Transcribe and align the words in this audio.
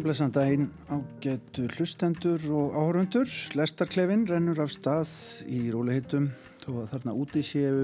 Blessan 0.00 0.30
daginn 0.32 0.70
á 0.88 0.96
getu 1.20 1.66
hlustendur 1.76 2.40
og 2.56 2.72
áhörundur. 2.72 3.28
Lestarklefin 3.52 4.22
rennur 4.28 4.62
af 4.64 4.70
stað 4.72 5.10
í 5.44 5.66
róliheitum 5.74 6.30
þó 6.62 6.70
að 6.80 6.86
þarna 6.94 7.14
úti 7.20 7.42
séu 7.44 7.82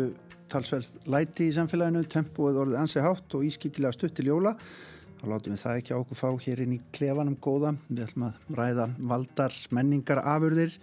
talsverð 0.48 1.08
læti 1.12 1.50
í 1.50 1.54
samfélaginu, 1.56 2.06
tempoð 2.08 2.60
orðið 2.62 2.78
ansi 2.80 3.02
hátt 3.04 3.36
og 3.36 3.44
ískikilega 3.44 3.92
stutt 3.92 4.16
til 4.16 4.30
jóla. 4.30 4.54
Þá 5.18 5.24
látum 5.32 5.56
við 5.56 5.64
það 5.64 5.80
ekki 5.82 5.92
á 5.92 6.00
okkur 6.00 6.20
fá 6.22 6.30
hér 6.46 6.62
inn 6.64 6.76
í 6.78 6.80
klefanum 6.96 7.36
góða. 7.36 7.74
Við 7.90 8.04
ætlum 8.06 8.28
að 8.30 8.56
ræða 8.62 8.86
valdar, 9.12 9.58
menningar, 9.76 10.22
afurðir, 10.36 10.78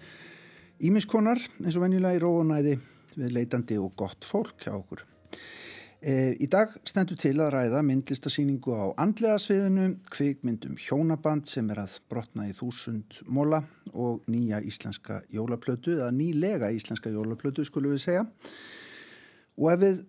ímiskonar 0.85 1.41
eins 1.63 1.79
og 1.79 1.87
venjulega 1.87 2.19
í 2.19 2.23
róunæði 2.27 2.77
við 3.15 3.35
leitandi 3.39 3.81
og 3.81 3.97
gott 3.97 4.27
fólk 4.27 4.67
hjá 4.67 4.75
okkur. 4.75 5.07
E, 6.03 6.33
í 6.35 6.49
dag 6.51 6.73
stendur 6.83 7.15
til 7.15 7.37
að 7.39 7.53
ræða 7.53 7.79
myndlistasýningu 7.87 8.73
á 8.75 8.91
andlega 8.99 9.37
sviðinu, 9.39 9.85
kvikmyndum 10.11 10.75
hjónaband 10.75 11.47
sem 11.47 11.69
er 11.71 11.79
að 11.85 11.93
brotna 12.11 12.49
í 12.49 12.55
þúsund 12.57 13.21
móla 13.31 13.61
og 13.95 14.25
nýja 14.27 14.59
íslenska 14.67 15.21
jólaplötu, 15.31 15.95
eða 15.95 16.11
nýlega 16.11 16.73
íslenska 16.75 17.13
jólaplötu 17.13 17.63
skulum 17.63 17.95
við 17.95 18.03
segja. 18.03 18.25
Og 19.55 19.71
ef 19.71 19.81
við 19.85 20.03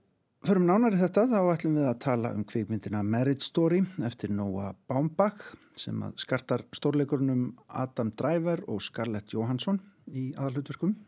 förum 0.50 0.66
nánari 0.66 0.98
þetta 0.98 1.28
þá 1.30 1.38
ætlum 1.54 1.78
við 1.78 1.88
að 1.92 2.02
tala 2.08 2.34
um 2.34 2.42
kvikmyndina 2.42 3.06
Marriage 3.06 3.46
Story 3.46 3.84
eftir 4.02 4.34
Noah 4.34 4.74
Baumbach 4.90 5.52
sem 5.78 6.02
skartar 6.18 6.66
stórleikurunum 6.74 7.52
Adam 7.70 8.10
Driver 8.18 8.66
og 8.66 8.82
Scarlett 8.82 9.30
Johansson 9.30 9.78
í 10.10 10.32
aðalhutverkum. 10.34 10.98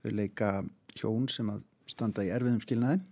Þau 0.00 0.12
leika 0.16 0.54
hjón 0.96 1.28
sem 1.28 1.52
að 1.52 1.66
standa 1.84 2.24
í 2.24 2.32
erfiðum 2.32 2.64
skilnaði. 2.64 3.04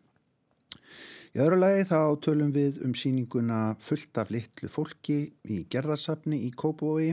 Í 1.31 1.39
öðru 1.45 1.61
lagi 1.61 1.87
þá 1.87 2.01
tölum 2.25 2.51
við 2.55 2.81
um 2.87 2.95
síninguna 2.99 3.61
fullt 3.79 4.19
af 4.19 4.33
litlu 4.35 4.71
fólki 4.73 5.21
í 5.47 5.61
gerðarsafni 5.71 6.41
í 6.49 6.51
Kópavogi 6.51 7.13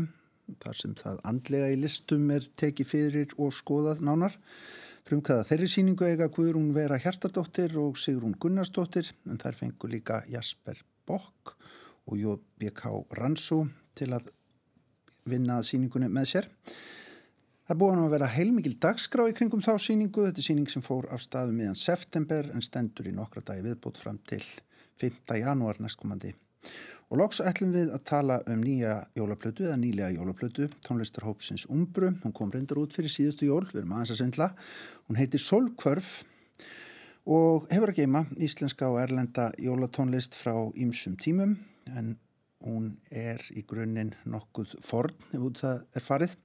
þar 0.64 0.80
sem 0.80 0.96
það 0.98 1.22
andlega 1.28 1.70
í 1.74 1.80
listum 1.82 2.30
er 2.34 2.48
tekið 2.58 2.90
fyrir 2.92 3.36
og 3.38 3.54
skoðað 3.54 4.04
nánar. 4.08 4.38
Frumkvæða 5.08 5.46
þeirri 5.48 5.68
síningu 5.72 6.08
eiga 6.08 6.28
Guðrún 6.34 6.74
Vera 6.76 6.98
Hjartardóttir 7.00 7.78
og 7.80 8.00
Sigrún 8.02 8.36
Gunnarsdóttir 8.42 9.14
en 9.30 9.40
þær 9.40 9.60
fengur 9.60 9.94
líka 9.94 10.24
Jasper 10.32 10.82
Bokk 11.08 11.54
og 12.08 12.18
J.B.K. 12.20 12.92
Ransú 13.20 13.62
til 13.96 14.12
að 14.16 14.32
vinna 15.28 15.62
síningunni 15.64 16.10
með 16.12 16.32
sér. 16.34 16.50
Það 17.68 17.74
er 17.74 17.80
búin 17.82 18.00
að 18.00 18.14
vera 18.14 18.28
heilmikil 18.32 18.78
dagskrá 18.80 19.26
í 19.28 19.34
kringum 19.36 19.60
þá 19.60 19.74
síningu. 19.84 20.22
Þetta 20.24 20.40
er 20.40 20.46
síning 20.46 20.70
sem 20.72 20.84
fór 20.86 21.04
af 21.12 21.20
staðum 21.20 21.58
meðan 21.60 21.76
september 21.76 22.46
en 22.56 22.64
stendur 22.64 23.10
í 23.10 23.12
nokkra 23.12 23.42
dagi 23.44 23.66
viðbútt 23.66 23.98
fram 24.00 24.22
til 24.30 24.40
5. 25.02 25.18
janúar 25.36 25.82
næstkomandi. 25.84 26.32
Og 27.12 27.20
loks 27.20 27.42
ætlum 27.44 27.74
við 27.76 27.92
að 27.92 28.06
tala 28.08 28.38
um 28.48 28.62
nýja 28.64 28.94
jólaplötu 29.20 29.66
eða 29.68 29.82
nýlega 29.82 30.16
jólaplötu, 30.16 30.70
tónlistarhópsins 30.88 31.66
Umbru. 31.68 32.14
Hún 32.24 32.36
kom 32.40 32.54
reyndar 32.56 32.80
út 32.80 32.96
fyrir 32.96 33.12
síðustu 33.12 33.50
jól, 33.50 33.66
við 33.68 33.82
erum 33.82 33.98
aðeins 33.98 34.14
að 34.16 34.22
sendla. 34.22 34.48
Hún 35.10 35.20
heitir 35.20 35.44
Solkvörf 35.44 36.14
og 37.28 37.68
hefur 37.68 37.92
að 37.92 38.00
geima 38.00 38.24
íslenska 38.40 38.88
og 38.88 39.02
erlenda 39.04 39.50
jólatónlist 39.60 40.40
frá 40.40 40.56
ýmsum 40.72 41.20
tímum 41.20 41.58
en 41.92 42.16
hún 42.66 42.90
er 43.14 43.44
í 43.54 43.64
grunninn 43.68 44.16
nokkuð 44.26 44.78
forn 44.84 45.14
ef 45.30 45.46
út 45.50 45.62
það 45.62 45.84
er 45.94 46.06
farið. 46.06 46.36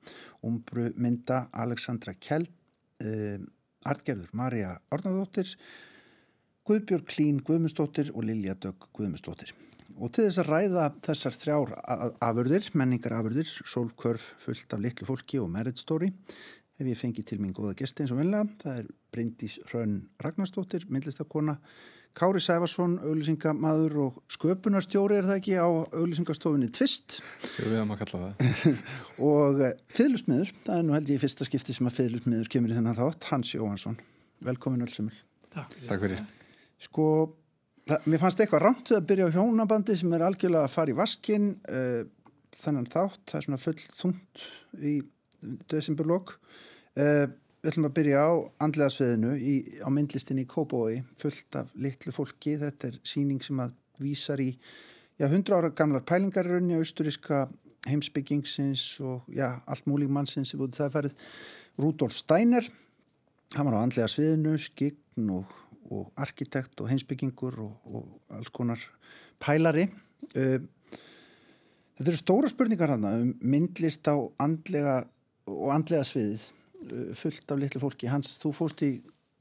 Umbru 0.48 0.90
mynda 1.00 1.46
Alexandra 1.64 2.14
Kjell 2.18 2.46
eh, 3.04 3.40
Artgerður 3.88 4.30
Marja 4.38 4.76
Ornaðóttir 4.94 5.56
Guðbjörg 6.68 7.08
Klín 7.10 7.40
Guðmundsdóttir 7.42 8.12
og 8.14 8.26
Lilja 8.28 8.54
Dögg 8.54 8.90
Guðmundsdóttir. 8.94 9.50
Og 9.98 10.12
til 10.14 10.28
þess 10.28 10.40
að 10.40 10.50
ræða 10.52 10.84
þessar 11.04 11.34
þrjár 11.36 11.72
afurðir, 12.22 12.68
menningar 12.78 13.16
afurðir 13.18 13.48
sólkvörf 13.50 14.28
fullt 14.40 14.72
af 14.72 14.80
litlu 14.80 15.08
fólki 15.08 15.40
og 15.42 15.50
merit 15.52 15.80
story 15.80 16.12
hef 16.78 16.88
ég 16.88 16.98
fengið 16.98 17.26
til 17.28 17.40
mín 17.42 17.54
góða 17.56 17.74
gesti 17.78 18.04
eins 18.04 18.14
og 18.14 18.20
venlega, 18.22 18.46
það 18.62 18.78
er 18.80 18.92
Bryndís 19.12 19.58
Hrönn 19.68 19.98
Ragnarsdóttir, 20.22 20.86
myndlistakona 20.88 21.58
Kári 22.12 22.40
Sæfarsson, 22.44 22.98
auglýsingamadur 23.00 23.94
og 24.04 24.16
sköpunarstjóri 24.32 25.16
er 25.16 25.28
það 25.28 25.38
ekki 25.38 25.54
á 25.56 25.64
auglýsingastofinni 25.64 26.68
Tvist. 26.76 27.20
Við 27.56 27.76
erum 27.78 27.94
að 27.94 28.02
kalla 28.02 28.20
það. 28.22 28.80
Og 29.32 29.62
eh, 29.64 29.76
Fyðlusmiður, 29.96 30.52
það 30.66 30.76
er 30.76 30.84
nú 30.88 30.96
held 30.96 31.12
ég 31.14 31.22
fyrsta 31.22 31.48
skipti 31.48 31.76
sem 31.76 31.88
að 31.88 31.96
Fyðlusmiður 32.00 32.50
kemur 32.52 32.74
í 32.74 32.76
þennan 32.76 32.98
þátt 32.98 33.28
Hans 33.30 33.54
Jóhansson, 33.54 33.96
velkomin 34.44 34.84
öllsumul 34.84 35.14
Takk, 35.52 35.78
Takk 35.88 36.04
fyrir. 36.04 36.20
Sko, 36.84 37.06
það, 37.88 38.08
mér 38.12 38.24
fannst 38.26 38.44
eitthvað 38.44 38.64
rámt 38.66 38.92
við 38.92 38.98
að 38.98 39.08
byrja 39.08 39.30
á 39.32 39.34
hjónabandi 39.38 39.96
sem 40.02 40.12
er 40.16 40.26
algjörlega 40.28 40.68
að 40.68 40.74
fara 40.76 40.92
í 40.92 40.98
vaskin 41.00 41.50
uh, 41.72 42.02
þennan 42.60 42.90
þátt, 42.92 43.22
það 43.32 43.38
er 43.40 43.46
svona 43.48 43.62
full 43.62 43.78
þungt 44.02 44.46
í 44.84 44.94
desemberlokk 45.72 46.36
uh, 46.36 47.26
Við 47.62 47.70
ætlum 47.70 47.84
að 47.86 47.92
byrja 47.94 48.22
á 48.26 48.30
andlega 48.66 48.90
sviðinu 48.90 49.28
í, 49.38 49.52
á 49.78 49.88
myndlistinni 49.94 50.42
í 50.42 50.48
Kóbói, 50.50 50.96
fullt 51.14 51.54
af 51.60 51.68
litlu 51.78 52.10
fólki. 52.10 52.56
Þetta 52.58 52.88
er 52.88 52.96
síning 53.06 53.38
sem 53.46 53.60
að 53.62 53.76
vísar 54.02 54.40
í 54.42 54.48
já, 54.50 55.28
100 55.28 55.52
ára 55.54 55.68
gamlar 55.70 56.02
pælingarraunni 56.02 56.74
á 56.74 56.82
austuríska 56.82 57.44
heimsbyggingsins 57.86 58.86
og 59.06 59.28
já, 59.30 59.60
allt 59.62 59.86
múlík 59.86 60.10
mannsins 60.10 60.50
sem 60.50 60.58
búið 60.58 60.74
það 60.80 60.88
að 60.88 60.96
ferið. 60.96 61.28
Rudolf 61.78 62.16
Steiner, 62.18 62.66
hann 63.54 63.68
var 63.68 63.76
á 63.78 63.84
andlega 63.84 64.10
sviðinu, 64.10 64.56
skign 64.58 65.30
og, 65.30 65.52
og 65.94 66.08
arkitekt 66.18 66.82
og 66.82 66.90
heimsbyggingur 66.90 67.60
og, 67.62 67.76
og 67.86 68.34
alls 68.40 68.50
konar 68.50 68.82
pælari. 69.38 69.84
Þetta 70.32 72.08
eru 72.08 72.18
stóra 72.18 72.50
spurningar 72.50 72.96
hann 72.96 73.06
um 73.06 73.30
myndlist 73.54 74.10
á 74.10 74.18
andlega 74.42 75.04
og 75.46 75.70
andlega 75.76 76.02
sviðið 76.10 76.48
fullt 77.18 77.54
af 77.54 77.60
litlu 77.60 77.82
fólki. 77.82 78.10
Hans, 78.10 78.36
þú 78.42 78.52
fóst 78.56 78.82
í 78.86 78.92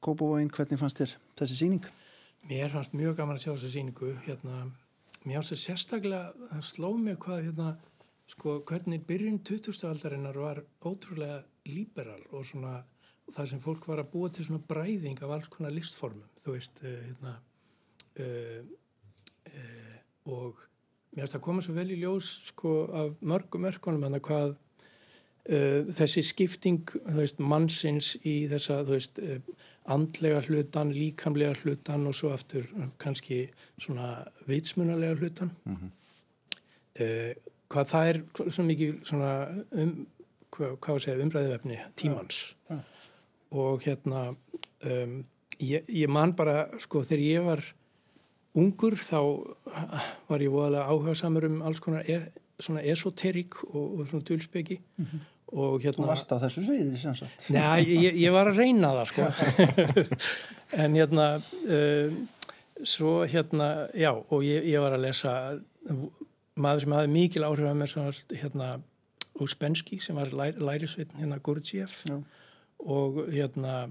Kópavóin, 0.01 0.49
hvernig 0.49 0.79
fannst 0.81 1.01
þér 1.01 1.11
þessi 1.37 1.57
síning? 1.59 1.87
Mér 2.49 2.71
fannst 2.73 2.95
mjög 2.97 3.19
gaman 3.19 3.37
að 3.37 3.43
sjá 3.43 3.51
þessu 3.51 3.71
síningu. 3.75 4.15
Hérna, 4.25 4.63
mér 5.25 5.39
fannst 5.39 5.53
það 5.53 5.63
sérstaklega, 5.65 6.47
það 6.53 6.63
sló 6.71 6.89
mig 6.97 7.19
hvað, 7.21 7.43
hérna, 7.45 7.67
sko, 8.31 8.55
hvernig 8.65 9.03
byrjun 9.05 9.37
20. 9.45 9.83
aldarinnar 9.91 10.39
var 10.41 10.63
ótrúlega 10.81 11.43
líberal 11.69 12.23
og 12.31 12.47
svona 12.49 12.79
það 13.31 13.51
sem 13.51 13.61
fólk 13.63 13.85
var 13.87 14.01
að 14.01 14.11
búa 14.15 14.31
til 14.33 14.47
svona 14.47 14.63
bræðing 14.67 15.21
af 15.21 15.35
alls 15.35 15.49
konar 15.51 15.73
listformum, 15.75 16.27
þú 16.41 16.55
veist, 16.55 16.81
uh, 16.83 16.97
hérna, 17.05 17.35
uh, 18.19 18.59
uh, 19.51 19.95
og 20.33 20.65
mér 21.13 21.23
finnst 21.23 21.37
að 21.37 21.45
koma 21.45 21.63
svo 21.63 21.75
vel 21.77 21.93
í 21.93 21.99
ljós, 22.01 22.31
sko, 22.49 22.73
af 22.97 23.21
mörgum 23.21 23.69
örkunum, 23.69 24.07
hann 24.07 24.17
að 24.19 24.25
hvað 24.27 24.57
þessi 25.45 26.21
skipting 26.21 26.91
veist, 27.15 27.39
mannsins 27.39 28.13
í 28.21 28.47
þessa 28.51 28.81
veist, 28.85 29.19
uh, 29.19 29.39
andlega 29.89 30.41
hlutan, 30.45 30.91
líkamlega 30.93 31.55
hlutan 31.63 32.05
og 32.07 32.13
svo 32.15 32.29
aftur 32.35 32.67
uh, 32.77 32.91
kannski 33.01 33.47
svona 33.81 34.21
vitsmunalega 34.47 35.17
hlutan 35.17 35.51
mm 35.65 35.75
-hmm. 35.75 35.89
hvað 37.69 37.85
það 37.93 38.09
er 38.09 38.23
svo 38.51 38.63
mikið 38.63 39.05
svona 39.05 39.47
um, 39.71 40.07
hvað, 40.51 40.77
hvað 40.77 40.99
segja, 40.99 41.23
umræðivefni 41.25 41.79
tímans 41.95 42.55
ja. 42.69 42.75
Ja. 42.75 42.81
og 43.51 43.81
hérna 43.81 44.35
um, 44.83 45.25
ég, 45.59 45.83
ég 45.87 46.09
man 46.09 46.35
bara 46.35 46.67
sko 46.79 47.03
þegar 47.03 47.23
ég 47.23 47.45
var 47.45 47.63
ungur 48.53 48.97
þá 48.99 49.19
var 50.27 50.43
ég 50.43 50.51
voðalega 50.51 50.87
áhuga 50.91 51.15
samar 51.15 51.47
um 51.47 51.61
alls 51.61 51.79
konar 51.79 52.07
er, 52.09 52.31
svona 52.61 52.83
esoterík 52.93 53.63
og, 53.69 53.99
og 53.99 54.07
svona 54.07 54.23
dulspeki 54.27 54.79
mm 54.79 55.05
-hmm. 55.05 55.19
og 55.47 55.81
hérna 55.81 56.03
Þú 56.03 56.07
varst 56.07 56.31
á 56.31 56.37
þessu 56.43 56.63
sviði 56.63 56.97
sem 56.97 57.15
sagt. 57.15 57.49
Nei, 57.49 57.81
ég, 57.85 58.13
ég 58.15 58.31
var 58.31 58.47
að 58.47 58.57
reyna 58.57 58.93
það 58.97 59.05
sko. 59.05 59.21
En 60.81 60.95
hérna 60.95 61.41
uh, 61.67 62.11
svo 62.83 63.25
hérna 63.25 63.89
já, 63.93 64.11
og 64.29 64.43
ég, 64.43 64.63
ég 64.63 64.79
var 64.79 64.93
að 64.93 65.01
lesa 65.01 65.59
maður 66.55 66.79
sem 66.79 66.91
hafi 66.91 67.07
mikil 67.07 67.43
áhrif 67.43 67.67
að 67.69 67.75
mér 67.79 67.89
sem 67.89 68.05
var 68.05 68.15
hérna 68.43 68.81
Úspenski 69.41 69.99
sem 69.99 70.15
var 70.15 70.31
læ, 70.35 70.51
lærisvitn 70.59 71.17
hérna 71.19 71.39
Gurdjieff. 71.39 72.05
Og 72.79 73.27
hérna 73.31 73.89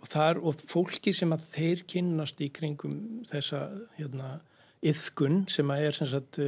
og, 0.00 0.08
þar, 0.08 0.40
og 0.42 0.62
fólki 0.70 1.12
sem 1.16 1.32
að 1.34 1.44
þeir 1.52 1.84
kynnast 1.90 2.40
í 2.40 2.48
kringum 2.54 3.24
þessa 3.30 3.66
hérna 3.98 4.38
yðkun 4.80 5.42
sem 5.52 5.70
að 5.72 5.86
er 5.86 5.96
sem 5.96 6.08
sagt, 6.08 6.40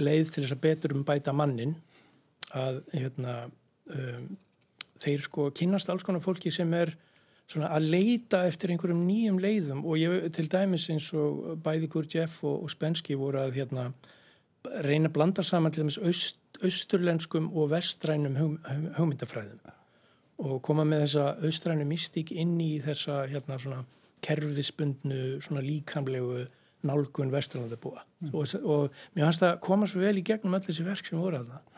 leið 0.00 0.30
til 0.32 0.44
þess 0.44 0.56
að 0.56 0.62
betur 0.64 0.94
um 0.96 1.04
bæta 1.04 1.34
mannin 1.36 1.74
að 2.54 2.80
hérna, 2.94 3.34
um, 3.92 4.28
þeir 5.02 5.26
sko 5.26 5.50
kynast 5.56 5.90
alls 5.92 6.04
konar 6.06 6.24
fólki 6.24 6.52
sem 6.54 6.70
er 6.76 6.94
að 7.52 7.88
leita 7.92 8.44
eftir 8.48 8.72
einhverjum 8.72 9.04
nýjum 9.04 9.40
leiðum. 9.42 9.84
Og 9.84 9.98
ég 10.00 10.32
til 10.32 10.48
dæmis 10.48 10.88
eins 10.90 11.10
og 11.12 11.58
bæði 11.64 11.90
Gurdjieff 11.92 12.44
og, 12.44 12.64
og 12.64 12.72
Spenski 12.72 13.18
voru 13.20 13.42
að 13.42 13.58
hérna, 13.58 13.90
reyna 14.86 15.10
að 15.10 15.16
blanda 15.18 15.44
saman 15.44 15.74
til 15.74 15.84
þess 15.84 16.00
aust, 16.00 16.40
austurlenskum 16.64 17.50
og 17.52 17.70
vestrænum 17.74 18.38
hug, 18.40 18.56
hugmyndafræðum. 18.96 19.60
Og 20.44 20.62
koma 20.64 20.86
með 20.88 21.04
þessa 21.04 21.26
austrænu 21.46 21.84
mystík 21.86 22.32
inn 22.32 22.56
í 22.62 22.78
þessa 22.82 23.24
hérna, 23.30 23.84
kerfisbundnu 24.24 25.60
líkamlegu 25.62 26.46
nálgun 26.86 27.32
vesturlandabúa 27.32 28.02
mm. 28.04 28.32
og, 28.32 28.54
og 28.64 28.98
mér 29.14 29.28
fannst 29.28 29.44
það 29.44 29.56
koma 29.64 29.88
svo 29.90 30.02
vel 30.04 30.18
í 30.20 30.26
gegnum 30.26 30.56
öll 30.58 30.66
þessi 30.66 30.86
verk 30.86 31.08
sem 31.08 31.20
voru 31.20 31.40
að 31.40 31.54
það 31.54 31.72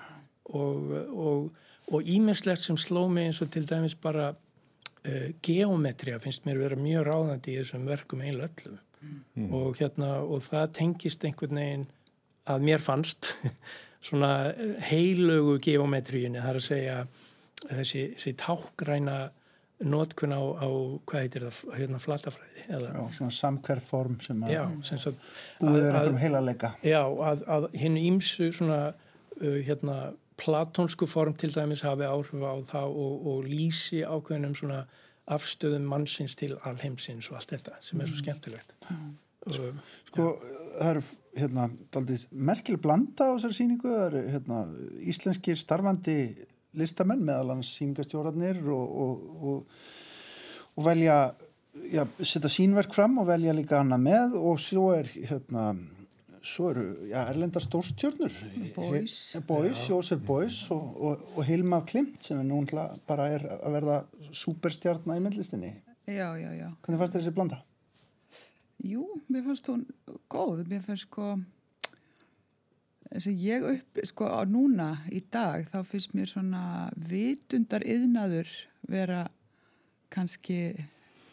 og 1.86 2.10
íminnslegt 2.10 2.62
sem 2.62 2.78
sló 2.80 3.06
mig 3.10 3.30
eins 3.30 3.42
og 3.42 3.50
til 3.54 3.66
dæmis 3.68 3.94
bara 3.98 4.32
uh, 4.32 5.28
geometria 5.42 6.18
finnst 6.22 6.46
mér 6.46 6.60
vera 6.64 6.78
mjög 6.78 7.06
ráðandi 7.06 7.54
í 7.54 7.60
þessum 7.60 7.86
verkum 7.88 8.24
einlega 8.24 8.50
öllum 8.50 8.78
mm. 9.34 9.52
og 9.54 9.80
hérna 9.80 10.16
og 10.24 10.42
það 10.46 10.72
tengist 10.80 11.26
einhvern 11.26 11.60
veginn 11.60 11.86
að 12.46 12.66
mér 12.66 12.82
fannst 12.82 13.34
svona 14.06 14.52
heilögu 14.90 15.58
geometríunni 15.62 16.42
þar 16.42 16.60
að 16.60 16.68
segja 16.68 16.98
þessi, 17.66 18.02
þessi 18.14 18.34
tákgræna 18.42 19.18
notkun 19.84 20.32
á, 20.32 20.40
á 20.40 20.68
hvað 21.04 21.24
heitir 21.24 21.46
það, 21.46 21.56
hérna 21.76 21.98
flatafræði 22.00 22.62
eða, 22.66 22.92
Já, 22.94 23.00
svona 23.18 23.34
samkverð 23.38 23.88
form 23.90 24.14
sem 24.24 24.44
að 24.46 24.54
já, 24.54 24.62
búið 25.60 25.82
er 25.82 25.98
einhverjum 25.98 26.20
heila 26.22 26.40
leika 26.44 26.70
Já, 26.80 27.02
að, 27.04 27.42
að 27.56 27.66
hinn 27.76 27.98
ímsu 28.00 28.48
svona 28.56 28.80
uh, 28.94 29.58
hérna 29.66 29.98
platónsku 30.40 31.08
form 31.08 31.36
til 31.36 31.52
dæmis 31.52 31.84
hafi 31.84 32.08
áhrif 32.08 32.40
á 32.40 32.56
það 32.72 32.96
og, 33.04 33.28
og 33.32 33.50
lýsi 33.50 34.00
ákveðinum 34.04 34.56
svona 34.56 34.80
afstöðum 35.36 35.86
mannsins 35.90 36.36
til 36.38 36.54
alheimsins 36.64 37.28
og 37.30 37.40
allt 37.40 37.56
þetta 37.56 37.78
sem 37.84 38.00
er 38.00 38.08
svo 38.08 38.16
mm. 38.16 38.24
skemmtilegt 38.24 38.76
mm. 38.88 39.14
og, 39.52 39.94
Sko, 40.08 40.26
ja. 40.26 40.58
það 40.80 40.90
eru 40.90 41.06
hérna, 41.36 41.68
merkileg 42.32 42.82
blanda 42.82 43.28
á 43.28 43.34
þessari 43.36 43.60
síningu 43.60 43.92
það 43.92 44.04
eru 44.08 44.22
hérna, 44.32 44.60
íslenskir 45.04 45.60
starfandi 45.60 46.18
listamenn 46.76 47.24
meðal 47.24 47.54
hans 47.54 47.72
síngastjórarnir 47.78 48.62
og, 48.72 48.96
og, 49.04 49.42
og, 49.50 49.82
og 50.76 50.86
velja 50.86 51.18
já, 51.92 52.04
setja 52.20 52.50
sínverk 52.52 52.94
fram 52.96 53.18
og 53.22 53.28
velja 53.30 53.54
líka 53.56 53.80
hana 53.82 53.98
með 54.00 54.36
og 54.40 54.60
svo 54.62 54.90
er 54.96 55.10
hérna 55.14 55.72
svo 56.46 56.70
eru 56.70 56.84
já, 57.10 57.24
erlenda 57.26 57.60
stórstjórnur 57.62 58.34
Boys, 58.76 59.16
Boys 59.48 59.86
Jósef 59.90 60.22
Boys 60.26 60.60
og 60.70 61.42
Hilma 61.46 61.82
Klimt 61.88 62.22
sem 62.24 62.38
er 62.40 62.46
núna 62.46 62.86
bara 63.08 63.30
er 63.34 63.46
að 63.58 63.78
verða 63.80 63.96
superstjárna 64.36 65.16
í 65.18 65.22
myndlistinni. 65.24 65.72
Já, 66.06 66.36
já, 66.38 66.52
já. 66.54 66.68
Hvernig 66.84 67.00
fannst 67.00 67.16
þessi 67.18 67.34
blanda? 67.34 67.58
Jú, 68.86 69.06
mér 69.32 69.46
fannst 69.48 69.70
hún 69.70 69.86
góð, 70.30 70.62
mér 70.70 70.84
fannst 70.86 71.08
sko 71.08 71.34
þess 73.10 73.30
að 73.30 73.42
ég 73.46 73.66
upp, 73.70 74.02
sko 74.10 74.28
á 74.28 74.40
núna 74.48 74.90
í 75.14 75.22
dag 75.32 75.66
þá 75.70 75.80
finnst 75.86 76.14
mér 76.16 76.30
svona 76.30 76.62
vitundar 76.96 77.84
yðnaður 77.86 78.50
vera 78.90 79.24
kannski 80.12 80.74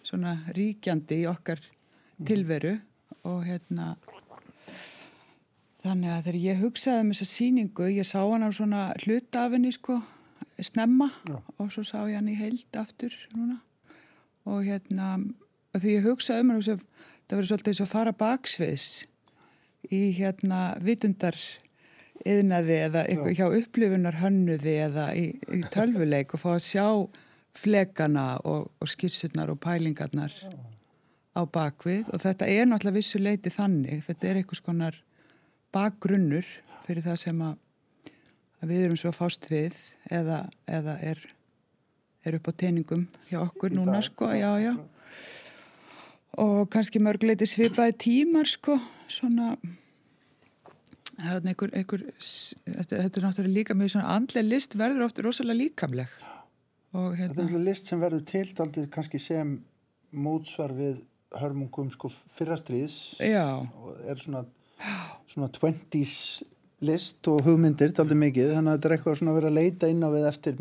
svona 0.03 0.37
ríkjandi 0.55 1.23
í 1.23 1.29
okkar 1.29 1.61
mhm. 1.61 2.25
tilveru 2.27 2.73
og 3.29 3.45
hérna 3.47 3.93
þannig 5.83 6.11
að 6.11 6.25
þegar 6.25 6.39
ég 6.43 6.61
hugsaði 6.63 7.03
um 7.03 7.13
þessa 7.13 7.29
síningu, 7.29 7.87
ég 7.91 8.07
sá 8.07 8.19
hann 8.21 8.45
á 8.47 8.49
svona 8.55 8.83
hlutafinni 9.03 9.71
sko 9.75 9.99
snemma 10.63 11.09
Já. 11.27 11.39
og 11.57 11.71
svo 11.73 11.83
sá 11.87 12.03
ég 12.07 12.17
hann 12.19 12.31
í 12.31 12.37
heild 12.39 12.77
aftur 12.79 13.15
núna 13.35 13.59
og 14.47 14.63
hérna 14.67 15.15
því 15.75 15.97
ég 15.97 16.07
hugsaði 16.07 16.43
um 16.43 16.53
hann 16.53 16.63
það 16.63 17.35
verður 17.37 17.49
svolítið 17.49 17.73
eins 17.73 17.83
og 17.83 17.91
fara 17.91 18.15
baksviðs 18.15 18.87
í 19.91 20.13
hérna 20.17 20.73
vitundar 20.83 21.37
yðnaði 22.23 22.77
eða 22.85 23.03
eitthvað 23.07 23.37
hjá 23.39 23.47
upplifunar 23.59 24.19
hönnuði 24.21 24.75
eða 24.85 25.07
í, 25.17 25.25
í 25.51 25.63
tölvuleik 25.73 26.35
og 26.35 26.43
fá 26.43 26.51
að 26.55 26.65
sjá 26.67 26.85
flekana 27.57 28.27
og, 28.47 28.69
og 28.79 28.89
skýrsurnar 28.89 29.51
og 29.53 29.59
pælingarnar 29.61 30.33
á 31.33 31.41
bakvið. 31.43 32.07
Og 32.13 32.21
þetta 32.23 32.47
er 32.49 32.69
náttúrulega 32.69 32.99
vissu 32.99 33.21
leiti 33.21 33.51
þannig, 33.53 34.05
þetta 34.07 34.29
er 34.29 34.39
einhvers 34.41 34.63
konar 34.63 34.97
bakgrunnur 35.73 36.47
fyrir 36.85 37.05
það 37.05 37.19
sem 37.25 37.43
að, 37.43 37.59
að 38.61 38.73
við 38.73 38.87
erum 38.87 38.99
svo 38.99 39.13
fást 39.15 39.49
við 39.51 39.77
eða, 40.13 40.43
eða 40.69 40.97
er, 41.03 41.21
er 42.23 42.39
upp 42.39 42.49
á 42.49 42.53
teiningum 42.63 43.07
hjá 43.29 43.39
okkur 43.43 43.75
núna 43.75 44.01
sko, 44.05 44.31
já 44.37 44.51
já. 44.61 44.73
Og 46.41 46.65
kannski 46.73 47.01
mörguleiti 47.03 47.45
svipaði 47.45 47.93
tímar 48.07 48.49
sko, 48.49 48.79
svona 49.13 49.53
það 51.13 51.33
er 51.33 51.49
einhver, 51.51 51.73
einhver 51.77 52.05
þetta, 52.09 52.97
þetta 52.97 53.19
er 53.19 53.25
náttúrulega 53.27 53.57
líka 53.59 53.77
mjög 53.77 53.95
svona 53.95 54.17
andlega 54.17 54.49
list 54.49 54.77
verður 54.79 55.07
ofta 55.07 55.25
rosalega 55.25 55.61
líkamleg. 55.61 56.17
Og, 56.93 57.13
hérna, 57.17 57.31
Þetta 57.31 57.41
er 57.45 57.51
hérna 57.51 57.67
list 57.69 57.89
sem 57.89 58.01
verður 58.01 58.25
til 58.29 58.45
aldrei 58.65 58.89
kannski 58.93 59.21
sem 59.21 59.55
mótsvar 60.13 60.73
við 60.77 60.99
hörmungum 61.41 61.89
sko 61.93 62.11
fyrrastriðis 62.11 62.97
og 63.17 63.95
er 64.05 64.19
svona 64.21 64.43
svona 65.31 65.49
20's 65.53 66.43
list 66.83 67.29
og 67.31 67.45
hugmyndir 67.45 67.93
aldrei 67.95 68.19
mikið, 68.27 68.51
þannig 68.57 68.73
að 68.73 68.77
þetta 68.77 68.89
er 68.89 68.95
eitthvað 68.97 69.17
svona 69.19 69.33
að 69.33 69.39
vera 69.39 69.51
að 69.51 69.57
leita 69.59 69.89
inn 69.89 70.03
á 70.03 70.09
við 70.13 70.27
eftir 70.29 70.59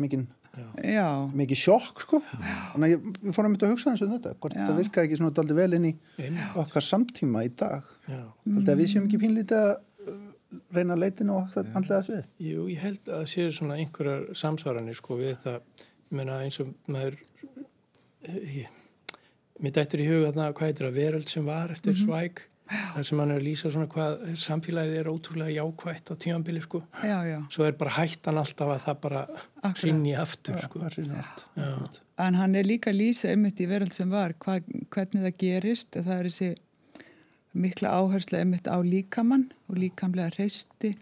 mikið 0.53 1.37
mikið 1.39 1.59
sjokk 1.63 2.03
sko. 2.03 2.19
Þannig 2.73 2.83
að 2.85 2.91
ég, 2.93 3.07
við 3.23 3.37
fórum 3.37 3.55
að 3.57 3.71
hugsa 3.71 3.93
eins 3.93 4.03
og 4.05 4.11
þetta 4.11 4.35
hvort 4.37 4.57
þetta 4.57 4.75
virka 4.77 5.05
ekki 5.05 5.17
svona 5.17 5.41
aldrei 5.41 5.57
vel 5.57 5.79
inn 5.79 5.87
í 5.89 5.93
okkar 6.61 6.85
samtíma 6.85 7.41
í 7.47 7.49
dag. 7.57 7.89
Alltaf 8.11 8.77
við 8.77 8.91
séum 8.91 9.07
ekki 9.07 9.21
pínlítið 9.23 9.63
að 9.63 9.73
reyna 10.73 10.95
að 10.95 11.03
leitina 11.03 11.35
og 11.37 11.51
handlega 11.55 11.99
þess 12.03 12.11
við? 12.11 12.29
Jú, 12.47 12.67
ég 12.71 12.83
held 12.83 13.01
að 13.07 13.19
það 13.19 13.27
séu 13.33 13.51
svona 13.57 13.77
einhverjar 13.81 14.23
samsvaranir 14.37 14.97
sko 14.97 15.17
við 15.19 15.33
þetta, 15.33 15.83
ég 16.11 16.15
menna 16.19 16.39
eins 16.45 16.59
og 16.61 16.71
maður 16.93 17.19
eh, 18.27 18.57
ég, 18.59 18.81
mér 19.63 19.75
dættur 19.77 20.03
í 20.03 20.09
huga 20.09 20.31
þarna 20.31 20.49
hvað 20.57 20.71
heitir 20.71 20.89
að 20.89 20.99
veröld 20.99 21.31
sem 21.31 21.47
var 21.47 21.73
eftir 21.73 21.95
mm 21.95 22.01
-hmm. 22.01 22.09
svæk 22.09 22.43
þar 22.71 23.05
sem 23.07 23.19
hann 23.19 23.33
er 23.33 23.41
að 23.41 23.47
lýsa 23.47 23.71
svona 23.73 23.89
hvað 23.91 24.21
samfélagið 24.39 24.99
er 25.01 25.09
ótrúlega 25.11 25.55
jákvægt 25.57 26.11
á 26.11 26.13
tímanbili 26.23 26.61
sko. 26.63 26.83
Já, 27.03 27.17
já. 27.27 27.39
svo 27.51 27.67
er 27.67 27.75
bara 27.77 27.95
hættan 27.97 28.39
alltaf 28.39 28.73
að 28.73 28.83
það 28.85 28.99
bara 29.03 29.23
rinni 29.81 30.15
aftur 30.15 30.57
já, 30.57 30.63
sko. 30.67 30.83
en 32.25 32.39
hann 32.39 32.55
er 32.55 32.67
líka 32.67 32.93
að 32.93 33.01
lýsa 33.01 33.33
einmitt 33.33 33.59
í 33.59 33.67
veröld 33.69 33.93
sem 33.93 34.09
var 34.09 34.35
hvað, 34.39 34.69
hvernig 34.93 35.25
það 35.27 35.37
gerist 35.43 35.99
það 35.99 36.15
er 36.17 36.29
þessi 36.29 36.53
mikla 37.53 37.93
áherslu 37.99 38.39
einmitt 38.39 38.69
á 38.71 38.77
líkamann 38.81 39.49
og 39.69 39.77
líkamlega 39.77 40.33
hreisti 40.37 40.95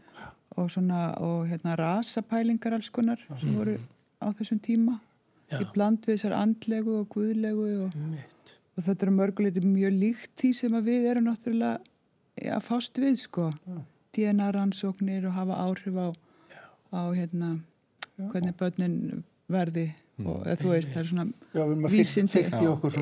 og 0.59 0.67
svona 0.73 1.13
og 1.23 1.47
hérna 1.47 1.77
rasapælingar 1.79 2.75
alls 2.75 2.91
konar 2.91 3.21
sem 3.37 3.53
mm. 3.53 3.57
voru 3.57 3.77
á 4.19 4.27
þessum 4.35 4.59
tíma 4.63 4.99
í 5.51 5.65
bland 5.73 6.03
við 6.05 6.17
þessar 6.17 6.37
andlegu 6.41 7.01
og 7.01 7.09
guðlegu 7.11 7.67
og, 7.85 7.95
og 8.81 8.87
þetta 8.87 9.05
eru 9.05 9.13
mörguleiti 9.13 9.61
mjög 9.61 9.97
líkt 10.01 10.31
því 10.41 10.51
sem 10.57 10.77
við 10.81 11.07
erum 11.11 11.27
náttúrulega 11.29 12.55
að 12.55 12.63
fást 12.65 12.97
við 12.97 13.19
sko. 13.21 13.51
DNA 14.11 14.49
rannsóknir 14.51 15.27
og 15.29 15.35
hafa 15.37 15.59
áhrif 15.61 15.99
á, 16.01 16.09
á 16.91 17.01
hérna 17.13 17.51
hvernig 18.17 18.55
börnin 18.59 19.21
verði 19.51 19.85
mm. 20.17 20.25
og 20.25 20.41
eða, 20.47 20.57
þú 20.63 20.73
veist 20.73 20.91
það 20.91 21.03
er 21.03 21.11
svona 21.11 21.91
vísindi. 21.93 22.43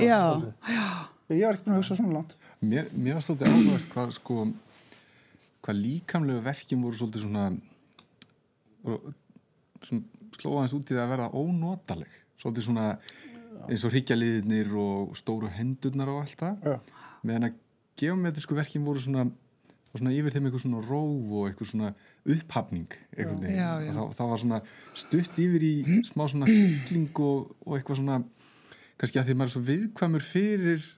Já, 0.03 0.21
já. 0.67 0.89
Ég 1.29 1.45
er 1.45 1.55
ekki 1.55 1.65
búin 1.65 1.75
að 1.75 1.81
hugsa 1.81 1.98
svona 1.98 2.15
langt. 2.17 2.36
Mér, 2.59 2.91
mér 2.93 3.17
var 3.17 3.25
svolítið 3.25 3.51
áhugavert 3.53 3.89
hvað, 3.93 4.13
sko, 4.17 4.45
hvað 5.65 5.81
líkamlega 5.83 6.45
verkjum 6.50 6.86
voru 6.86 7.00
svolítið 7.00 7.25
svona, 7.25 7.48
svona 9.86 10.39
slóðaðins 10.39 10.77
út 10.77 10.89
í 10.89 10.98
það 10.98 11.03
að 11.05 11.13
verða 11.13 11.29
ónotaleg. 11.38 12.15
Svolítið 12.41 12.69
svona 12.69 12.88
eins 13.67 13.83
og 13.85 13.93
hryggjaliðinir 13.93 14.71
og 14.79 15.13
stóru 15.19 15.51
hendurnar 15.51 16.11
og 16.13 16.23
allt 16.23 16.39
það. 16.39 16.73
Meðan 17.27 17.49
að 17.49 17.59
geometrísku 17.99 18.55
verkjum 18.57 18.87
voru 18.87 19.03
svona, 19.03 19.25
svona 19.91 20.13
yfir 20.15 20.35
þeim 20.35 20.47
eitthvað 20.47 20.63
svona 20.65 20.83
ró 20.85 21.01
og 21.03 21.49
eitthvað 21.49 21.71
svona 21.73 21.93
upphafning. 22.35 22.97
Eitthvað 23.15 23.47
já. 23.51 23.69
Það, 24.15 24.25
var 24.31 24.43
svona 24.43 24.61
stutt 25.03 25.41
yfir 25.43 25.65
í 25.67 25.73
smá 26.07 26.25
svona 26.31 26.49
hylling 26.49 27.23
og, 27.25 27.55
og 27.65 27.77
eitthvað 27.77 28.01
svona 28.03 28.21
kannski 28.99 29.21
að 29.21 29.29
því 29.29 29.37
maður 29.39 29.49
er 29.49 29.55
svo 29.55 29.65
viðkvæmur 29.69 30.25
fyrir 30.25 30.89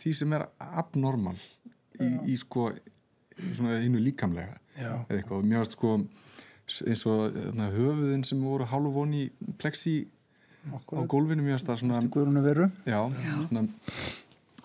því 0.00 0.12
sem 0.18 0.36
er 0.36 0.44
abnormal 0.60 1.36
í, 1.36 2.10
í 2.32 2.36
sko 2.40 2.70
svona 3.56 3.80
innu 3.84 4.00
líkamlega 4.04 4.58
eða 4.76 4.98
eitthvað, 5.08 5.46
mjög 5.48 5.70
sko 5.72 5.94
eins 6.66 7.04
og 7.06 7.36
na, 7.56 7.70
höfuðin 7.72 8.24
sem 8.26 8.40
voru 8.42 8.66
hálfvon 8.68 9.14
í 9.16 9.24
plexi. 9.60 10.08
Á 10.72 11.00
gólfinu 11.10 11.44
mjög 11.44 11.60
stað 11.62 11.82
svona, 11.82 12.00
já, 12.86 13.00
svona 13.48 13.66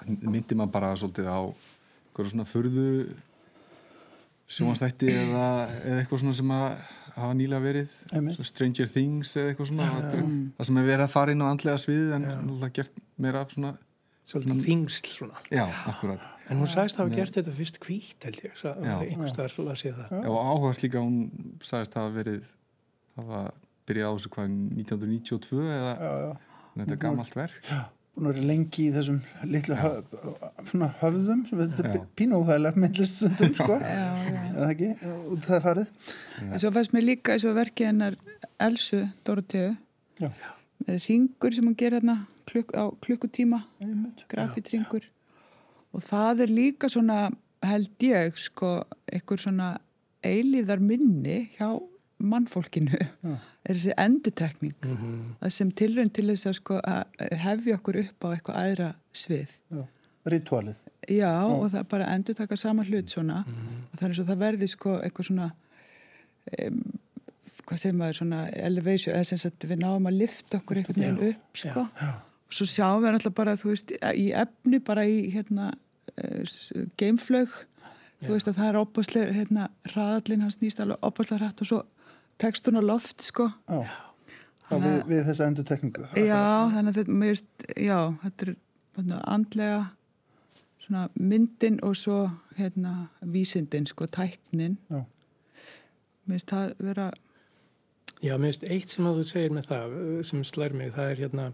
myndi 0.08 0.58
maður 0.58 0.74
bara 0.74 0.96
svolítið 0.98 1.29
á 1.29 1.39
eitthvað 1.46 2.31
svona 2.34 2.48
förðu 2.50 2.88
sjónastætti 4.51 5.12
mm. 5.12 5.22
eða, 5.27 5.46
eða 5.86 6.01
eitthvað 6.01 6.24
svona 6.24 6.39
sem 6.41 6.51
að 6.55 6.67
hafa 7.12 7.31
nýlega 7.38 7.63
verið. 7.63 7.93
Stranger 8.48 8.89
Things 8.91 9.36
eða 9.38 9.53
eitthvað 9.53 9.72
svona. 9.72 9.88
Ja, 9.88 10.12
ja. 10.17 10.25
það 10.58 10.70
sem 10.70 10.81
er 10.81 10.89
verið 10.89 11.05
að 11.05 11.15
fara 11.15 11.36
inn 11.36 11.46
á 11.46 11.48
andlega 11.48 11.81
svið 11.86 12.13
en 12.17 12.27
ja. 12.27 12.70
gert 12.75 13.01
meira 13.22 13.46
af 13.46 13.55
svona 13.55 13.74
svolítið 14.27 14.55
mm. 14.55 14.63
þingsl 14.67 15.15
svona. 15.15 15.43
Já, 15.51 15.65
akkurat 15.91 16.29
en 16.51 16.60
hún 16.60 16.70
sagðist 16.70 17.00
að 17.00 17.05
hafa 17.05 17.17
gert 17.17 17.38
þetta 17.38 17.53
fyrst 17.55 17.77
kvítt 17.81 18.25
held 18.27 18.39
ég 18.43 18.63
einhverstaðar 18.75 19.53
að 19.72 19.77
sé 19.79 19.91
það. 19.96 20.10
Já, 20.12 20.29
og 20.31 20.39
áhugast 20.51 20.86
líka 20.86 21.03
hún 21.03 21.20
sagðist 21.63 21.96
að 21.96 22.03
hafa 22.03 22.15
verið 22.17 22.50
hafa 23.20 23.43
byrjað 23.92 24.08
á 24.08 24.14
þessu 24.16 24.32
hvað 24.36 24.54
1992 24.82 25.66
eða? 25.78 25.96
Já, 25.96 26.54
þetta 26.78 26.96
er 26.96 27.02
gammalt 27.06 27.36
verk. 27.38 27.74
Búin 28.12 28.28
að 28.28 28.34
vera 28.36 28.48
lengi 28.50 28.86
í 28.90 28.92
þessum 28.92 29.20
litlu 29.48 29.76
höf, 29.80 30.16
svona 30.68 30.90
höfðum 31.00 31.46
sem 31.48 31.62
við 31.62 31.78
þetta 31.78 32.02
pínóðægilega 32.20 32.82
myndlistundum 32.84 33.54
sko, 33.56 33.78
eða 33.92 34.66
ekki, 34.68 34.90
út 35.32 35.46
það 35.48 35.62
farið. 35.68 36.10
Svo 36.60 36.74
fannst 36.76 36.96
mér 36.98 37.08
líka 37.08 37.38
og 37.40 37.56
verkið 37.56 37.92
hennar 37.92 38.18
Elsu 38.68 39.06
Dorotheu 39.28 39.70
það 40.82 40.96
er 40.96 41.06
ringur 41.06 41.56
sem 41.56 41.68
hún 41.68 41.78
ger 41.78 41.96
hérna 41.96 42.18
klukk, 42.50 42.74
á 42.76 42.84
klukkutíma 43.04 43.62
grafitringur. 44.32 45.06
Og 45.92 46.04
það 46.06 46.46
er 46.46 46.54
líka 46.56 46.90
svona 46.92 47.30
held 47.66 48.06
ég 48.06 48.38
sko 48.40 48.82
einhver 49.12 49.42
svona 49.42 49.72
eilíðar 50.26 50.82
minni 50.84 51.52
hjá 51.58 51.70
mannfólkinu 52.22 53.00
Já. 53.00 53.34
er 53.68 53.78
þessi 53.78 53.94
endutekning 53.98 54.78
mm 54.84 54.98
-hmm. 54.98 55.50
sem 55.50 55.72
tilrönd 55.72 56.13
til 56.13 56.28
þess 56.28 56.46
að 56.46 56.54
sko 56.54 56.80
að 56.84 57.04
hefja 57.46 57.75
okkur 57.75 58.00
upp 58.04 58.25
á 58.25 58.28
eitthvað 58.34 58.62
aðra 58.63 58.94
svið. 59.13 59.58
Ritualið 60.25 60.75
Já, 61.10 61.16
Já, 61.18 61.46
og 61.50 61.72
það 61.72 61.88
bara 61.90 62.13
endur 62.16 62.36
taka 62.36 62.56
sama 62.56 62.84
hlut 62.84 63.10
svona. 63.10 63.44
Mm 63.48 63.54
-hmm. 63.54 63.86
og 63.94 64.10
er 64.10 64.13
svo 64.13 64.24
það 64.24 64.38
verði 64.38 64.68
sko 64.68 65.00
eitthvað 65.01 65.25
svona 65.25 65.51
um, 66.66 66.84
hvað 67.66 67.78
segir 67.78 67.96
maður 67.96 68.13
svona 68.13 68.50
elevation, 68.50 69.16
eða 69.16 69.24
sem 69.24 69.38
sagt 69.38 69.66
við 69.66 69.80
náum 69.80 70.08
að 70.08 70.18
lifta 70.18 70.58
okkur 70.58 70.78
einhvern 70.78 71.01
veginn 71.01 71.30
upp. 71.30 71.58
sko. 71.58 71.80
Og 71.80 72.54
svo 72.54 72.66
sjáum 72.66 73.04
við 73.04 73.13
alltaf 73.13 73.34
bara 73.34 73.56
þú 73.56 73.68
veist 73.70 73.92
í 74.13 74.32
efni 74.32 74.80
bara 74.80 75.06
í 75.06 75.32
hérna 75.32 75.72
uh, 76.24 76.44
gameflög 76.98 77.50
þú 78.22 78.36
veist 78.36 78.48
að 78.48 78.60
það 78.60 78.70
er 78.70 78.80
opaslega 78.82 79.34
hérna 79.34 79.68
hraðallin 79.94 80.46
hans 80.46 80.60
nýst 80.62 80.82
alveg 80.84 80.98
opaslega 81.01 81.46
hrætt 81.46 81.62
og 81.62 81.68
svo 81.68 81.82
tekstun 82.42 82.80
á 82.80 82.84
loft 82.84 83.24
sko. 83.26 83.50
Já, 83.70 83.82
já. 83.86 84.76
Við, 84.82 85.00
við 85.10 85.26
þessa 85.28 85.48
endur 85.50 85.66
tekningu 85.68 86.06
Já, 86.16 86.44
þannig 86.72 86.94
að 86.94 87.00
þetta, 87.02 87.16
veist, 87.20 87.50
já, 87.76 87.98
þetta 88.22 88.46
er 88.46 88.54
svona, 88.96 89.18
andlega 89.28 89.82
svona 90.82 91.02
myndin 91.20 91.82
og 91.84 91.98
svo 92.00 92.22
hérna 92.56 92.94
vísindin 93.34 93.88
sko, 93.90 94.08
tæknin. 94.08 94.78
Já. 94.88 95.04
Mér 96.24 96.38
finnst 96.38 96.54
það 96.54 96.74
vera 96.80 97.10
Já, 98.22 98.36
mér 98.38 98.52
finnst 98.52 98.64
eitt 98.70 98.94
sem 98.94 99.10
að 99.10 99.20
þú 99.20 99.28
segir 99.32 99.54
með 99.58 99.68
það 99.72 100.00
sem 100.30 100.46
slær 100.46 100.78
mig, 100.78 100.94
það 100.96 101.12
er 101.12 101.22
hérna 101.26 101.46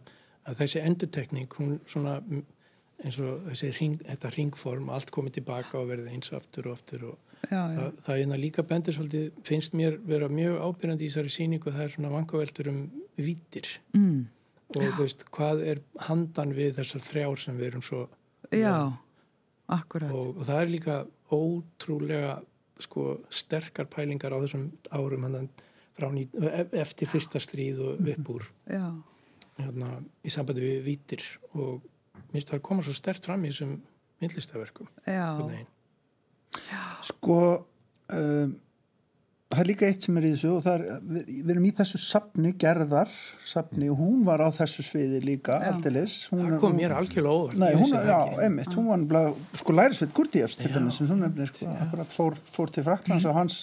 að 0.47 0.61
þessi 0.61 0.81
endurtekning, 0.83 1.49
hún 1.57 1.77
svona 1.87 2.17
eins 3.03 3.19
og 3.21 3.45
þessi 3.51 3.71
ring, 3.77 3.97
þetta 4.03 4.31
ringform 4.33 4.91
allt 4.93 5.11
komið 5.13 5.39
tilbaka 5.39 5.79
og 5.79 5.91
verði 5.91 6.15
eins 6.15 6.33
aftur 6.35 6.69
og 6.71 6.77
aftur 6.79 7.05
og 7.11 7.26
já, 7.45 7.59
já. 7.59 7.77
það, 7.77 7.99
það 8.05 8.23
er 8.23 8.41
líka 8.41 8.65
bendur 8.67 8.95
svolítið, 8.97 9.27
finnst 9.47 9.75
mér 9.77 9.99
vera 10.07 10.29
mjög 10.31 10.57
ábyrjandi 10.63 11.05
í 11.05 11.11
þessari 11.11 11.33
síningu 11.33 11.73
það 11.73 11.85
er 11.85 11.93
svona 11.95 12.13
vangaveltur 12.13 12.71
um 12.71 12.79
vítir 13.17 13.69
mm. 13.97 14.21
og 14.75 14.81
þú 14.83 15.01
veist, 15.01 15.25
hvað 15.37 15.63
er 15.73 15.83
handan 16.09 16.53
við 16.57 16.77
þessar 16.79 17.05
þrjár 17.07 17.43
sem 17.43 17.59
við 17.59 17.71
erum 17.71 17.85
svo 17.85 18.05
Já, 18.53 18.93
akkurat. 19.73 20.11
Og, 20.15 20.37
og 20.37 20.47
það 20.47 20.61
er 20.61 20.71
líka 20.71 20.97
ótrúlega 21.33 22.37
sko 22.79 23.17
sterkar 23.33 23.89
pælingar 23.91 24.35
á 24.35 24.39
þessum 24.43 24.69
árum 24.93 25.25
frá 25.97 26.11
ný, 26.13 26.27
e, 26.29 26.65
eftir 26.77 27.09
fyrsta 27.09 27.41
stríð 27.41 27.81
og 27.81 28.09
uppbúr 28.13 28.45
hérna, 28.69 29.95
í 30.21 30.29
sambandi 30.29 30.61
við 30.61 30.83
vítir 30.85 31.25
og 31.57 31.81
minnst 32.33 32.51
það 32.51 32.59
að 32.59 32.67
koma 32.69 32.85
svo 32.85 32.93
stert 32.93 33.25
fram 33.25 33.45
í 33.45 33.51
þessum 33.51 33.73
myndlistaverkum 34.21 34.91
Já 35.09 36.96
Sko 37.07 37.41
um, 37.57 38.55
það 39.47 39.61
er 39.61 39.69
líka 39.69 39.87
eitt 39.87 40.03
sem 40.03 40.17
er 40.19 40.27
í 40.27 40.31
þessu 40.33 40.49
og 40.57 40.67
er, 40.69 40.83
við, 41.07 41.27
við 41.31 41.51
erum 41.53 41.65
í 41.69 41.71
þessu 41.77 41.99
sapni, 42.03 42.51
gerðar 42.59 43.11
sapni 43.47 43.87
og 43.91 43.99
hún 44.01 44.25
var 44.27 44.43
á 44.43 44.49
þessu 44.55 44.83
sviði 44.83 45.21
líka 45.23 45.59
eftirlis. 45.69 46.17
Það 46.31 46.57
kom 46.63 46.75
mér 46.75 46.95
algjörlega 46.97 47.43
óvart. 47.43 47.59
Nei, 47.61 47.71
hún, 47.79 47.95
já, 47.95 48.17
emitt, 48.47 48.75
hún 48.75 48.89
var 48.91 49.05
blá, 49.13 49.21
sko 49.61 49.75
lærisveit 49.75 50.15
Gurdíefs 50.17 50.59
til 50.59 50.71
þess 50.73 50.99
sem 50.99 51.11
hún 51.11 51.23
nefnir, 51.23 51.51
sko, 51.53 51.69
akkurat 51.87 52.11
fór, 52.11 52.39
fór 52.57 52.73
til 52.75 52.87
Fraklands 52.87 53.27
og 53.29 53.37
hans 53.39 53.61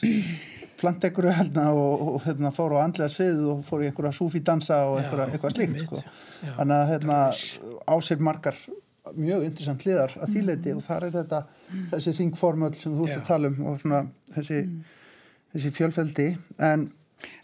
planteguru 0.81 1.33
helna 1.33 1.69
og, 1.77 2.07
og 2.15 2.25
hérna, 2.25 2.53
fór 2.55 2.79
á 2.81 2.85
andlega 2.85 3.13
svið 3.13 3.45
og 3.53 3.61
fór 3.69 3.85
í 3.85 3.91
einhverja 3.91 4.17
súfi 4.17 4.41
dansa 4.45 4.81
og 4.89 4.99
einhverja, 5.03 5.29
eitthvað 5.33 5.59
slíkt, 5.59 5.85
sko. 5.85 6.01
Þannig 6.57 6.81
að 6.81 6.91
hérna, 6.95 7.21
á 7.85 7.95
sér 8.05 8.25
margar 8.25 8.59
mjög 9.13 9.45
interessant 9.45 9.85
hliðar 9.85 10.15
að 10.17 10.35
þýleiti 10.35 10.73
mm. 10.73 10.77
og 10.81 10.85
þar 10.87 11.07
er 11.07 11.15
þetta 11.19 11.41
þessi 11.93 12.15
ringformöld 12.19 12.77
sem 12.81 12.95
þú 12.97 13.09
ert 13.09 13.19
að 13.19 13.27
tala 13.29 13.51
um 13.51 13.67
og 13.69 13.81
svona 13.83 14.03
þessi, 14.35 14.61
mm. 14.65 15.01
þessi 15.55 15.73
fjölfeldi 15.79 16.29
en 16.59 16.93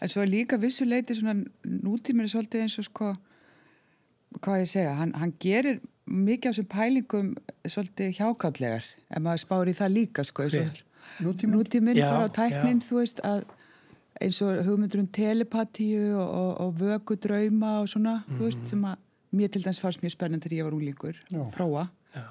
En 0.00 0.10
svo 0.12 0.20
er 0.20 0.28
líka 0.28 0.58
vissuleiti 0.60 1.14
svona 1.16 1.38
nútíminu 1.64 2.28
svolítið 2.28 2.66
eins 2.66 2.74
og 2.82 2.84
sko 2.84 3.06
hvað 4.44 4.62
ég 4.62 4.68
segja, 4.68 4.92
hann, 4.98 5.14
hann 5.16 5.32
gerir 5.40 5.80
mikið 6.10 6.50
af 6.50 6.56
þessum 6.56 6.68
pælingum 6.74 7.30
svolítið 7.64 8.18
hjákallegar 8.18 8.84
ef 9.08 9.22
maður 9.24 9.42
spári 9.44 9.74
það 9.78 9.94
líka 9.94 10.24
sko 10.26 10.48
nútíminn, 10.50 11.54
nútíminn 11.54 12.02
bara 12.02 12.28
á 12.28 12.36
tæknin 12.36 12.82
já. 12.82 12.86
þú 12.88 13.00
veist 13.00 13.22
að 13.24 13.46
eins 14.20 14.40
og 14.44 14.64
hugmyndur 14.66 15.00
um 15.00 15.08
telepatíu 15.08 16.16
og, 16.18 16.28
og, 16.28 16.50
og 16.66 16.74
vögu 16.80 17.16
drauma 17.16 17.80
og 17.80 17.88
svona, 17.88 18.14
mm 18.18 18.22
-hmm. 18.22 18.38
þú 18.38 18.44
veist, 18.44 18.68
sem 18.68 18.84
að 18.84 18.96
mér 19.36 19.50
til 19.52 19.62
dæmis 19.64 19.80
fannst 19.82 20.02
mjög 20.04 20.14
spennend 20.16 20.44
þegar 20.44 20.58
ég 20.58 20.68
var 20.68 20.76
úlingur 20.76 21.18
prófa 21.54 21.84
Já. 22.14 22.24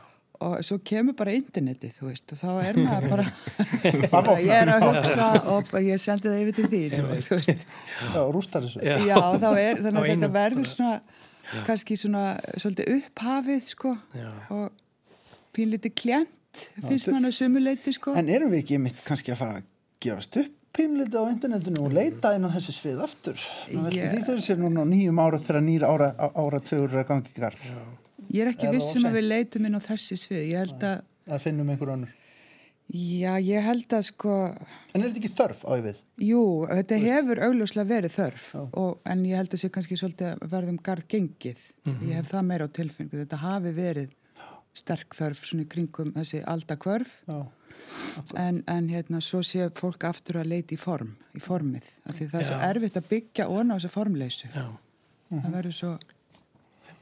og 0.45 0.57
svo 0.67 0.79
kemur 0.91 1.15
bara 1.19 1.35
internetið 1.37 1.93
þú 1.99 2.09
veist 2.09 2.33
og 2.35 2.41
þá 2.41 2.49
er 2.65 2.79
maður 2.79 3.09
bara, 3.13 4.35
ég 4.49 4.53
er 4.57 4.73
að 4.73 4.85
hugsa 4.87 5.29
og 5.55 5.73
ég 5.83 6.01
sendi 6.01 6.27
það 6.27 6.43
yfir 6.43 6.57
til 6.59 6.67
þín 6.73 7.07
þú 7.27 7.39
veist. 7.39 7.65
Já, 8.03 8.21
rústar 8.35 8.67
þessu. 8.67 8.83
Já, 8.83 9.17
þá 9.39 9.49
er 9.53 9.81
þannig 9.83 10.01
að 10.03 10.11
þetta 10.13 10.31
verður 10.35 10.69
svona 10.73 10.93
Já. 10.99 11.63
kannski 11.65 11.97
svona 11.97 12.25
svolítið 12.61 12.93
upphafið 12.99 13.65
sko 13.71 13.95
Já. 14.17 14.29
og 14.53 14.69
pínlítið 15.57 15.95
klent 16.03 16.63
finnst 16.83 17.09
mann 17.13 17.29
að 17.29 17.37
sumuleiti 17.39 17.93
sko. 17.95 18.13
En 18.19 18.29
erum 18.29 18.51
við 18.51 18.65
ekki 18.65 18.79
mitt 18.81 18.99
kannski 19.07 19.33
að 19.33 19.41
fara 19.43 19.61
að 19.61 19.67
gefast 20.03 20.39
upp 20.43 20.58
pínleiti 20.75 21.17
á 21.17 21.23
internetinu 21.29 21.87
og 21.87 21.95
leita 21.95 22.33
inn 22.37 22.45
á 22.47 22.49
þessi 22.53 22.75
svið 22.75 23.01
aftur. 23.05 23.41
Veldi 23.69 23.97
yeah. 23.97 24.13
því 24.13 24.21
fyrir 24.27 24.45
sér 24.45 24.61
núna 24.61 24.85
nýjum 24.87 25.19
ára 25.21 25.39
þegar 25.41 25.65
nýra 25.65 25.89
ára, 25.89 26.11
ára 26.29 26.61
tvögur 26.61 26.93
er 26.93 27.03
að 27.03 27.09
gangi 27.09 27.33
í 27.33 27.41
garð. 27.41 27.65
Ég 28.29 28.45
er 28.45 28.51
ekki 28.53 28.71
vissum 28.75 29.07
að 29.09 29.19
við 29.19 29.27
leitum 29.31 29.67
inn 29.67 29.79
á 29.79 29.81
þessi 29.81 30.17
svið. 30.19 30.45
Ég 30.51 30.63
held 30.63 30.85
að... 30.85 31.03
Það 31.29 31.43
finnum 31.47 31.73
einhver 31.73 31.93
önnur. 31.95 32.15
Já, 32.89 33.35
ég 33.45 33.65
held 33.65 33.91
að 33.93 34.05
sko... 34.07 34.35
En 34.93 35.03
er 35.03 35.11
þetta 35.11 35.19
ekki 35.21 35.33
þörf 35.37 35.59
á 35.61 35.71
yfir? 35.77 35.99
Jú, 36.25 36.43
þetta 36.71 36.97
Vist? 36.97 37.09
hefur 37.11 37.41
augljóslega 37.45 37.89
verið 37.91 38.15
þörf 38.15 38.47
og, 38.57 38.95
en 39.05 39.21
ég 39.29 39.37
held 39.37 39.53
að 39.53 39.61
sé 39.61 39.69
kannski 39.73 39.97
svolítið 39.99 40.41
verðum 40.49 40.79
garð 40.81 41.05
gengið. 41.11 41.61
Mm 41.85 41.91
-hmm. 41.93 42.07
Ég 42.09 42.17
hef 42.17 42.31
það 42.31 42.47
meira 42.49 42.65
á 42.65 42.75
tilfinningu. 42.79 43.21
Þetta 43.21 43.41
hafi 43.43 43.75
verið 43.77 44.15
sterk 44.73 45.13
þörf 45.13 45.45
svona 45.45 45.67
í 45.67 45.69
kringum 45.69 46.15
þessi 46.17 46.41
aldakvörf. 46.49 47.13
Já 47.29 47.39
en, 48.37 48.61
en 48.67 48.89
hérna 48.91 49.21
svo 49.23 49.41
sé 49.45 49.69
fólk 49.75 50.03
aftur 50.09 50.41
að 50.41 50.51
leita 50.53 50.75
í 50.75 50.79
form, 50.79 51.15
í 51.35 51.41
formið 51.43 51.87
af 52.05 52.15
því 52.17 52.29
það 52.31 52.39
er 52.39 52.45
Já. 52.45 52.49
svo 52.51 52.59
erfitt 52.69 52.99
að 52.99 53.09
byggja 53.13 53.47
ón 53.49 53.73
á 53.73 53.75
þessu 53.77 53.91
formleysu. 53.93 54.51
Já. 54.53 54.67
það 55.29 55.51
verður 55.57 55.77
svo 55.79 55.95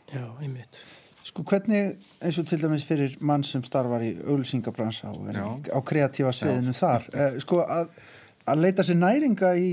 Já, 0.07 0.23
einmitt. 0.39 0.79
Sko 1.27 1.43
hvernig, 1.43 1.97
eins 2.23 2.37
og 2.39 2.45
til 2.47 2.61
dæmis 2.61 2.85
fyrir 2.87 3.17
mann 3.19 3.43
sem 3.43 3.63
starfar 3.67 4.05
í 4.05 4.13
ölsingabransa 4.31 5.11
og 5.11 5.27
er 5.27 5.41
á 5.43 5.79
kreatífa 5.83 6.31
sviðinu 6.31 6.71
þar 6.77 7.07
eh, 7.11 7.35
sko 7.43 7.59
að, 7.65 7.89
að 8.47 8.61
leita 8.63 8.85
sér 8.87 8.99
næringa 9.01 9.51
í 9.59 9.71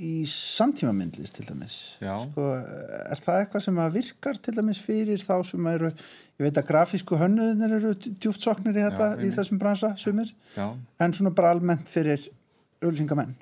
í 0.00 0.24
samtíma 0.28 0.92
myndlist 0.96 1.36
til 1.36 1.46
dæmis. 1.48 1.76
Sko, 2.00 2.46
er 2.56 3.20
það 3.20 3.40
eitthvað 3.42 3.64
sem 3.66 3.80
að 3.82 3.96
virkar 3.98 4.40
til 4.40 4.54
dæmis 4.56 4.80
fyrir 4.82 5.20
þá 5.20 5.34
sem 5.46 5.66
eru 5.70 5.90
ég 5.90 6.46
veit 6.46 6.60
að 6.60 6.68
grafísku 6.70 7.18
hönnuðinir 7.20 7.76
eru 7.76 7.92
djúft 8.00 8.44
soknir 8.44 8.78
í 8.78 8.84
þetta 8.86 9.10
Já, 9.12 9.24
í 9.26 9.32
þessum 9.36 9.60
bransa 9.60 9.92
sumir, 10.00 10.32
Já. 10.56 10.70
en 11.04 11.16
svona 11.16 11.34
bara 11.36 11.52
almennt 11.52 11.90
fyrir 11.90 12.24
ölsingamenn 12.86 13.34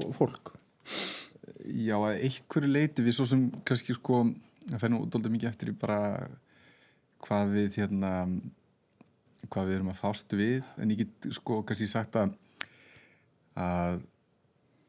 og 0.00 0.08
fólk. 0.16 0.54
Já, 1.62 1.94
að 2.00 2.24
einhverju 2.26 2.72
leiti 2.72 3.06
við 3.06 3.18
svo 3.20 3.28
sem 3.30 3.46
kannski 3.68 3.94
sko 3.94 4.24
það 4.66 4.82
fær 4.82 4.92
nú 4.94 5.04
doldið 5.06 5.36
mikið 5.36 5.52
eftir 5.52 5.70
í 5.70 5.78
bara 5.78 6.00
hvað 7.22 7.54
við 7.54 7.78
hérna 7.82 8.12
hvað 9.52 9.68
við 9.68 9.76
erum 9.78 9.92
að 9.92 10.00
fástu 10.00 10.38
við. 10.38 10.66
En 10.82 10.90
ég 10.90 11.04
get 11.04 11.34
sko 11.38 11.62
kannski 11.66 11.90
sagt 11.90 12.18
að 12.18 12.34
að 13.52 14.00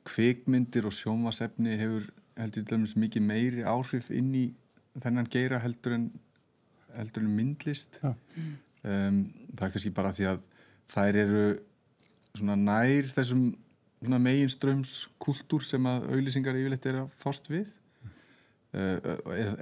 kvikmyndir 0.07 0.87
og 0.87 0.95
sjómasefni 0.95 1.77
hefur 1.79 2.09
heldur 2.37 2.63
til 2.63 2.69
dæmis 2.71 2.95
mikið 2.97 3.25
meiri 3.25 3.65
áhrif 3.67 4.09
inn 4.13 4.31
í 4.35 4.45
þennan 5.01 5.29
geira 5.31 5.59
heldur 5.63 5.97
en, 5.97 6.07
heldur 6.97 7.25
en 7.25 7.35
myndlist 7.37 7.99
ja. 8.03 8.13
um, 8.83 9.19
það 9.53 9.67
er 9.67 9.75
kannski 9.75 9.93
bara 9.95 10.13
því 10.15 10.25
að 10.33 10.47
þær 10.93 11.19
eru 11.23 11.43
svona 12.33 12.57
nær 12.59 13.09
þessum 13.13 13.51
meginströms 14.03 15.07
kultúr 15.21 15.63
sem 15.63 15.85
að 15.87 16.09
auðlýsingar 16.11 16.57
yfirleitt 16.59 16.87
er 16.89 16.99
að 17.03 17.13
fást 17.21 17.45
við 17.51 17.71
uh, 18.75 18.97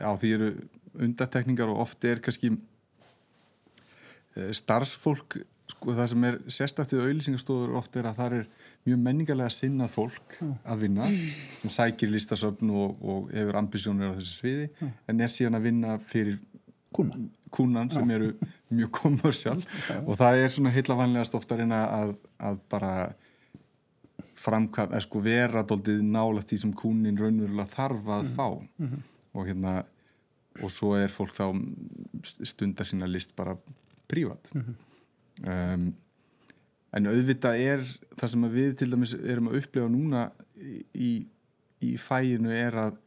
á 0.02 0.12
því 0.18 0.30
eru 0.38 0.50
undartekningar 1.06 1.70
og 1.72 1.84
oft 1.86 2.08
er 2.08 2.24
kannski 2.24 2.50
uh, 2.56 4.52
starfsfólk 4.56 5.30
sko 5.72 5.96
það 5.96 6.12
sem 6.14 6.28
er 6.28 6.36
sérstættið 6.52 7.04
auðlýsingarstofur 7.06 7.78
oft 7.80 7.96
er 8.00 8.06
að 8.10 8.20
það 8.20 8.32
er 8.40 8.46
mjög 8.88 9.02
menningarlega 9.06 9.54
sinnað 9.54 9.94
fólk 9.96 10.38
mm. 10.40 10.54
að 10.74 10.86
vinna 10.86 11.10
sem 11.10 11.74
sækir 11.74 12.12
listasöfn 12.12 12.72
og, 12.74 12.96
og 13.02 13.30
hefur 13.36 13.60
ambisjónir 13.62 14.14
á 14.14 14.18
þessu 14.18 14.38
sviði 14.40 14.70
mm. 14.72 14.96
en 15.12 15.22
er 15.26 15.34
síðan 15.34 15.60
að 15.60 15.68
vinna 15.70 15.98
fyrir 16.06 16.40
Kuna. 16.92 17.16
kúnan 17.54 17.92
sem 17.94 18.10
eru 18.12 18.34
mjög 18.72 18.90
kommersjál 18.98 19.60
og 20.04 20.18
það 20.20 20.42
er 20.42 20.52
svona 20.52 20.74
heila 20.76 20.98
vanlegast 21.00 21.38
ofta 21.38 21.56
að 21.56 21.64
reyna 21.64 21.84
að, 21.88 22.16
að 22.50 22.60
bara 22.74 22.92
framkvæm, 24.42 24.92
eða 24.92 25.06
sko 25.06 25.22
vera 25.24 25.64
doldið 25.68 26.02
nála 26.04 26.44
því 26.44 26.60
sem 26.64 26.76
kúnin 26.76 27.20
raunverulega 27.20 27.72
þarf 27.72 28.12
að 28.18 28.32
fá 28.36 28.48
og 29.32 29.48
hérna 29.48 29.82
og 30.60 30.72
svo 30.74 30.96
er 31.00 31.14
fólk 31.14 31.36
þá 31.38 31.46
stundar 32.44 32.90
sína 32.90 33.08
list 33.08 33.36
bara 33.38 33.56
prívat 34.12 34.52
um, 34.58 35.92
en 36.96 37.08
auðvitað 37.12 37.62
er 37.64 37.84
það 38.20 38.34
sem 38.34 38.48
við 38.54 38.74
til 38.80 38.90
dæmis 38.92 39.14
erum 39.16 39.52
að 39.52 39.62
upplefa 39.62 39.92
núna 39.92 40.26
í, 40.96 41.12
í 41.82 41.92
fæinu 42.00 42.52
er 42.54 42.78
að 42.88 42.98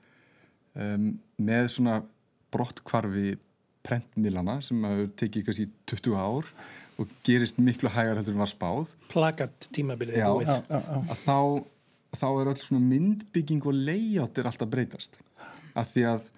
um, 0.80 1.10
með 1.36 1.68
svona 1.76 1.98
brottkvarfi 2.54 3.34
prentmilana 3.84 4.60
sem 4.64 4.80
hefur 4.88 5.12
tekið 5.20 5.46
kannski 5.48 5.68
20 5.92 6.16
ár 6.16 6.48
og 7.00 7.10
gerist 7.26 7.58
miklu 7.60 7.90
hægar 7.90 8.20
heldur 8.20 8.36
en 8.36 8.44
var 8.44 8.50
spáð. 8.50 8.94
Plakat 9.10 9.68
tímabilið 9.74 10.20
Já, 10.20 10.28
já, 10.46 10.54
já. 10.70 10.78
að 11.10 11.24
þá, 11.24 11.38
þá 12.20 12.28
er 12.30 12.50
öll 12.52 12.60
svona 12.62 12.84
myndbygging 12.86 13.66
og 13.66 13.74
layout 13.76 14.38
er 14.38 14.48
alltaf 14.48 14.70
breytast. 14.70 15.18
Af 15.74 15.90
því 15.90 16.06
að 16.12 16.30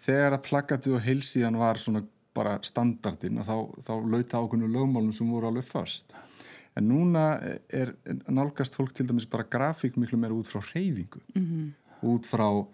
þegar 0.00 0.38
að 0.38 0.46
plakatið 0.48 0.96
og 0.96 1.04
heilsíðan 1.04 1.60
var 1.60 1.78
svona 1.78 2.02
bara 2.34 2.56
standardin 2.64 3.42
þá, 3.44 3.54
þá 3.84 3.92
lauta 4.08 4.40
ákveðinu 4.40 4.70
lögmálum 4.72 5.14
sem 5.14 5.30
voru 5.30 5.50
alveg 5.50 5.66
först 5.68 6.14
en 6.76 6.88
núna 6.88 7.24
er 7.72 7.94
nálgast 8.28 8.74
fólk 8.78 8.92
til 8.94 9.06
dæmis 9.08 9.26
bara 9.30 9.44
grafík 9.44 9.96
miklu 9.96 10.18
meira 10.18 10.34
út 10.34 10.46
frá 10.48 10.60
reyfingu 10.74 11.20
-hmm. 11.34 11.72
út 12.02 12.26
frá 12.26 12.66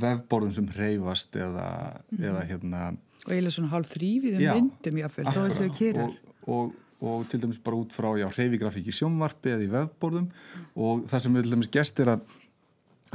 vefborðum 0.00 0.52
sem 0.52 0.68
reyfast 0.76 1.36
eða, 1.36 2.00
eða 2.18 2.44
hérna 2.48 2.96
og 3.24 3.32
eiginlega 3.32 3.50
svona 3.56 3.70
hálf 3.72 3.92
þrýfið 3.94 4.34
um 4.36 4.42
Já, 4.44 4.54
myndum 4.54 4.98
jáfnvel, 5.00 5.26
þá 5.26 5.40
þessu 5.48 5.62
Akkurat. 5.64 5.78
kýrar 5.78 6.02
og, 6.04 6.14
og, 6.46 6.74
og 7.00 7.26
til 7.30 7.40
dæmis 7.40 7.58
bara 7.64 7.76
út 7.80 7.92
frá 7.96 8.10
já, 8.20 8.26
hreyfigrafík 8.28 8.86
í 8.90 8.92
sjónvarpi 8.92 9.54
eða 9.54 9.64
í 9.64 9.70
vefborðum. 9.72 10.28
Og 10.76 11.06
það 11.08 11.18
sem 11.24 11.34
við 11.34 11.42
til 11.46 11.54
dæmis 11.54 11.70
gest 11.72 12.00
er 12.04 12.10
að 12.14 12.20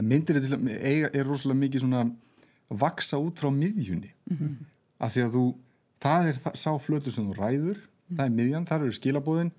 myndir 0.01 0.39
er, 0.39 0.41
dæmis- 0.41 1.13
er 1.13 1.25
rosalega 1.29 1.59
mikið 1.59 1.85
svona 1.85 2.01
að 2.07 2.11
vaksa 2.81 3.17
út 3.21 3.37
frá 3.41 3.49
miðjunni. 3.53 4.11
Mhm. 4.29 4.55
af 4.99 5.13
því 5.15 5.21
að 5.23 5.31
þú 5.37 5.43
það 6.01 6.27
er 6.27 6.33
það, 6.43 6.55
sá 6.59 6.71
flötu 6.79 7.11
sem 7.11 7.27
þú 7.29 7.35
ræður 7.37 7.77
það 8.11 8.25
er 8.25 8.33
miðjan, 8.35 8.65
þar 8.67 8.81
eru 8.81 8.91
skilabóðin 8.97 9.51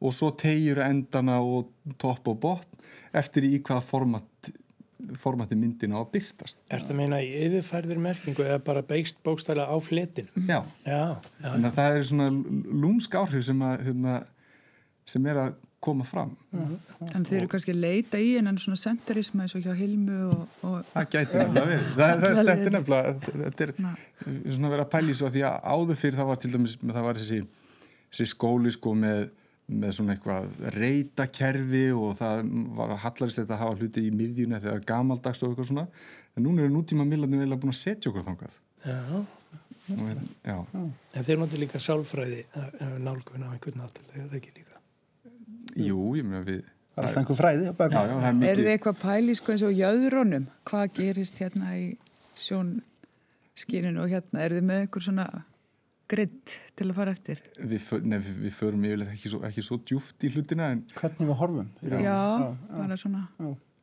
og 0.00 0.14
svo 0.16 0.30
tegjur 0.40 0.80
endana 0.84 1.38
og 1.44 1.70
topp 2.00 2.28
og 2.32 2.40
botn 2.40 2.84
eftir 3.20 3.44
í 3.48 3.58
hvaða 3.60 3.84
format 3.84 4.50
formati 5.16 5.56
myndina 5.56 5.96
á 5.96 6.04
að 6.04 6.10
byrtast 6.18 6.58
Er 6.68 6.82
það 6.84 6.98
meina 6.98 7.18
í 7.24 7.30
yfirfærðir 7.46 8.00
merkingu 8.04 8.44
eða 8.44 8.58
bara 8.66 8.82
beigst 8.84 9.16
bókstæla 9.24 9.64
á 9.68 9.76
fletin? 9.80 10.28
já, 10.36 10.60
Já, 10.84 11.16
já, 11.40 11.46
þannig 11.46 11.70
að 11.70 11.78
það 11.80 11.96
er 11.96 12.04
svona 12.10 12.28
lúmsk 12.84 13.16
áhrif 13.16 13.46
sem, 13.48 13.62
að, 13.64 13.86
hérna, 13.88 14.18
sem 15.08 15.26
er 15.32 15.40
að 15.46 15.54
koma 15.80 16.04
fram. 16.04 16.34
Þannig 16.52 17.30
þeir 17.30 17.38
eru 17.38 17.48
kannski 17.54 17.72
að 17.72 17.78
leita 17.80 18.18
í 18.20 18.34
en 18.36 18.50
svona 18.60 18.76
senterisma 18.76 19.46
eins 19.46 19.54
og 19.56 19.64
hjá 19.64 19.72
Hilmu 19.78 20.18
og, 20.28 20.42
og 20.68 20.74
það 20.92 21.06
gæti 21.14 21.38
nefnilega 21.40 21.70
verið. 21.70 21.86
Það, 21.96 22.12
það, 22.20 22.40
þetta 22.50 22.66
er 22.68 22.74
nefnilega 22.76 23.14
þetta 23.46 23.64
er 23.66 23.72
Na. 23.80 23.92
svona 24.52 24.68
að 24.68 24.74
vera 24.76 24.84
að 24.84 24.90
pæli 24.92 25.16
svo 25.16 25.30
að 25.30 25.38
því 25.38 25.44
að 25.48 25.56
áður 25.72 26.00
fyrir 26.02 26.20
það 26.20 26.28
var 26.34 26.42
til 26.44 26.52
dæmis 26.52 26.76
það 26.82 27.06
var 27.08 27.20
þessi, 27.22 27.40
þessi 28.12 28.28
skóli 28.34 28.74
sko 28.76 28.92
með, 29.06 29.24
með 29.70 29.92
svona 29.96 30.16
eitthvað 30.16 30.48
reytakerfi 30.74 31.84
og 31.94 32.16
það 32.18 32.40
var 32.78 32.96
hallarist 33.04 33.42
að 33.44 33.60
hafa 33.60 33.76
hluti 33.78 34.06
í 34.08 34.14
miðjunni 34.14 34.60
þegar 34.62 34.82
gamaldags 34.88 35.42
og 35.44 35.52
eitthvað 35.52 35.70
svona. 35.70 35.86
En 36.36 36.46
núna 36.46 36.64
eru 36.64 36.74
nútíma 36.74 37.06
millarnir 37.06 37.46
að 37.46 37.62
búin 37.62 37.74
að 37.74 37.80
setja 37.80 38.10
okkur 38.10 38.26
þangað. 38.26 38.58
Já. 38.80 38.98
hérna, 39.90 40.26
já, 40.46 40.58
En 41.14 41.24
þeir 41.26 41.40
notur 41.40 41.60
líka 41.60 41.80
sálfræði 41.82 42.44
eh, 42.46 42.98
nálgun 43.02 43.46
á 43.46 43.48
einhvern 43.52 43.80
náttúrulega, 43.82 44.28
það 44.30 44.36
ekki 44.38 44.52
líka. 44.56 44.82
jú, 45.76 46.04
ég 46.18 46.26
meina 46.26 46.44
við 46.46 46.62
Það 46.90 47.02
er 47.02 47.06
alltaf 47.06 47.20
einhver 47.20 47.38
fræði 47.38 47.66
já, 47.66 47.70
já, 47.70 48.14
það 48.20 48.24
er 48.24 48.30
er 48.30 48.38
mikið 48.38 48.60
þið 48.60 48.70
eitthvað 48.72 48.96
pæli 49.00 49.34
sko 49.38 49.52
eins 49.54 49.62
og 49.66 49.76
jöðrónum 49.78 50.46
hvað 50.70 50.94
gerist 50.96 51.38
hérna 51.40 51.74
í 51.78 51.84
sjónskinin 52.34 54.00
og 54.02 54.10
hérna? 54.10 54.42
Er 54.42 54.56
þið 54.56 54.66
með 54.70 54.82
eitthvað 54.84 55.06
svona 55.06 55.26
gridd 56.10 56.54
til 56.78 56.86
að 56.90 56.94
fara 56.98 57.14
eftir? 57.16 57.40
Við, 57.60 57.80
för, 57.86 58.04
nef, 58.12 58.28
við 58.44 58.54
förum 58.56 58.86
yfirleitt 58.88 59.14
ekki 59.16 59.32
svo, 59.32 59.40
ekki 59.48 59.64
svo 59.66 59.78
djúft 59.86 60.26
í 60.26 60.30
hlutina 60.34 60.70
en, 60.74 60.84
Hvernig 60.98 61.28
við 61.30 61.36
horfum. 61.42 61.68
í 61.82 61.92
raun. 61.92 62.04
já, 62.04 62.20
bara 62.76 62.98
svona. 63.00 63.26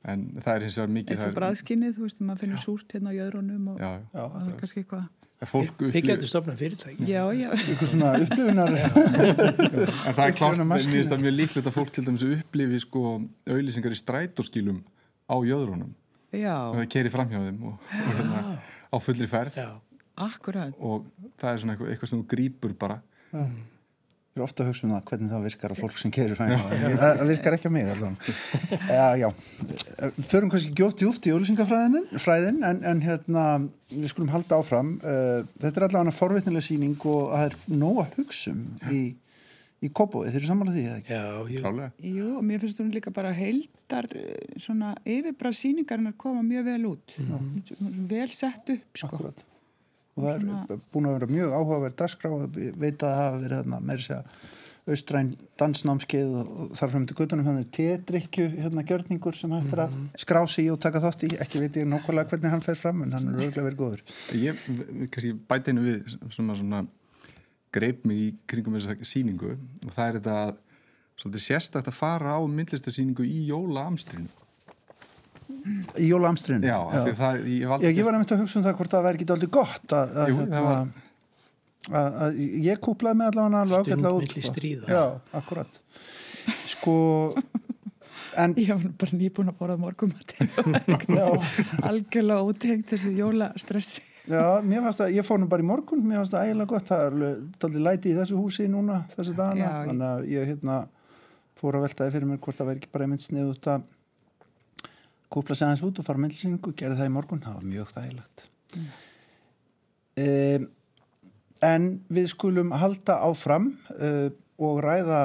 En 0.08 0.26
það 0.40 0.54
er 0.56 0.66
hins 0.68 0.78
vegar 0.80 0.92
mikið 0.96 1.14
eitthvað 1.18 1.38
bræðskinnið, 1.42 1.94
þú 1.98 2.06
veist, 2.08 2.20
maður 2.24 2.44
finnur 2.46 2.62
súrt 2.64 2.94
hérna 2.96 3.12
á 3.12 3.18
jöðrónum 3.18 3.72
og, 3.74 3.80
já, 3.82 3.90
Já, 4.14 4.22
og 4.24 4.36
það 4.38 4.52
er 4.52 4.60
kannski 4.62 4.84
eitthvað 4.84 5.08
fólk 5.52 5.82
Þið 5.94 6.06
getur 6.08 6.30
stofnað 6.32 6.62
fyrirtæki. 6.62 7.08
já, 7.12 7.22
já, 7.38 7.50
Ykkur 7.74 7.90
svona 7.92 8.14
upplifunar. 8.24 8.72
En 8.78 10.16
það 10.18 10.24
er 10.24 10.36
klart, 10.38 10.62
það 10.64 11.22
mjög 11.26 11.36
líklegt 11.36 11.70
að 11.70 11.76
fólk 11.76 11.92
til 11.94 12.06
dæmis 12.08 12.26
upplifi 12.26 12.80
sko 12.82 13.04
auðlýsingar 13.52 13.94
í 13.94 14.00
strætóskílum 14.00 14.80
á 15.30 15.36
jöðrunum 15.46 15.92
já, 16.34 16.56
og 16.70 16.80
það 16.80 16.88
keiri 16.96 17.12
fram 17.14 17.30
hjá 17.32 17.40
þeim 17.44 17.60
og, 17.70 17.78
og 17.78 18.16
hérna 18.18 18.42
á 18.92 18.98
fullri 19.04 19.28
ferð. 19.30 19.60
Já, 19.60 19.70
akkurat 20.26 20.78
og 20.80 21.08
það 21.38 21.50
er 21.52 21.64
svona 21.64 21.76
eitthvað, 21.76 21.92
eitthvað 21.94 22.14
sem 22.14 22.22
þú 22.22 22.30
grípur 22.36 22.78
bara 22.78 23.02
Ég 24.38 24.44
er 24.44 24.46
ofta 24.46 24.62
að 24.62 24.68
hugsa 24.70 24.86
um 24.86 24.92
það 24.94 25.06
hvernig 25.10 25.32
það 25.32 25.46
virkar 25.48 25.74
á 25.74 25.76
fólk 25.80 25.96
sem 25.98 26.12
hægna. 26.14 26.58
Það 27.02 27.16
það 27.18 27.30
virkar 27.32 27.56
ekki 27.56 27.70
á 27.70 27.74
mig 27.74 27.88
já. 29.18 29.30
Förum 30.30 30.52
kannski 30.54 30.74
gjóft 30.78 31.02
djúft 31.02 31.26
í 31.26 31.34
auðlýsingafræðin 31.34 32.06
fræðin, 32.22 32.60
en, 32.68 32.84
en 32.86 33.02
hérna, 33.02 33.46
við 33.90 34.12
skulum 34.12 34.30
halda 34.30 34.60
áfram. 34.62 34.92
Uh, 35.02 35.42
Þetta 35.58 35.74
er 35.74 35.88
allavega 35.88 36.14
forvitnilega 36.20 36.68
sýning 36.68 36.94
og 37.10 37.34
það 37.34 37.48
er 37.48 37.58
nóg 37.82 38.04
að 38.04 38.14
hugsa 38.20 38.54
um 38.54 38.62
í, 38.94 39.02
í 39.82 39.90
kópóið. 39.90 40.30
Þeir 40.30 40.42
eru 40.44 40.52
samanlega 40.52 40.78
því, 40.78 40.86
eða 40.86 41.02
ekki? 41.02 41.18
já, 41.18 41.52
jú, 41.56 41.66
klálega. 41.66 41.92
Jú, 42.14 42.30
mér 42.52 42.62
finnst 42.68 42.86
hún 42.86 42.94
líka 42.94 43.18
bara 43.18 43.34
heildar 43.42 44.12
eh, 44.14 44.56
svona 44.62 44.94
yfirbræð 45.02 45.62
sýningarinnar 45.66 46.14
koma 46.22 46.46
mjög 46.46 46.70
vel 46.70 46.82
út 46.94 47.18
vel 48.14 48.30
sett 48.30 48.76
upp 48.78 49.02
sko. 49.02 49.16
Akkurat. 49.16 49.48
Og 50.18 50.26
það 50.26 50.38
er 50.76 50.86
búin 50.94 51.08
að 51.08 51.18
vera 51.18 51.32
mjög 51.32 51.58
áhugaverð 51.58 51.98
dagskrá. 52.02 52.32
Og 52.34 52.56
veit 52.58 52.96
að 52.98 53.04
það 53.08 53.20
hafa 53.22 53.42
verið 53.44 53.74
með 53.74 53.92
þess 53.94 54.16
að 54.18 54.46
austræn 54.88 55.34
dansnámskeið 55.60 56.36
og 56.40 56.52
og 56.64 56.70
þar 56.80 56.92
frem 56.94 57.06
til 57.08 57.16
guttunum 57.20 57.48
þannig 57.48 57.72
tétrykju 57.76 58.46
hérna 58.54 58.84
gjörningur 58.88 59.36
sem 59.36 59.52
hægt 59.52 59.74
er 59.76 59.82
að 59.84 59.98
skrá 60.22 60.40
sig 60.48 60.68
í 60.68 60.72
og 60.72 60.80
taka 60.84 61.02
þátt 61.04 61.26
í. 61.28 61.32
Ekki 61.44 61.64
veit 61.64 61.80
ég 61.82 61.90
nákvæmlega 61.92 62.32
hvernig 62.32 62.54
hann 62.54 62.64
fer 62.64 62.80
fram 62.80 63.04
en 63.04 63.18
hann 63.18 63.28
er 63.34 63.42
örgulega 63.50 63.68
verið 63.68 63.82
góður. 63.82 64.06
Ég 64.40 64.64
kannski 65.12 65.34
bæti 65.50 65.74
einu 65.74 65.84
við 65.90 66.16
að 66.16 66.38
svona 66.38 66.86
greip 67.76 68.08
mig 68.08 68.24
í 68.24 68.30
kringum 68.48 68.78
þessa 68.80 68.96
sýningu. 69.12 69.58
Og 69.84 69.92
það 69.92 70.08
er 70.08 70.20
þetta 70.22 70.38
svolítið 71.18 71.46
sérstakt 71.50 71.92
að 71.92 72.00
fara 72.00 72.38
á 72.38 72.42
myndlistasýningu 72.48 73.28
í 73.28 73.48
jóla 73.52 73.88
amstrinu. 73.92 74.32
Í 75.98 76.08
jóla 76.12 76.32
amstrinu 76.34 76.68
Já, 76.70 76.78
af 76.78 77.04
því 77.08 77.14
það, 77.20 77.38
ég 77.38 77.58
hef 77.58 77.68
Já, 77.68 77.74
aldrei... 77.78 77.92
ég 77.98 78.08
var 78.08 78.18
einmitt 78.18 78.34
að 78.36 78.42
hugsa 78.44 78.60
um 78.60 78.66
það 78.68 78.78
hvort 78.80 78.96
það 78.96 79.06
væri 79.08 79.20
ekki 79.22 79.30
aldrei 79.38 79.52
gott 79.58 79.96
að, 79.98 80.16
að, 80.24 80.32
Jú, 80.34 80.40
það 80.54 80.68
var- 80.68 80.88
að, 81.88 82.18
að 82.28 82.42
ég 82.68 82.82
kúplaði 82.88 83.20
með 83.22 83.30
allavega 83.32 83.62
alveg 83.64 83.78
ágætlega 83.88 84.14
út 84.18 84.34
sko. 84.36 84.42
stríða. 84.52 84.88
Já, 84.92 85.04
akkurat. 85.42 85.80
Sko 86.68 86.96
en 88.38 88.54
Ég 88.60 88.68
var 88.70 88.84
nú 88.84 88.92
bara 89.02 89.18
nýbúin 89.18 89.50
að 89.50 89.56
borða 89.58 89.78
morgumati 89.82 90.46
já, 91.18 91.26
algjörlega 91.88 92.44
ótengt 92.46 92.92
þessu 92.92 93.10
jólastressi 93.18 94.04
já, 94.30 94.44
mér 94.62 94.84
fannst 94.86 95.02
að, 95.02 95.16
ég 95.16 95.26
fór 95.26 95.40
nú 95.42 95.48
bara 95.50 95.64
í 95.64 95.66
morgun 95.66 96.04
mér 96.06 96.20
fannst 96.22 96.36
það 96.36 96.46
eiginlega 96.52 96.70
gott, 96.76 96.86
það 96.92 97.02
er 97.08 97.16
alveg 97.16 97.42
daldið 97.64 97.86
læti 97.88 98.12
í 98.12 98.18
þessu 98.20 98.38
húsi 98.44 98.68
núna, 98.70 99.00
þessu 99.16 99.34
dagana. 99.40 99.58
Já, 99.64 99.72
ég- 99.72 99.90
þannig 99.90 100.08
að 100.12 100.28
ég 100.36 100.52
hérna 100.52 100.78
fór 101.58 101.80
að 101.80 101.86
veltaði 101.88 102.14
fyrir 102.14 102.30
mér 102.30 102.42
hvort 102.46 102.60
það 102.62 102.70
væri 102.70 102.82
ekki 102.84 102.92
bara 102.94 103.08
einmitt 103.08 103.26
snið 103.26 103.50
út 103.56 103.72
að 103.74 103.88
kúpla 105.34 105.56
sig 105.56 105.68
aðeins 105.68 105.86
út 105.88 106.00
og 106.02 106.08
fara 106.08 106.22
myndlýsingu, 106.24 106.74
gerði 106.78 107.00
það 107.02 107.10
í 107.10 107.14
morgun 107.16 107.44
það 107.44 107.60
var 107.60 107.70
mjög 107.74 107.94
þægilegt. 107.96 108.48
Um, 110.18 110.68
en 111.68 111.88
við 112.14 112.30
skulum 112.34 112.74
halda 112.76 113.20
áfram 113.26 113.72
uh, 113.98 114.30
og 114.58 114.82
ræða 114.86 115.22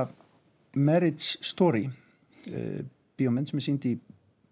Marriage 0.77 1.43
Story 1.45 1.87
uh, 1.89 2.81
bíómynd 3.19 3.51
sem 3.51 3.61
er 3.61 3.67
sínd 3.69 3.87
í 3.89 3.97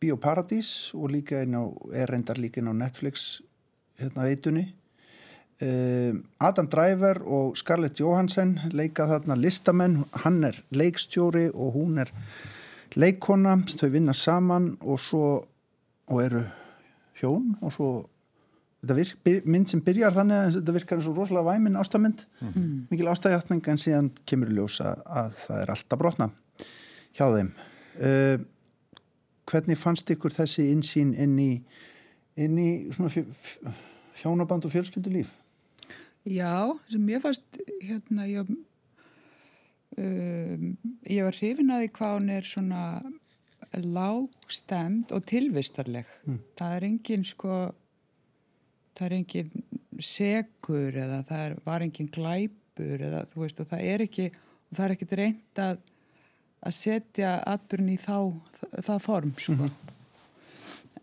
Bíóparadís 0.00 0.94
og 0.96 1.10
líka 1.12 1.42
á, 1.44 1.64
er 1.92 2.08
reyndar 2.08 2.40
líka 2.40 2.62
inn 2.62 2.72
á 2.72 2.74
Netflix 2.76 3.42
hérna 4.00 4.24
veitunni 4.24 4.70
um, 5.60 6.22
Adam 6.40 6.70
Driver 6.72 7.20
og 7.24 7.58
Scarlett 7.60 8.00
Johansson 8.00 8.56
leika 8.72 9.08
þarna 9.10 9.36
listamenn 9.36 9.98
hann 10.24 10.40
er 10.48 10.62
leikstjóri 10.72 11.50
og 11.52 11.76
hún 11.76 12.00
er 12.00 12.12
leikona, 12.98 13.56
þau 13.68 13.90
vinna 13.92 14.14
saman 14.16 14.72
og 14.80 15.00
svo 15.02 15.26
og 16.10 16.22
eru 16.24 16.42
hjón 17.20 17.52
og 17.60 17.74
svo 17.74 17.90
þetta 18.80 18.96
virk, 18.96 19.28
mynd 19.46 19.70
sem 19.70 19.82
byrjar 19.84 20.14
þannig 20.16 20.38
að 20.38 20.54
þetta 20.58 20.74
virkar 20.76 20.98
eins 20.98 21.10
og 21.10 21.18
rosalega 21.20 21.52
væmin 21.52 21.78
ástamynd 21.78 22.24
mikil 22.90 23.10
ástæðjátning 23.12 23.68
en 23.68 23.82
síðan 23.82 24.10
kemur 24.26 24.50
í 24.50 24.56
ljós 24.56 24.80
að, 24.82 25.04
að 25.06 25.36
það 25.44 25.62
er 25.62 25.74
alltaf 25.74 26.00
brotna 26.00 26.30
hjá 27.18 27.26
þeim. 27.34 27.52
Uh, 28.00 28.36
hvernig 29.50 29.78
fannst 29.78 30.10
ykkur 30.14 30.34
þessi 30.34 30.70
insýn 30.72 31.12
inn 31.18 31.38
í 31.42 31.50
inn 32.40 32.56
í 32.60 32.70
hjónaband 34.20 34.66
og 34.66 34.72
fjölskyldulíf? 34.72 35.32
Já, 36.28 36.68
sem 36.90 37.08
ég 37.08 37.22
fannst, 37.22 37.60
hérna, 37.80 38.26
ég, 38.28 38.48
um, 40.00 40.70
ég 41.08 41.26
var 41.26 41.36
hrifin 41.36 41.72
að 41.74 41.84
því 41.84 41.90
hvað 41.98 42.14
hún 42.16 42.30
er 42.34 42.48
svona 42.48 42.84
lágstemd 43.78 45.12
og 45.14 45.26
tilvistarleg. 45.30 46.08
Það 46.58 46.74
er 46.76 46.86
engin, 46.88 47.26
sko, 47.28 47.60
það 48.98 49.06
er 49.06 49.16
engin 49.20 49.52
segur 50.00 50.96
eða 50.96 51.20
það 51.28 51.44
er, 51.44 51.54
var 51.66 51.84
engin 51.86 52.10
glæpur 52.10 53.06
eða 53.06 53.22
þú 53.30 53.44
veist 53.44 53.62
og 53.62 53.70
það 53.70 53.86
er 53.92 54.04
ekki, 54.06 54.26
og 54.32 54.76
það 54.76 54.84
er 54.86 54.96
ekkit 54.96 55.16
reynd 55.20 55.62
að, 55.62 55.86
að 56.66 56.76
setja 56.80 57.32
atbyrjun 57.52 57.94
í 57.94 58.00
þá, 58.00 58.16
það, 58.58 58.76
það 58.88 59.02
form, 59.06 59.32
sko. 59.38 59.70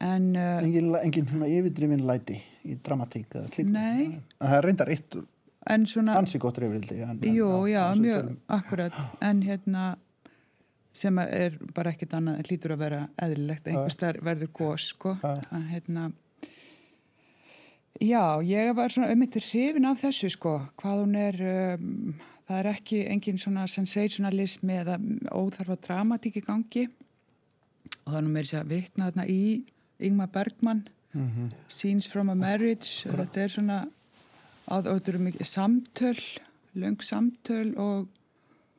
En, 0.03 0.27
uh, 0.36 0.60
engin, 0.62 0.91
engin 0.99 1.29
svona 1.31 1.47
yfirdrifin 1.49 2.05
læti 2.05 2.36
í 2.67 2.75
dramatík 2.86 3.31
Nei. 3.65 4.19
það 4.38 4.57
er 4.60 4.65
reyndar 4.67 4.91
eitt 4.93 5.15
en 5.69 5.86
svona... 5.86 6.17
ansi 6.17 6.39
gott 6.39 6.58
reyfrildi 6.58 6.99
Jú, 7.34 7.49
já, 7.69 7.95
mjög 7.95 8.36
akkurat 8.47 8.93
en 9.21 9.41
hérna 9.41 9.95
sem 10.97 11.17
er 11.21 11.58
bara 11.75 11.91
ekkit 11.93 12.13
annað 12.17 12.47
hlýtur 12.47 12.73
að 12.73 12.80
vera 12.86 13.01
eðlilegt, 13.21 13.67
einhvers 13.67 13.99
þar 14.01 14.17
verður 14.25 14.53
gós 14.58 14.88
sko, 14.93 15.17
að 15.21 15.67
hérna 15.69 16.10
já, 18.01 18.41
ég 18.45 18.73
var 18.77 18.93
svona 18.93 19.12
auðvitað 19.12 19.47
hrifin 19.51 19.88
af 19.89 20.01
þessu 20.03 20.30
sko. 20.34 20.53
Hvað 20.80 21.01
hún 21.01 21.15
er 21.19 21.39
um, 21.47 22.13
það 22.47 22.60
er 22.60 22.69
ekki 22.73 23.01
engin 23.12 23.41
svona 23.41 23.65
sensationalismi 23.71 24.80
eða 24.84 24.97
óþarfa 25.34 25.77
dramatík 25.88 26.39
í 26.41 26.45
gangi. 26.45 26.86
Og 28.06 28.13
það 28.13 28.30
er 28.39 28.49
sér 28.49 28.63
að 28.63 28.73
vitna 28.75 29.10
þarna 29.10 29.27
í 29.32 29.41
Ingmar 30.08 30.30
Bergman 30.32 30.88
mm 31.13 31.27
-hmm. 31.27 31.49
Scenes 31.67 32.08
from 32.08 32.30
a 32.30 32.36
Marriage. 32.36 33.10
Þetta 33.10 33.41
er 33.41 33.49
svona 33.49 33.88
að 34.67 34.91
eru 35.13 35.23
mikið 35.27 35.49
samtöl 35.49 36.19
löng 36.77 37.01
samtöl 37.03 37.71
og 37.82 38.08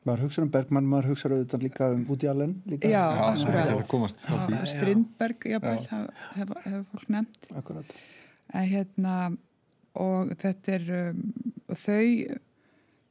maður 0.07 0.27
hugsa 0.27 0.43
um 0.45 0.51
Bergman, 0.53 0.87
maður 0.87 1.11
hugsa 1.11 1.29
auðvitað 1.29 1.63
líka 1.65 1.89
um 1.93 2.05
Woody 2.07 2.29
Allen 2.31 2.55
líka. 2.69 2.87
já, 2.87 3.03
akkurat. 3.03 3.67
hefur 3.67 3.87
komast 3.89 4.23
á 4.25 4.33
því. 4.45 4.59
Strindberg, 4.71 5.47
jafnvel, 5.53 5.81
hefur 5.89 6.13
hef, 6.37 6.53
hef 6.65 6.93
fólk 6.93 7.09
nefnt. 7.13 7.49
Akkurat. 7.59 7.97
En 8.53 8.69
hérna 8.69 9.15
og 9.99 10.31
þetta 10.39 10.77
er 10.77 10.85
um, 10.99 11.23
og 11.67 11.81
þau 11.81 12.37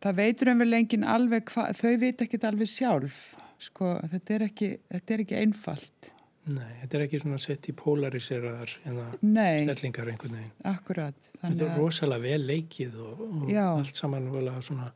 það 0.03 0.21
veitur 0.23 0.53
um 0.53 0.63
vel 0.63 0.79
engin 0.79 1.07
alveg 1.07 1.51
hvað, 1.53 1.75
þau 1.79 1.95
veit 2.01 2.25
ekki 2.25 2.41
alveg 2.47 2.71
sjálf 2.71 3.19
sko, 3.59 3.97
þetta 4.15 4.37
er 4.37 4.47
ekki, 4.47 4.71
þetta 4.95 5.15
er 5.15 5.25
ekki 5.25 5.39
einfalt 5.43 6.11
Nei, 6.49 6.73
þetta 6.83 6.99
er 6.99 7.05
ekki 7.05 7.21
svona 7.23 7.39
sett 7.43 7.69
í 7.69 7.75
polariseraðar 7.77 8.75
en 8.89 9.01
Nei. 9.21 9.65
stellingar 9.67 10.11
einhvern 10.13 10.37
veginn. 10.39 10.53
akkurat 10.71 11.17
Þetta 11.19 11.41
þannig 11.45 11.65
er 11.65 11.73
að, 11.73 11.81
rosalega 11.83 12.25
vel 12.25 12.47
leikið 12.49 12.99
og, 13.05 13.25
og 13.29 13.51
Já. 13.53 13.65
allt 13.75 14.01
saman 14.01 14.29
vola 14.33 14.55
svona 14.65 14.91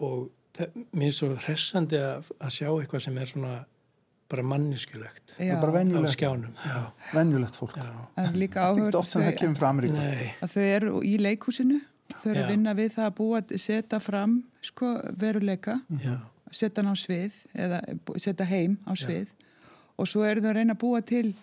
og 0.00 0.30
það, 0.56 0.80
mér 0.96 1.10
er 1.10 1.16
svo 1.18 1.28
hressandi 1.36 2.00
að, 2.00 2.32
að 2.40 2.56
sjá 2.56 2.68
eitthvað 2.70 3.04
sem 3.06 3.20
er 3.20 3.30
svona 3.30 3.52
bara 4.30 4.46
já, 5.42 5.54
bara 5.58 5.72
á 5.74 5.78
venjulegt, 5.80 6.14
skjánum. 6.14 6.52
Já, 6.62 6.82
venjulegt 7.14 7.56
fólk 7.58 7.78
já. 7.80 7.88
en 8.22 8.36
líka 8.38 8.66
Nei, 9.98 10.28
að 10.38 10.54
þau 10.54 10.66
eru 10.66 11.00
í 11.06 11.16
leikhúsinu 11.18 11.80
þau 12.20 12.28
eru 12.30 12.38
Já. 12.38 12.44
að 12.44 12.52
vinna 12.54 12.74
við 12.78 12.94
það 12.94 13.08
að 13.08 13.16
búa 13.18 13.42
setja 13.64 14.00
fram 14.02 14.36
sko, 14.62 14.92
veruleika 15.18 15.80
já, 16.02 16.14
setja 16.50 16.82
hann 16.82 16.94
á 16.94 16.96
svið 16.98 17.40
eða 17.66 17.82
setja 18.18 18.46
heim 18.50 18.78
á 18.86 18.92
svið 18.98 19.34
og 20.00 20.08
svo 20.08 20.24
eru 20.24 20.40
þau 20.44 20.50
að 20.52 20.58
reyna 20.60 20.74
að 20.76 20.80
búa 20.82 21.00
til 21.06 21.34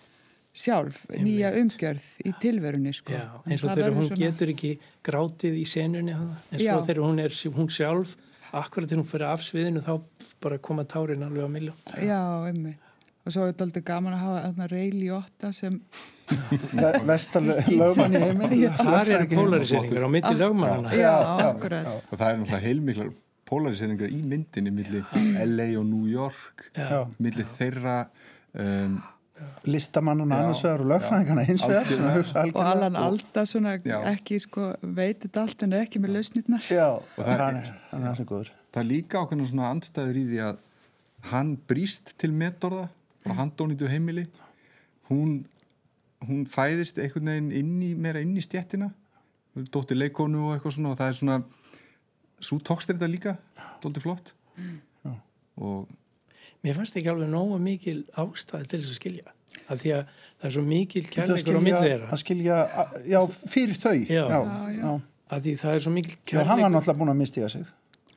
sjálf 0.58 1.04
nýja 1.22 1.52
umgjörð 1.60 2.06
í 2.26 2.32
tilverunni 2.42 2.92
sko. 2.96 3.12
já, 3.14 3.28
En 3.46 3.52
eins 3.54 3.62
og 3.64 3.70
þegar 3.76 3.94
hún 3.94 4.08
svona- 4.08 4.22
getur 4.24 4.48
ekki 4.54 4.72
grátið 5.06 5.54
í 5.60 5.66
senunni 5.70 6.12
hana. 6.16 6.34
en 6.52 6.58
Já. 6.58 6.72
svo 6.74 6.86
þegar 6.88 7.02
hún 7.06 7.20
er 7.22 7.30
hún 7.54 7.68
sjálf, 7.70 8.16
akkurat 8.52 8.88
þegar 8.90 9.02
hún 9.04 9.10
fyrir 9.12 9.26
af 9.32 9.40
sviðinu 9.46 9.82
þá 9.84 10.00
bara 10.40 10.58
koma 10.58 10.84
tárin 10.84 11.22
alveg 11.22 11.44
á 11.46 11.50
miljón. 11.50 11.78
Já, 12.02 12.22
ummi. 12.50 12.74
Og 13.26 13.32
svo 13.32 13.44
er 13.46 13.52
þetta 13.52 13.64
aldrei 13.68 13.82
gaman 13.84 14.14
að 14.14 14.18
hafa 14.24 14.42
þarna 14.48 14.70
Ray 14.72 14.90
Liotta 14.90 15.52
sem, 15.52 15.80
vestalögmann 17.06 18.14
í 18.16 18.22
heiminn 18.22 18.74
Það 18.78 19.10
eru 19.14 19.26
polariseringar 19.36 20.04
á 20.06 20.10
milli 20.10 20.34
lögmannana. 20.38 20.92
já, 20.96 21.14
akkurat. 21.50 21.86
og 22.10 22.18
það 22.18 22.28
er 22.32 22.36
náttúrulega 22.38 22.62
heilmiklar 22.64 23.10
polariseringar 23.48 24.08
í 24.12 24.22
myndinni 24.24 24.72
milli 24.72 25.02
LA 25.44 25.68
og 25.80 25.86
New 25.86 26.06
York 26.10 26.70
Já. 26.76 27.06
milli 27.20 27.44
þeirra 27.58 28.08
um, 28.54 28.98
listamannana 29.70 30.38
annars 30.42 30.62
vegar 30.64 30.80
og 30.82 30.88
lögfræðingana 30.92 31.44
hins 31.46 31.62
vegar 31.68 31.86
sem 31.86 32.02
að 32.08 32.16
hugsa 32.18 32.44
Og 32.48 32.62
Allan 32.64 32.96
Alda 32.98 33.44
svona 33.46 33.76
Já. 33.84 33.98
ekki 34.12 34.38
sko 34.42 34.72
veit 34.82 35.20
þetta 35.22 35.42
allt 35.44 35.62
en 35.62 35.72
er 35.76 35.84
ekki 35.86 36.00
með 36.02 36.16
lausnirnar. 36.16 36.62
já, 36.70 36.88
það 37.16 37.28
er- 37.34 37.42
hann 37.44 37.56
er 37.60 37.68
hann 37.90 38.02
er 38.02 38.06
hansi 38.12 38.24
góður. 38.24 38.50
Það 38.72 38.80
er 38.82 38.88
líka 38.88 39.22
ákveðna 39.22 39.46
svona 39.48 39.70
andstæður 39.74 40.16
í 40.16 40.24
því 40.32 40.40
að 40.48 40.56
hann 41.30 41.56
brýst 41.68 42.14
til 42.18 42.32
metorða 42.32 42.88
frá 43.24 43.34
handónýtu 43.38 43.88
heimili. 43.88 44.26
Hún, 45.10 45.44
hún 46.26 46.44
fæðist 46.46 46.98
einhvern 46.98 47.26
veginn 47.30 47.52
inn 47.52 47.82
í, 47.82 47.94
meira 47.96 48.20
inn 48.20 48.36
í 48.36 48.42
stjettina 48.44 48.90
dóttir 49.74 49.96
leikonu 49.98 50.48
og 50.48 50.56
eitthvað 50.56 50.74
svona 50.76 50.90
og 50.92 50.98
það 50.98 51.08
er 51.08 51.16
svona 51.18 51.38
svo 52.40 52.58
tókst 52.62 52.90
þetta 52.92 53.08
líka 53.10 53.36
dóttir 53.82 54.02
flott. 54.04 54.34
Og 55.58 55.88
Mér 56.64 56.74
fannst 56.78 56.96
ekki 56.98 57.10
alveg 57.12 57.28
nógu 57.30 57.58
mikil 57.62 57.98
ástæði 58.18 58.66
til 58.72 58.80
þess 58.82 58.90
að 58.94 58.98
skilja. 59.00 59.34
Af 59.68 59.78
því 59.82 59.92
að 59.94 60.02
það 60.38 60.48
er 60.48 60.54
svo 60.56 60.62
mikil 60.66 61.02
Að 61.04 61.10
kærleikur 61.14 61.58
á 61.58 61.62
þeirra. 61.82 62.08
að 62.14 62.20
skilja, 62.22 62.56
já, 63.08 63.18
fyrir 63.52 63.78
þau 63.82 63.94
Já. 63.98 64.24
já, 64.28 64.38
já. 64.38 64.78
já. 64.82 64.90
Af 65.28 65.42
því 65.44 65.52
það 65.60 65.74
er 65.78 65.82
svo 65.84 65.92
mikil 65.92 66.14
já 66.16 66.38
hann 66.38 66.46
var 66.46 66.46
kærleikur. 66.48 66.74
náttúrulega 66.74 66.98
búin 67.02 67.12
að 67.14 67.20
mistiga 67.22 67.48
sig 67.52 67.66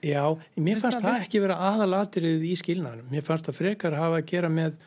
Já, 0.02 0.24
mér 0.58 0.80
fannst 0.82 1.04
það 1.06 1.20
ekki 1.22 1.40
vera 1.44 1.56
aðalatrið 1.62 2.42
í 2.50 2.56
skilnaðanum. 2.58 3.10
Mér 3.14 3.22
fannst 3.28 3.46
það 3.46 3.58
frekar 3.60 3.94
hafa 4.00 4.18
að 4.18 4.26
gera 4.32 4.50
með 4.50 4.80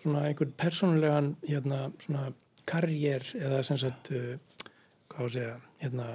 svona 0.00 0.22
einhvern 0.30 0.54
persónulegan 0.56 1.26
hérna, 1.44 1.80
svona 2.00 2.22
karriér 2.64 3.26
eða 3.36 3.58
sem 3.68 3.76
sagt, 3.82 4.08
uh, 4.16 4.38
hvað 5.12 5.18
var 5.18 5.28
að 5.28 5.34
segja, 5.36 5.56
hérna, 5.82 6.06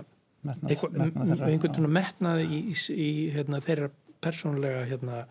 einhvern 0.65 1.69
já. 1.69 1.75
svona 1.75 1.91
metnaði 1.99 2.47
í, 2.49 2.59
í, 2.73 2.75
í 2.97 3.09
hérna, 3.35 3.59
þeirra 3.61 3.91
persónulega 4.25 4.83
hérna, 4.89 5.21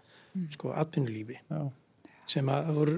sko, 0.54 0.72
atvinnulífi. 0.76 1.40
Já. 1.50 1.64
sem 2.26 2.48
að, 2.50 2.70
voru, 2.74 2.94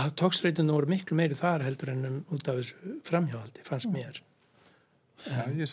að 0.00 0.12
tókstreitinu 0.16 0.72
voru 0.72 0.88
miklu 0.88 1.16
meiri 1.18 1.36
þar 1.36 1.66
heldur 1.66 1.90
en 1.92 2.06
um, 2.08 2.20
út 2.32 2.46
af 2.48 2.60
þessu 2.62 2.94
framhjáhaldi, 3.04 3.64
fannst 3.66 3.90
mér. 3.92 4.22
já, 5.26 5.42
ég 5.52 5.66
er 5.66 5.68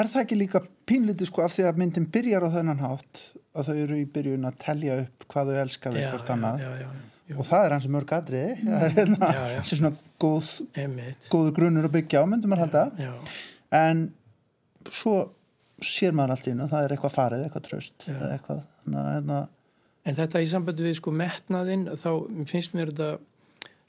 er 0.00 0.08
það 0.08 0.22
ekki 0.22 0.38
líka 0.38 0.62
pínlítið 0.88 1.28
sko 1.28 1.42
af 1.44 1.52
því 1.52 1.66
að 1.68 1.80
myndin 1.82 2.06
byrjar 2.14 2.46
á 2.46 2.54
þennan 2.54 2.80
hátt 2.80 3.20
að 3.52 3.68
þau 3.68 3.76
eru 3.82 3.98
í 4.00 4.06
byrjun 4.14 4.48
að 4.48 4.58
telja 4.62 4.96
upp 5.02 5.26
hvað 5.34 5.50
þau 5.50 5.58
elska 5.64 5.92
við 5.94 6.06
hvort 6.14 6.32
annað. 6.32 6.62
já, 6.64 6.70
já, 6.80 6.86
já, 7.28 7.34
og 7.36 7.48
það 7.50 7.66
er 7.66 7.74
hans 7.76 7.88
mörg 7.96 8.14
atriði, 8.16 8.54
það 8.62 8.86
er 8.86 8.96
hérna, 8.96 9.30
svona 9.72 9.92
góð, 10.22 10.48
góðu 11.34 11.52
grunnur 11.58 11.90
að 11.90 11.96
byggja 11.98 12.22
á 12.22 12.30
myndum 12.30 12.56
að 12.56 12.64
halda, 12.64 12.86
já, 13.04 13.12
en 13.82 14.02
svo 14.88 15.14
sér 15.84 16.12
maður 16.16 16.30
allt 16.36 16.46
í 16.46 16.52
hennu, 16.54 16.68
það 16.70 16.84
er 16.86 16.94
eitthvað 16.96 17.14
farið, 17.16 17.42
eitthvað 17.46 17.66
tröst, 17.68 18.06
eitthvað, 18.08 18.62
að 18.90 19.10
hérna, 19.14 19.40
En 20.08 20.14
þetta 20.16 20.40
í 20.40 20.46
sambandi 20.48 20.82
við 20.86 20.94
sko 20.96 21.10
metnaðinn 21.12 21.82
þá 22.00 22.08
finnst 22.48 22.72
mér 22.74 22.88
þetta 22.88 23.18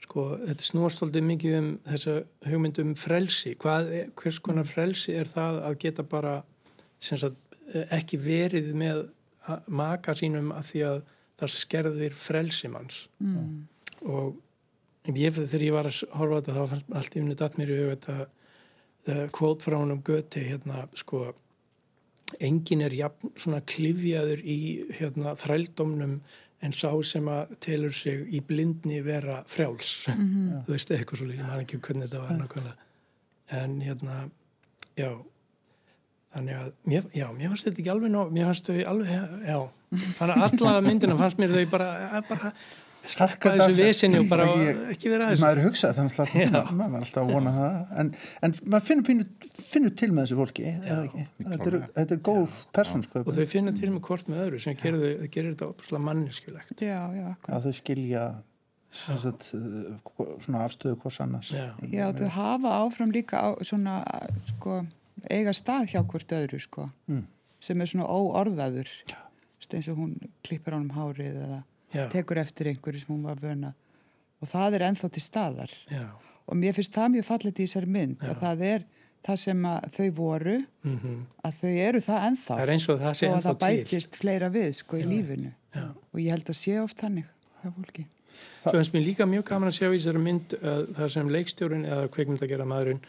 sko 0.02 0.24
þetta 0.42 0.66
snúast 0.66 0.98
svolítið 1.00 1.24
mikið 1.24 1.54
um 1.58 1.68
þessa 1.88 2.14
hugmyndum 2.50 2.90
frelsi. 3.00 3.54
Hvað, 3.56 3.92
er- 3.96 4.10
hvers 4.20 4.38
konar 4.44 4.64
frelsi 4.68 5.14
er 5.16 5.24
það 5.30 5.62
að 5.70 5.78
geta 5.86 6.02
bara 6.02 6.34
sagt, 7.00 7.36
ekki 7.96 8.18
verið 8.20 8.72
með 8.76 9.08
að- 9.48 9.62
maka 9.68 10.12
sínum 10.12 10.52
að 10.52 10.68
því 10.68 10.82
að 10.90 11.02
það 11.40 11.54
skerðir 11.56 12.12
frelsi 12.12 12.68
manns. 12.68 13.08
mm, 13.22 13.66
Og 14.04 14.36
ég, 15.06 15.32
þegar 15.32 15.62
ég 15.62 15.72
var 15.72 15.84
að 15.86 16.02
horfa 16.18 16.42
þetta 16.42 16.58
þá 16.58 16.68
fannst 16.68 16.92
allt 16.94 17.16
í 17.16 17.20
unni 17.22 17.34
datt 17.34 17.56
mér 17.56 17.70
í 17.72 17.78
hug 17.80 17.96
þetta 17.96 18.26
kvót 19.32 19.62
frá 19.64 19.76
honum 19.80 20.02
Göti 20.02 20.44
hérna 20.46 20.84
sko 20.94 21.32
engin 22.40 22.84
er 22.86 22.94
jafn 22.96 23.32
svona 23.36 23.60
klifjaður 23.66 24.42
í 24.44 24.58
hérna 24.98 25.34
þrældómnum 25.38 26.20
en 26.62 26.72
sá 26.76 26.90
sem 27.04 27.26
að 27.30 27.56
telur 27.64 27.94
sig 27.96 28.22
í 28.30 28.40
blindni 28.46 29.00
vera 29.02 29.42
frjáls. 29.50 30.06
Mhm. 30.12 30.64
þú 30.66 30.76
veist 30.76 30.90
eitthvað 30.94 31.18
svo 31.18 31.26
líka, 31.26 31.48
maður 31.48 31.64
ekki 31.64 31.80
hvernig 31.80 32.08
þetta 32.08 32.22
var 32.22 32.38
nákvæmlega. 32.38 32.76
En 33.50 33.80
hérna 33.80 34.30
já. 34.96 35.10
Þannig 36.32 36.56
að, 36.56 36.68
mér, 36.88 37.08
já, 37.12 37.26
mér 37.36 37.50
fannst 37.52 37.66
þetta 37.66 37.82
ekki 37.82 37.90
alveg 37.92 38.12
ná, 38.12 38.20
mér 38.32 38.46
fannst 38.48 38.68
þau 38.70 38.84
alveg, 38.88 39.10
já. 39.44 39.58
Þannig 39.92 40.38
að 40.38 40.62
alla 40.70 40.80
myndina 40.86 41.16
fannst 41.18 41.38
mér 41.42 41.52
þau 41.52 41.66
bara, 41.74 41.88
eh, 42.06 42.22
bara 42.28 42.52
Þetta- 43.02 43.52
þessu 43.58 43.82
vesinni 43.82 44.18
og 44.20 44.28
bara 44.30 44.44
Ég- 44.46 44.82
ekki 44.94 45.10
vera 45.10 45.26
að 45.26 45.32
þessu. 45.32 45.42
maður 45.42 45.60
hugsaði 45.66 45.94
þannig 45.96 46.18
að 46.22 46.34
Já. 46.38 46.44
alltaf, 46.46 46.68
maður 46.78 46.92
var 46.92 47.00
alltaf 47.02 47.22
að 47.22 47.32
vona 47.32 47.52
það, 47.56 47.98
en, 48.02 48.10
en 48.42 48.52
maður 48.74 48.84
finnur, 48.86 49.04
pínu, 49.08 49.24
finnur 49.72 49.94
til 49.96 50.08
með 50.12 50.22
þessu 50.22 50.36
fólki, 50.38 50.66
þetta 50.86 51.66
er, 51.72 51.76
þetta 51.96 52.12
er 52.16 52.22
góð 52.28 52.54
persónsköp, 52.78 53.26
og 53.26 53.34
þau 53.34 53.46
finna 53.50 53.72
til 53.74 53.90
með 53.90 54.00
hvort 54.06 54.30
með 54.30 54.44
öðru 54.46 54.60
sem 54.62 54.76
gerir, 54.78 55.02
þau- 55.02 55.28
gerir 55.34 55.50
þetta 55.56 55.68
opslega 55.72 56.02
manneskjulegt. 56.06 56.74
Já, 56.78 57.00
já, 57.18 57.26
að 57.48 57.66
þau 57.66 57.74
skilja 57.80 58.22
sagt, 58.92 59.48
uh, 59.56 59.98
svona 60.44 60.62
afstöðu 60.68 60.96
hvers 61.02 61.18
annars. 61.24 61.50
Já. 61.50 61.66
Já, 61.90 62.06
þau 62.12 62.28
hafa 62.38 62.74
áfram 62.84 63.10
líka 63.12 63.40
á, 63.40 63.50
svona, 63.66 63.98
sko, 64.52 64.86
eiga 65.30 65.50
stað 65.56 65.88
hjá 65.90 66.04
hvort 66.06 66.28
öðru, 66.38 66.60
sko, 66.60 66.90
Mm. 67.10 67.24
sem 67.58 67.80
er 67.80 67.86
svona 67.86 68.06
óorðaður. 68.06 68.86
Eins 69.72 69.88
og 69.88 69.96
hún 69.96 70.18
klippir 70.44 70.74
ánum 70.76 70.90
hárið 70.92 71.32
eða 71.40 71.62
Já. 71.92 72.08
tekur 72.12 72.40
eftir 72.42 72.70
einhverju 72.72 73.02
sem 73.02 73.14
hún 73.14 73.22
var 73.26 73.40
vöna. 73.42 73.74
Og 74.42 74.48
það 74.50 74.78
er 74.78 74.86
ennþá 74.88 75.10
til 75.12 75.22
staðar. 75.22 75.72
Já. 75.90 76.06
Og 76.48 76.58
mér 76.58 76.74
finnst 76.74 76.94
það 76.96 77.12
mjög 77.16 77.28
fallet 77.28 77.60
í 77.60 77.66
þessari 77.66 77.90
mynd, 77.94 78.22
að 78.26 78.40
það 78.42 78.64
er 78.68 78.86
það 79.22 79.36
sem 79.44 79.66
þau 79.96 80.08
voru, 80.18 80.56
Mm 80.82 81.18
að 81.42 81.60
þau 81.60 81.70
eru 81.70 82.00
það 82.02 82.24
ennþá. 82.28 82.54
Það 82.56 82.62
er 82.64 82.72
eins 82.74 82.88
og 82.88 82.98
það 83.00 83.14
sé 83.18 83.28
og 83.28 83.36
að 83.36 83.44
það 83.46 83.58
til. 83.58 83.68
bætist 83.68 84.16
fleira 84.18 84.48
við, 84.50 84.72
sko, 84.78 84.96
í 84.98 85.04
lífinu. 85.06 85.52
Já. 85.74 85.84
Og 86.12 86.18
ég 86.20 86.30
held 86.34 86.50
að 86.50 86.58
sé 86.58 86.74
oft 86.82 86.98
þannig 86.98 87.28
hjá 87.62 87.70
fólki. 87.70 88.06
Svo 88.62 88.76
finnst 88.76 88.94
mér 88.94 89.02
líka 89.08 89.26
mjög 89.26 89.44
gaman 89.48 89.72
að 89.72 89.78
sjá 89.80 89.88
í 89.90 89.96
þessari 89.98 90.22
mynd 90.22 90.54
uh, 90.60 90.82
þar 90.98 91.10
sem 91.16 91.30
leikstjórin 91.34 91.84
eða 91.88 92.08
kveikmyndagera 92.14 92.66
maðurinn 92.70 93.00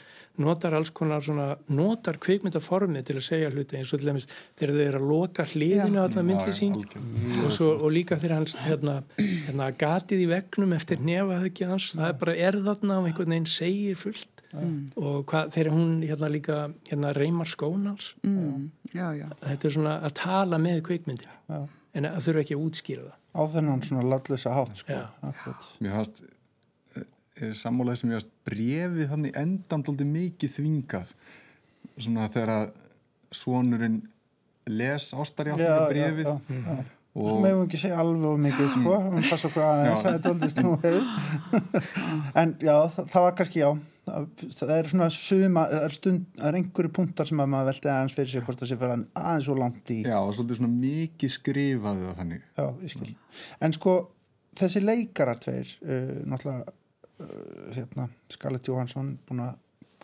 notar 0.42 0.74
alls 0.74 0.90
konar 0.90 1.22
svona, 1.22 1.52
notar 1.70 2.18
kveikmyndaformið 2.18 3.04
til 3.06 3.16
að 3.20 3.26
segja 3.28 3.52
hluti 3.54 3.78
eins 3.78 3.92
og 3.94 4.00
til 4.02 4.08
dæmis 4.10 4.26
þegar 4.58 4.72
þau 4.74 4.82
eru 4.88 4.98
að 5.04 5.10
loka 5.12 5.46
hliðinu 5.52 6.00
á 6.02 6.04
alla 6.08 6.24
myndli 6.26 6.54
sín 6.58 6.74
og, 6.80 7.52
svo, 7.54 7.68
og 7.78 7.94
líka 7.94 8.18
þegar 8.18 8.40
hans 8.40 8.56
hérna, 8.64 8.96
hérna 9.20 9.68
gatið 9.78 10.24
í 10.26 10.30
vegnum 10.32 10.74
eftir 10.74 11.04
nefa 11.06 11.38
ekki 11.46 11.68
hans, 11.70 11.92
það 11.94 12.08
er 12.10 12.18
bara 12.26 12.36
erðarna 12.50 12.98
og 13.04 13.12
einhvern 13.12 13.36
veginn 13.36 13.46
segir 13.54 14.00
fullt. 14.02 14.42
Og 14.98 15.22
hvað, 15.30 15.54
þegar 15.54 15.72
hún 15.74 15.94
hérna 16.06 16.28
líka 16.34 16.58
hérna 16.90 17.14
reymar 17.18 17.50
skónals 17.50 18.12
Mm. 18.26 18.72
Já, 18.94 19.14
já. 19.18 19.28
þetta 19.42 19.68
er 19.70 19.74
svona 19.78 19.94
að 20.06 20.14
tala 20.18 20.58
með 20.62 20.82
kveikmyndin 20.90 21.30
Já. 21.50 21.62
en 21.94 22.06
að 22.10 22.20
þurfa 22.26 22.44
ekki 22.44 22.58
að 22.58 22.66
útskýra 22.68 23.06
það 23.08 23.20
á 23.34 23.42
þennan 23.54 23.84
svona 23.86 24.06
ladlösa 24.08 24.54
hátt 24.54 24.80
sko. 24.80 24.94
Já. 24.96 25.10
Mér 25.82 25.98
fannst 25.98 26.24
er 27.42 27.54
sammálaði 27.58 28.02
sem 28.02 28.12
ég 28.14 28.20
fannst 28.20 28.34
brefið 28.46 29.08
þannig 29.12 29.38
endandóldi 29.42 30.08
mikið 30.10 30.58
þvingað. 30.58 31.14
Svona 31.98 32.28
þegar 32.34 32.52
að 32.54 32.68
svonurinn 33.34 34.02
les 34.70 35.10
ástarjáttinga 35.18 35.88
brefið 35.90 36.28
já, 36.30 36.36
já, 36.38 36.60
já. 36.68 36.84
Svo 37.14 37.30
og 37.30 37.42
meðum 37.44 37.60
við 37.60 37.68
ekki 37.68 37.78
segja 37.78 37.98
alveg 38.02 38.40
mikið 38.42 38.70
sko, 38.74 38.94
um 39.06 39.26
passa 39.28 39.50
okkur 39.50 39.64
aðeins, 39.68 40.02
það 40.02 40.16
er 40.16 40.22
doldist 40.24 40.62
nú 40.66 40.72
en 42.42 42.54
já, 42.58 42.78
það, 42.96 43.10
það 43.12 43.26
var 43.28 43.36
kannski 43.38 43.62
já, 43.62 43.68
það, 44.06 44.74
er 44.76 44.90
svona 44.92 45.08
suma, 45.14 45.66
það 45.72 45.88
er 45.88 45.96
stund, 45.96 46.28
það 46.36 46.50
er 46.50 46.58
einhverju 46.60 46.92
punktar 46.98 47.30
sem 47.30 47.42
að 47.44 47.52
maður 47.54 47.70
veldi 47.72 47.92
aðeins 47.94 48.18
fyrir 48.18 48.32
sig 48.34 48.46
hvort 48.46 48.62
það 48.62 48.72
sé 48.72 48.78
fyrir 48.82 49.04
aðeins 49.22 49.48
svo 49.48 49.58
langt 49.60 49.94
í 49.94 50.00
já, 50.04 50.18
og 50.20 50.36
svolítið 50.36 50.60
svona 50.60 50.74
mikið 50.84 51.34
skrifaði 51.38 52.08
það 52.08 52.22
þannig. 52.22 52.46
Já, 52.60 52.66
ég 52.84 52.94
skil. 52.94 53.12
En 53.64 53.76
sko, 53.78 53.98
þessi 54.60 54.84
leikarar 54.84 55.42
tveir, 55.44 55.76
uh, 55.88 56.14
náttúrulega, 56.34 56.78
uh, 57.24 57.36
hérna, 57.78 58.08
Scarlett 58.34 58.72
Johansson, 58.72 59.14
búin 59.30 59.44
að 59.48 59.60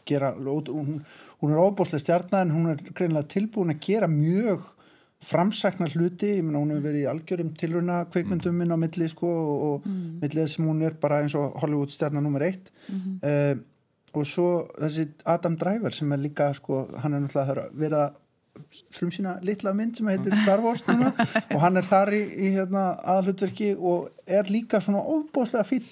gera, 0.10 0.34
hún, 0.34 1.00
hún 1.44 1.54
er 1.54 1.62
óbúslega 1.62 2.02
stjarnar 2.02 2.48
en 2.48 2.54
hún 2.56 2.72
er 2.72 2.84
greinilega 2.90 3.30
tilbúin 3.30 3.76
að 3.76 3.82
gera 3.86 4.10
mjög 4.10 4.64
framsækna 5.20 5.90
hluti, 5.92 6.38
ég 6.38 6.46
meina 6.48 6.62
hún 6.62 6.72
hefur 6.72 6.86
verið 6.88 7.04
í 7.04 7.10
algjörum 7.12 7.50
tilruna 7.60 7.98
kveikmyndum 8.14 8.62
inn 8.64 8.72
á 8.72 8.78
milli 8.80 9.10
sko 9.12 9.28
og, 9.28 9.66
og 9.68 9.90
millið 10.22 10.48
sem 10.54 10.70
hún 10.70 10.80
er 10.88 10.96
bara 11.02 11.20
eins 11.20 11.36
og 11.36 11.58
Hollywood 11.60 11.92
stjarnar 11.92 12.24
nummer 12.24 12.46
eitt 12.48 12.72
uh, 12.88 13.60
og 14.16 14.26
svo 14.28 14.48
þessi 14.80 15.08
Adam 15.30 15.56
Driver 15.60 15.94
sem 15.96 16.12
er 16.16 16.22
líka 16.22 16.50
sko, 16.58 16.86
hann 17.04 17.16
er 17.18 17.24
náttúrulega 17.24 18.08
að 18.08 18.18
slum 18.92 19.12
sína 19.14 19.38
litla 19.46 19.74
mynd 19.76 19.98
sem 19.98 20.10
heitir 20.12 20.36
Star 20.44 20.62
Wars 20.64 20.84
núna. 20.88 21.12
Og 21.56 21.62
hann 21.64 21.80
er 21.80 21.88
þar 21.88 22.12
í, 22.16 22.22
í 22.48 22.52
hérna, 22.58 22.90
aðalhutverki 23.00 23.74
og 23.78 24.10
er 24.28 24.50
líka 24.52 24.82
svona 24.84 25.00
óbúslega 25.00 25.66
fín 25.68 25.86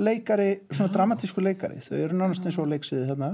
leikari, 0.00 0.50
svona 0.72 0.92
dramatísku 0.92 1.44
leikari. 1.44 1.80
Þau 1.84 1.96
eru 1.98 2.18
nánast 2.18 2.46
eins 2.46 2.58
og 2.60 2.68
leiksviði 2.72 3.08
þarna. 3.10 3.30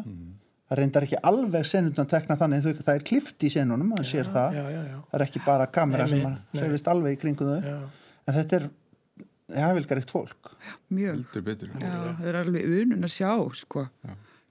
Það 0.73 0.81
reyndar 0.81 1.07
ekki 1.07 1.19
alveg 1.29 1.67
senundum 1.69 2.09
tekna 2.09 2.37
þannig. 2.41 2.63
Þau, 2.65 2.85
það 2.87 2.95
er 2.95 3.07
klift 3.11 3.47
í 3.47 3.51
senunum, 3.53 3.91
maður 3.93 4.09
sér 4.09 4.31
það. 4.33 4.61
já, 4.61 4.63
já, 4.77 4.83
já. 4.93 5.01
það 5.11 5.19
er 5.19 5.27
ekki 5.27 5.45
bara 5.47 5.69
kamera 5.79 6.07
sem 6.11 6.39
hreyfist 6.57 6.93
alveg 6.93 7.19
í 7.19 7.21
kringum 7.25 7.53
þau. 7.53 7.75
En 8.23 8.39
þetta 8.39 8.59
er 8.61 8.69
hafilgarikt 9.57 10.13
fólk 10.13 10.53
Mjög. 10.89 11.19
heldur 11.19 11.45
betur 11.47 11.71
Já, 11.77 11.93
það 12.19 12.31
er 12.31 12.39
alveg 12.41 12.73
unun 12.81 13.09
að 13.09 13.15
sjá, 13.17 13.33
sko, 13.59 13.87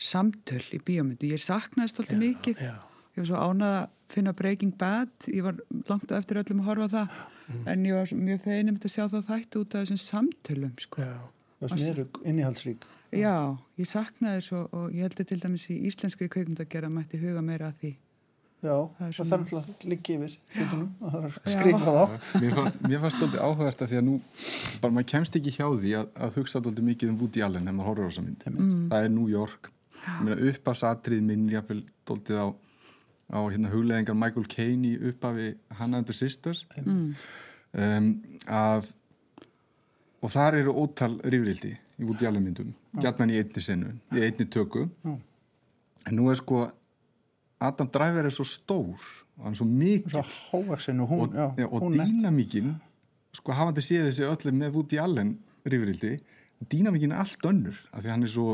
samtöl 0.02 0.64
í 0.74 0.80
bíómyndu. 0.86 1.30
Ég 1.30 1.42
saknaðist 1.42 2.00
alltaf 2.02 2.18
mikið. 2.18 2.62
Já. 2.62 2.78
Ég 3.12 3.22
var 3.22 3.30
svo 3.30 3.42
ánað 3.42 3.76
að 3.82 3.90
finna 4.12 4.34
Breaking 4.34 4.74
Bad. 4.80 5.12
Ég 5.28 5.44
var 5.46 5.60
langt 5.90 6.12
á 6.12 6.16
eftir 6.18 6.42
öllum 6.42 6.64
að 6.64 6.72
horfa 6.72 6.88
það. 6.96 7.20
En 7.68 7.86
ég 7.86 7.98
var 7.98 8.10
svo 8.10 8.18
mjög 8.18 8.42
feinum 8.48 8.80
að 8.80 8.96
sjá 8.96 9.04
það 9.12 9.28
þætti 9.30 9.62
út 9.62 9.76
af 9.76 9.84
þessum 9.84 10.02
samtölum, 10.06 10.74
sko. 10.80 11.06
Já. 11.06 11.14
það 11.62 11.74
sem 11.76 11.88
eru 11.92 12.08
innihaldsrík 12.26 12.88
Já, 13.12 13.58
ég 13.76 13.90
saknaði 13.92 14.40
þess 14.40 14.54
og, 14.56 14.68
og 14.72 14.94
ég 14.96 15.04
heldur 15.04 15.28
til 15.28 15.38
dæmis 15.42 15.66
í 15.68 15.76
íslenskri 15.90 16.30
kveikmynd 16.32 16.62
að 16.64 16.70
gera 16.72 16.90
mætti 16.90 17.20
huga 17.20 17.44
meira 17.44 17.68
að 17.68 17.82
því. 17.82 17.92
Já, 18.62 18.76
Það 18.98 19.02
er 19.02 19.12
það 19.12 19.16
svona- 19.18 19.32
þarf 19.32 19.42
alltaf 19.42 19.70
að 19.72 19.90
liggja 19.92 20.16
yfir 20.18 20.38
og 21.02 21.12
það 21.12 21.20
er 21.20 21.28
að 21.28 21.38
skrifa 21.56 21.80
þá. 21.86 22.42
Mér 22.42 22.56
fannst, 22.58 22.80
mér 22.92 23.00
fannst 23.04 23.18
stoltið 23.22 23.44
áhugavert 23.48 23.82
að 23.86 23.92
því 23.92 24.00
að 24.02 24.06
nú 24.08 24.16
bara 24.82 24.94
maður 24.98 25.10
kemst 25.14 25.38
ekki 25.40 25.54
hjá 25.58 25.68
því 25.82 25.94
að, 26.02 26.10
að 26.28 26.36
hugsa 26.40 26.62
stoltið 26.62 26.88
mikið 26.92 27.10
um 27.14 27.20
Woody 27.22 27.42
Allen 27.46 27.66
þegar 27.66 27.78
maður 27.80 27.90
horfur 27.92 28.06
á 28.06 28.10
þessa 28.12 28.26
mynd. 28.28 28.48
Mm. 28.52 28.90
það 28.94 29.06
er 29.08 29.14
New 29.18 29.28
York. 29.32 29.72
Uppafsatrið 30.52 31.22
minn 31.26 31.48
stoltið 32.06 32.38
á, 32.42 32.48
á 33.32 33.40
hérna, 33.50 33.70
hugleðingar 33.74 34.18
Michael 34.18 34.48
Caine 34.50 34.88
í 34.92 34.98
uppafi 35.12 35.52
Hannah 35.80 36.02
and 36.02 36.08
the 36.10 36.14
Sisters. 36.18 36.66
Mm. 36.86 37.16
um, 37.74 38.10
að 38.48 38.94
og 40.22 40.30
þar 40.30 40.60
eru 40.60 40.74
ótal 40.78 41.16
rifrildi 41.26 41.72
í 41.98 42.06
Woody 42.06 42.28
Allen 42.30 42.44
myndum. 42.46 42.74
Gætnan 43.02 43.32
í 43.34 43.40
einni 43.42 43.62
senu, 43.64 43.94
í 44.14 44.22
einni 44.22 44.46
töku. 44.54 44.84
En 45.06 46.18
nú 46.18 46.28
er 46.30 46.38
sko 46.38 46.68
Adam 47.62 47.90
Driver 47.94 48.26
er 48.26 48.34
svo 48.34 48.46
stór 48.48 48.98
og 49.38 49.46
hann 49.46 49.54
er 49.56 49.60
svo 49.60 49.68
mikil 49.70 50.12
svo 50.12 50.24
og 51.02 51.10
hún, 51.10 51.30
og, 51.30 51.36
já, 51.58 51.68
og 51.68 51.92
dýnamíkin 51.94 52.74
sko 53.38 53.54
hafandi 53.56 53.82
séð 53.86 54.10
þessi 54.10 54.26
öllum 54.28 54.58
með 54.60 54.74
Woody 54.76 54.98
Allen 55.02 55.36
rifrildi, 55.66 56.18
dýnamíkin 56.70 57.14
er 57.14 57.22
allt 57.24 57.46
önnur 57.48 57.78
af 57.94 58.04
því 58.04 58.10
hann 58.16 58.24
er 58.28 58.34
svo 58.34 58.48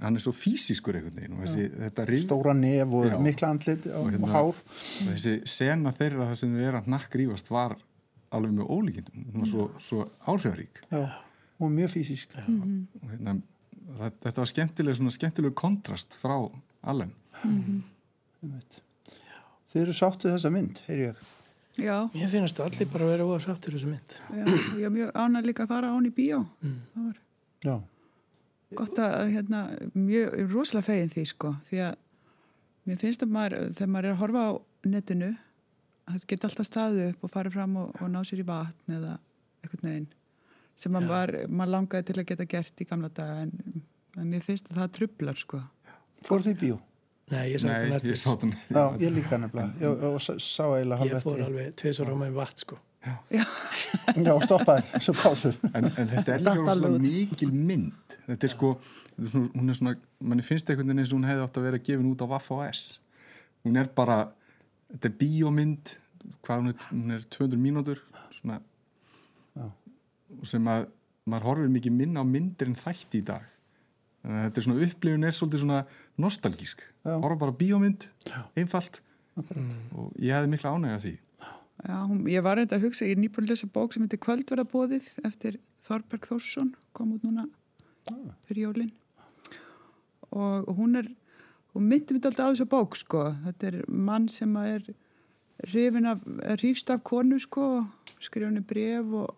hann 0.00 0.16
er 0.16 0.22
svo 0.24 0.32
físiskur 0.32 0.96
einhvern 0.96 1.16
veginn 1.18 1.34
og 1.36 1.42
þessi, 1.44 1.64
þetta 1.80 2.04
rif, 2.08 2.22
stóra 2.24 2.54
nef 2.56 2.92
og 2.96 3.08
Já. 3.10 3.16
mikla 3.20 3.50
andlit 3.52 3.86
og, 3.90 3.98
Og 4.06 4.12
hérna- 4.12 4.28
og 4.28 4.32
hár. 4.32 4.60
þessi 5.10 5.34
sena 5.48 5.92
þeirra 5.92 6.28
það 6.30 6.38
sem 6.40 6.54
þau 6.56 6.68
er 6.68 6.78
að 6.80 6.88
nakkrífast 6.94 7.50
var 7.52 7.76
alveg 8.34 8.54
með 8.56 8.70
ólíkindum. 8.74 9.26
Hún 9.30 9.44
var 9.44 9.46
svo, 9.50 9.66
svo 9.78 10.06
áhrifarík. 10.26 10.80
Og 11.60 11.70
mjög 11.70 11.92
fysísk. 11.92 12.32
Og 12.34 13.10
hérna, 13.12 13.36
það, 13.98 14.16
þetta 14.24 14.40
var 14.42 14.50
skemmtileg 14.50 14.96
svona 14.98 15.12
skemmtileg 15.14 15.54
kontrast 15.54 16.16
frá 16.18 16.34
Allen 16.82 17.12
þið 19.72 19.82
eru 19.82 19.96
sátt 19.96 20.26
við 20.26 20.36
þessa 20.36 20.52
mynd, 20.54 20.82
heyr 20.88 21.02
ég. 21.08 21.24
Já, 21.74 21.96
Mér 22.14 22.30
finnst 22.30 22.60
allir 22.62 22.86
bara 22.92 23.06
að 23.06 23.10
vera 23.10 23.24
óa 23.26 23.40
sáttur 23.42 23.74
þessu 23.74 23.90
mynd. 23.90 24.14
já, 24.30 24.44
ég 24.78 24.84
er 24.86 24.92
mjög 24.94 25.10
ánað 25.18 25.48
líka 25.48 25.64
að 25.64 25.72
fara 25.72 25.90
á 25.90 25.94
hann 25.96 26.06
í 26.06 26.12
bíó. 26.14 26.44
Það 26.62 27.08
var 27.08 27.16
já, 27.66 27.74
gott 28.78 29.00
að, 29.02 29.14
hérna, 29.32 29.62
mjög 29.94 30.36
rosalega 30.52 30.86
fegin 30.86 31.10
því, 31.10 31.24
sko, 31.32 31.50
því 31.66 31.80
að 31.88 31.96
mér 32.86 33.00
finnst 33.02 33.26
að 33.26 33.34
maður, 33.34 33.66
þegar 33.74 33.92
maður 33.96 34.08
er 34.10 34.14
að 34.14 34.22
horfa 34.22 34.44
á 34.46 34.52
netinu, 34.94 35.32
að 36.04 36.18
þetta 36.18 36.30
geta 36.34 36.50
alltaf 36.50 36.68
staðið 36.68 37.10
upp 37.10 37.26
og 37.26 37.34
farið 37.34 37.56
fram 37.58 37.76
og, 37.80 37.92
og 37.98 38.12
ná 38.12 38.20
sér 38.28 38.44
í 38.44 38.46
vatn 38.46 38.98
eða 38.98 39.18
eitthvað 39.64 39.86
neginn 39.88 40.08
sem 40.76 40.92
maður, 40.92 41.10
var, 41.10 41.34
maður 41.48 41.72
langaði 41.74 42.06
til 42.10 42.18
að 42.20 42.26
geta 42.30 42.46
gert 42.50 42.82
í 42.82 42.86
gamla 42.90 43.10
daga 43.14 43.44
en, 43.46 43.84
en 44.18 44.26
mér 44.30 44.42
finnst 44.44 44.70
að 44.70 44.82
það 44.82 44.90
trublar, 44.98 45.38
sko. 45.38 45.62
fór 46.26 46.44
því 46.44 46.54
bíó 46.60 46.78
Nei, 47.32 47.44
ég 47.54 47.60
sá 47.62 47.68
þetta 47.68 47.78
Nei, 47.78 47.86
ég 47.86 47.92
Netflix. 47.94 48.22
sá 48.24 48.30
þetta 48.34 48.48
já, 48.76 48.82
ég 49.00 49.14
líka 49.14 49.38
nefnilega. 49.40 49.70
Ég, 49.80 50.02
og 50.10 50.18
sá- 50.20 50.66
eiginlega 50.76 51.06
Ég 51.08 51.14
halv 51.14 51.22
fór 51.24 51.40
alveg 51.46 51.70
tveisar 51.80 52.10
á 52.12 52.14
með 52.20 52.34
vatn, 52.36 52.58
sko. 52.64 52.76
já, 53.32 54.34
stoppaði, 54.44 55.00
svo 55.04 55.14
pásur. 55.18 55.56
En, 55.74 55.84
en 55.88 56.08
þetta 56.12 56.34
er 56.34 56.44
líka 56.44 56.54
rosalega 56.60 57.00
mikil 57.04 57.52
mynd. 57.52 58.16
Þetta 58.28 58.48
er 58.48 58.52
sko, 58.52 58.70
þetta 59.14 59.24
er 59.26 59.32
svona, 59.34 59.50
hún 59.56 59.72
er 59.74 59.78
svona 59.80 59.94
manni 60.20 60.44
finnst 60.46 60.70
einhvern 60.72 60.88
veginn 60.92 61.02
eins 61.04 61.12
og 61.12 61.18
hún 61.20 61.28
hefði 61.28 61.44
átt 61.46 61.58
að 61.60 61.66
vera 61.68 61.80
gefin 61.88 62.10
út 62.12 62.24
á 62.24 62.26
Vaffa 62.34 62.60
OS 62.64 62.84
hún 63.64 63.76
er 63.80 63.88
bara, 63.96 64.18
þetta 64.92 65.08
er 65.10 65.16
bíómynd 65.20 65.94
hvað 66.44 66.60
hún 66.62 66.72
er, 66.72 66.88
hún 66.92 67.14
er 67.16 67.22
200 67.36 67.60
mínútur 67.60 68.00
svona 68.38 68.58
Já. 69.56 69.68
og 70.40 70.46
sem 70.48 70.64
að 70.68 70.86
maður 71.28 71.46
horfir 71.48 71.72
mikið 71.76 71.96
minna 72.00 72.20
á 72.20 72.26
myndir 72.28 72.68
en 72.72 72.76
þætti 72.80 73.20
í 73.22 73.24
dag 73.28 73.44
þannig 74.24 74.40
að 74.40 74.46
þetta 74.46 74.60
er 74.60 74.66
svona 74.66 74.86
upplifun 74.88 75.28
er 75.28 75.36
svolítið 75.36 75.62
svona 75.64 75.80
nostalgísk, 76.24 76.86
horfa 77.04 77.40
bara 77.42 77.56
bíómynd 77.60 78.08
einfalt. 78.56 79.02
Og 79.36 80.12
ég 80.22 80.32
hefði 80.32 80.50
mikla 80.52 80.72
ánægja 80.76 81.00
því. 81.02 81.14
Já, 81.84 81.96
hún, 82.06 82.20
ég 82.30 82.44
var 82.46 82.56
reynda 82.56 82.78
að 82.78 82.86
hugsa, 82.86 83.04
ég 83.04 83.16
er 83.16 83.20
nýbúin 83.20 83.48
að 83.48 83.52
lesa 83.52 83.68
bók 83.74 83.92
sem 83.92 84.04
heitir 84.04 84.20
Kvöldverðabóðið 84.22 85.08
eftir 85.26 85.58
Þorberg 85.84 86.28
Þórsson, 86.30 86.70
kom 86.96 87.16
út 87.16 87.26
núna 87.26 87.48
fyrir 88.46 88.68
jólin. 88.68 88.92
Og 90.30 90.70
hún 90.78 90.96
er, 91.02 91.10
hún 91.74 91.90
myndi 91.90 92.14
myndi 92.14 92.30
alltaf 92.30 92.48
á 92.48 92.52
þessa 92.54 92.68
bók 92.70 92.96
sko, 92.96 93.26
þetta 93.44 93.68
er 93.68 93.78
mann 93.90 94.30
sem 94.32 94.54
er 94.62 94.86
hrifin 95.66 96.08
af, 96.08 96.22
hrifst 96.56 96.94
af 96.94 97.04
konu 97.04 97.40
sko, 97.42 97.84
skrifa 98.22 98.48
henni 98.48 98.64
bref 98.64 99.12
og, 99.20 99.36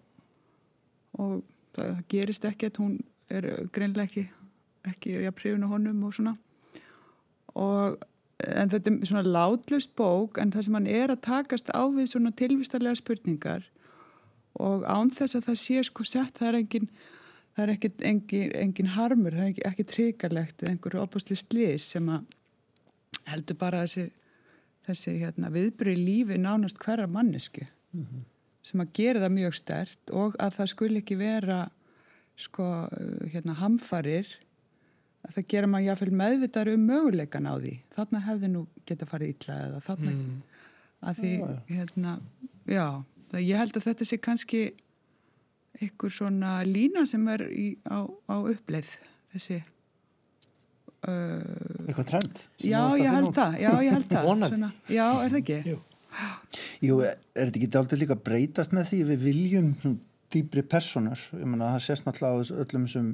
og 1.18 1.40
það 1.74 2.02
gerist 2.12 2.46
ekki 2.46 2.70
að 2.70 2.82
hún 2.84 2.96
er 3.32 3.48
greinlega 3.74 4.06
ekki 4.06 4.28
ekki 4.90 5.14
er 5.14 5.26
ég 5.26 5.32
að 5.32 5.38
prifuna 5.40 5.70
honum 5.70 6.04
og 6.06 6.14
svona 6.16 6.36
og 7.56 7.96
en 8.44 8.70
þetta 8.72 8.92
er 8.92 9.08
svona 9.08 9.24
látlust 9.24 9.94
bók 9.96 10.38
en 10.40 10.52
það 10.52 10.66
sem 10.66 10.78
hann 10.78 10.90
er 10.90 11.12
að 11.12 11.24
takast 11.24 11.72
á 11.72 11.82
við 11.88 12.10
svona 12.12 12.34
tilvistarlega 12.36 13.00
spurningar 13.00 13.64
og 14.60 14.84
án 14.84 15.12
þess 15.12 15.38
að 15.38 15.50
það 15.50 15.62
sé 15.62 15.84
sko 15.88 16.04
sett 16.04 16.38
það 16.40 16.48
er 16.48 16.58
engin 16.60 16.90
það 17.56 17.62
er 17.64 17.72
ekki 17.72 17.90
engin, 18.04 18.52
engin 18.60 18.92
harmur, 18.92 19.32
það 19.32 19.46
er 19.46 19.52
ekki, 19.54 19.64
ekki 19.70 19.88
tryggjarlegt 19.92 20.62
eða 20.62 20.74
einhverju 20.74 21.02
opastli 21.02 21.36
slís 21.40 21.88
sem 21.94 22.08
að 22.12 22.26
heldur 23.32 23.58
bara 23.60 23.84
þessi 23.86 24.10
þessi 24.86 25.16
hérna, 25.18 25.50
viðbyrju 25.50 25.98
lífi 25.98 26.36
nánast 26.38 26.78
hverja 26.78 27.08
mannesku 27.10 27.64
mm 27.64 28.02
-hmm. 28.02 28.24
sem 28.62 28.80
að 28.80 28.92
gera 28.94 29.22
það 29.24 29.36
mjög 29.38 29.54
stert 29.54 30.10
og 30.12 30.36
að 30.38 30.54
það 30.58 30.72
skul 30.74 30.96
ekki 30.96 31.16
vera 31.16 31.60
sko 32.36 32.64
hérna 33.32 33.56
hamfarir 33.56 34.28
það 35.34 35.46
gera 35.52 35.70
maður 35.70 35.88
jáfnveil 35.90 36.18
meðvitað 36.22 36.72
um 36.72 36.88
möguleikan 36.90 37.48
á 37.50 37.54
því. 37.56 37.74
Þarna 37.96 38.22
hefði 38.26 38.50
nú 38.52 38.64
geta 38.88 39.08
farið 39.08 39.32
ítla 39.34 39.58
eða 39.66 39.82
þarna 39.86 40.12
mm. 40.12 40.34
að 41.10 41.22
því 41.22 41.32
hérna, 41.70 42.16
já, 42.70 42.86
það, 43.32 43.40
ég 43.46 43.62
held 43.62 43.78
að 43.80 43.88
þetta 43.90 44.08
sé 44.10 44.20
kannski 44.22 44.62
einhver 45.76 46.12
svona 46.12 46.58
lína 46.66 47.04
sem 47.08 47.24
er 47.32 47.46
í, 47.52 47.66
á, 47.84 48.08
á 48.08 48.36
uppleið 48.40 48.94
þessi 49.34 49.58
uh, 51.04 51.84
eitthvað 51.84 52.08
trend 52.12 52.40
já 52.62 52.80
ég 52.96 53.12
held 53.12 53.34
það, 53.36 53.58
já 53.60 53.70
ég 53.84 53.92
held 53.92 54.08
það. 54.10 54.30
Svona, 54.54 54.72
já 54.88 55.06
er 55.10 55.28
það 55.28 55.40
ekki? 55.42 55.60
Jú. 55.72 55.78
Jú, 56.84 56.98
er 57.04 57.18
þetta 57.50 57.60
ekki 57.60 57.78
aldrei 57.80 58.00
líka 58.00 58.16
breytast 58.16 58.72
með 58.76 58.90
því? 58.90 59.00
Við 59.10 59.24
viljum 59.26 59.96
dýbri 60.32 60.62
personur, 60.66 61.20
ég 61.36 61.48
menna 61.48 61.74
það 61.74 61.84
sést 61.86 62.06
náttúrulega 62.06 62.40
á 62.40 62.64
öllum 62.64 62.86
þessum 62.86 63.10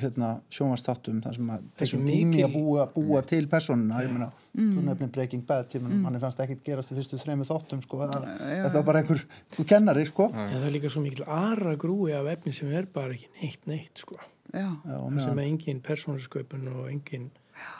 hérna, 0.00 0.30
sjónvastáttum 0.52 1.20
þar 1.22 1.36
sem 1.36 1.50
að 1.54 1.66
þessum 1.78 2.06
tími 2.08 2.40
að 2.44 2.54
búa, 2.56 2.86
búa 2.94 3.20
til 3.26 3.42
personuna, 3.50 4.00
ég 4.04 4.12
menna 4.12 4.30
mm. 4.30 4.70
þú 4.74 4.84
nefnir 4.86 5.12
Breaking 5.14 5.44
Bad, 5.46 5.68
ég 5.76 5.84
menna 5.84 5.98
mm. 5.98 6.06
manni 6.06 6.22
fannst 6.22 6.40
ekki 6.42 6.56
gerast 6.66 6.90
í 6.90 6.96
fyrstu 6.96 7.20
þrejmu 7.20 7.46
þáttum, 7.48 7.82
sko 7.84 8.00
þetta 8.00 8.72
var 8.74 8.86
bara 8.88 9.02
einhver, 9.02 9.22
þú 9.54 9.66
kennari, 9.70 10.06
sko. 10.08 10.30
Já, 10.32 10.48
það 10.56 10.66
er 10.70 10.74
líka 10.76 10.92
svo 10.92 11.04
mikil 11.04 11.26
aðra 11.28 11.76
grúi 11.84 12.16
af 12.16 12.30
efni 12.32 12.54
sem 12.56 12.72
er 12.74 12.88
bara 12.90 13.14
ekki 13.14 13.30
neitt 13.36 13.70
neitt, 13.70 14.02
sko. 14.02 14.18
Já. 14.50 14.66
Já, 14.66 14.98
sem 15.20 15.38
er 15.38 15.44
engin 15.44 15.84
persónasköpun 15.86 16.66
og 16.72 16.90
engin 16.90 17.30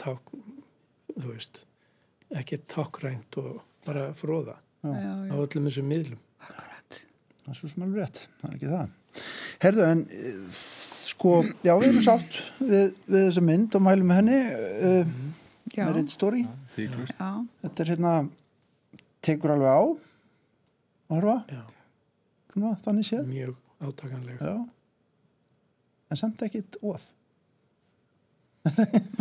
ták 0.03 0.33
þú 1.16 1.33
veist, 1.33 1.64
ekki 2.37 2.61
tákrænt 2.70 3.40
og 3.42 3.64
bara 3.88 4.11
fróða 4.18 4.61
á 4.85 5.35
öllum 5.35 5.66
þessum 5.66 5.90
miðlum. 5.90 6.22
Akkurat. 6.44 7.03
Það 7.42 7.53
er 7.53 7.59
svo 7.59 7.72
sem 7.72 7.88
alveg 7.88 8.05
rétt, 8.05 8.24
það 8.38 8.53
er 8.53 8.57
ekki 8.61 8.72
það. 8.76 8.96
Herðu, 9.61 9.87
en 9.88 10.07
sko, 11.20 11.37
já, 11.61 11.74
við 11.76 11.88
erum 11.90 12.04
sátt 12.04 12.40
við, 12.59 12.94
við 13.04 13.26
þessa 13.28 13.44
mynd 13.44 13.76
og 13.76 13.85
mælum 13.85 14.12
henni 14.16 14.40
uh, 14.40 15.16
með 15.76 15.94
reitt 15.98 16.14
stóri 16.16 16.46
þetta 16.74 17.85
er 17.85 17.92
hérna 17.92 18.14
tekur 19.24 19.54
alveg 19.54 19.68
á. 19.68 19.83
Að 21.11 21.26
Koma, 22.50 22.74
þannig 22.83 23.06
séð. 23.06 23.26
Mjög 23.30 23.56
átakanlega. 23.78 24.52
En 26.11 26.18
samt 26.18 26.40
ekkit 26.42 26.78
of. 26.83 27.04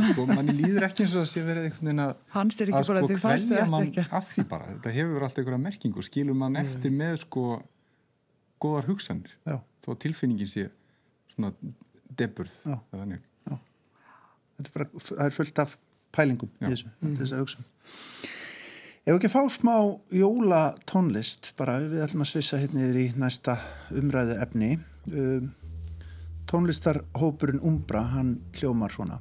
Sko 0.10 0.26
manni 0.28 0.56
líður 0.58 0.88
ekki 0.90 1.06
eins 1.06 1.14
og 1.16 1.24
að 1.24 1.30
sé 1.32 1.44
verið 1.46 1.70
einhvern 1.70 1.88
veginn 1.88 2.02
að 2.04 2.10
hans 2.34 2.58
er 2.60 2.72
ekki 2.72 2.80
bara 2.80 3.04
sko, 3.04 3.10
því 3.12 3.20
fannst 3.22 3.52
þetta 3.54 3.84
ekki. 3.86 4.04
að 4.18 4.26
því 4.34 4.44
bara, 4.50 4.66
þetta 4.74 4.96
hefur 4.98 5.26
alltaf 5.28 5.42
einhverja 5.44 5.62
merkingu 5.64 6.04
skilur 6.04 6.36
mann 6.36 6.58
mm. 6.58 6.66
eftir 6.66 6.92
með 6.92 7.22
sko 7.22 7.44
góðar 8.60 8.90
hugsanir. 8.90 9.32
Já. 9.48 9.62
þó 9.86 9.90
tilfinningin 10.04 10.52
sé 10.52 10.66
svona 11.32 11.54
deburð 12.18 12.56
það 14.60 14.68
er 14.68 14.76
bara, 14.76 15.04
það 15.06 15.24
er 15.26 15.36
fullt 15.36 15.62
af 15.64 15.78
pælingum 16.16 16.52
Já. 16.60 16.68
í 16.68 16.74
þessu, 16.74 16.92
mm. 17.00 17.16
þessu 17.22 17.40
hugsun. 17.40 17.70
Ef 19.06 19.16
ekki 19.16 19.32
fá 19.32 19.40
smá 19.54 19.76
jóla 20.14 20.64
tónlist, 20.90 21.54
bara 21.58 21.80
við 21.82 22.04
ætlum 22.06 22.26
að 22.26 22.32
svissa 22.34 22.60
hérna 22.62 22.84
yfir 22.86 23.00
í 23.00 23.08
næsta 23.18 23.56
umræðu 23.98 24.36
efni 24.44 24.74
um, 25.08 25.50
tónlistarhópurinn 26.50 27.64
Umbra, 27.66 28.04
hann 28.16 28.36
hljómar 28.58 28.94
svona 28.94 29.20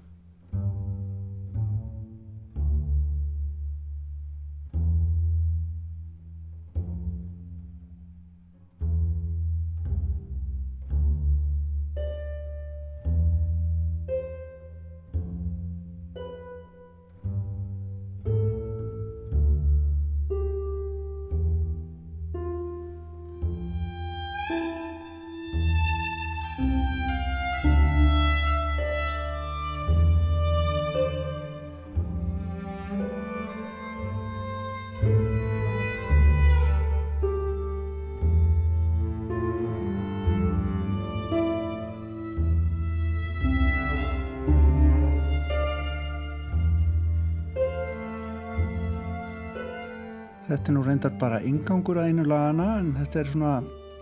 Þetta 50.48 50.70
er 50.70 50.76
nú 50.78 50.80
reyndar 50.80 51.12
bara 51.20 51.38
ingangur 51.44 51.98
að 52.00 52.06
einu 52.08 52.22
lagana 52.24 52.78
en 52.80 52.94
þetta 52.96 53.18
er 53.20 53.26
svona, 53.28 53.50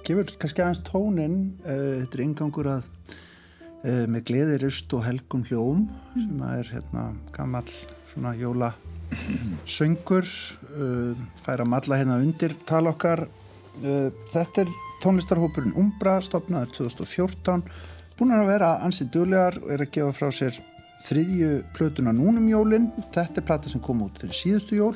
gefur 0.07 0.29
kannski 0.39 0.63
aðeins 0.63 0.83
tónin, 0.87 1.33
eh, 1.67 2.05
þetta 2.05 2.15
er 2.15 2.23
ingangur 2.23 2.69
að 2.71 2.85
uh, 2.87 4.05
með 4.15 4.23
gleðirust 4.29 4.95
og 4.95 5.03
helgum 5.09 5.43
hljóm 5.49 5.81
sem 6.15 6.45
er 6.47 6.71
hérna 6.71 7.09
gammal 7.35 7.65
svona 8.13 8.37
jóla 8.39 8.69
söngur, 9.67 10.29
uh, 10.71 11.19
færa 11.43 11.67
malla 11.67 11.99
hérna 11.99 12.21
undir 12.23 12.55
tal 12.67 12.87
okkar. 12.93 13.27
Þetta 13.77 14.63
er 14.63 14.71
tónlistarhópurinn 15.03 15.75
Umbra, 15.77 16.15
stopnaður 16.25 16.71
2014, 16.79 17.67
búin 18.17 18.33
að 18.33 18.53
vera 18.53 18.71
ansið 18.87 19.11
duglegar 19.19 19.59
og 19.65 19.75
er 19.75 19.83
að 19.85 19.93
gefa 19.99 20.15
frá 20.17 20.31
sér 20.33 20.63
þriðju 21.05 21.51
plötuna 21.77 22.15
núnum 22.17 22.47
jólinn. 22.49 22.89
Þetta 23.11 23.43
er 23.43 23.49
plata 23.51 23.69
sem 23.69 23.83
kom 23.83 24.07
út 24.07 24.23
fyrir 24.23 24.39
síðustu 24.39 24.79
jól 24.79 24.95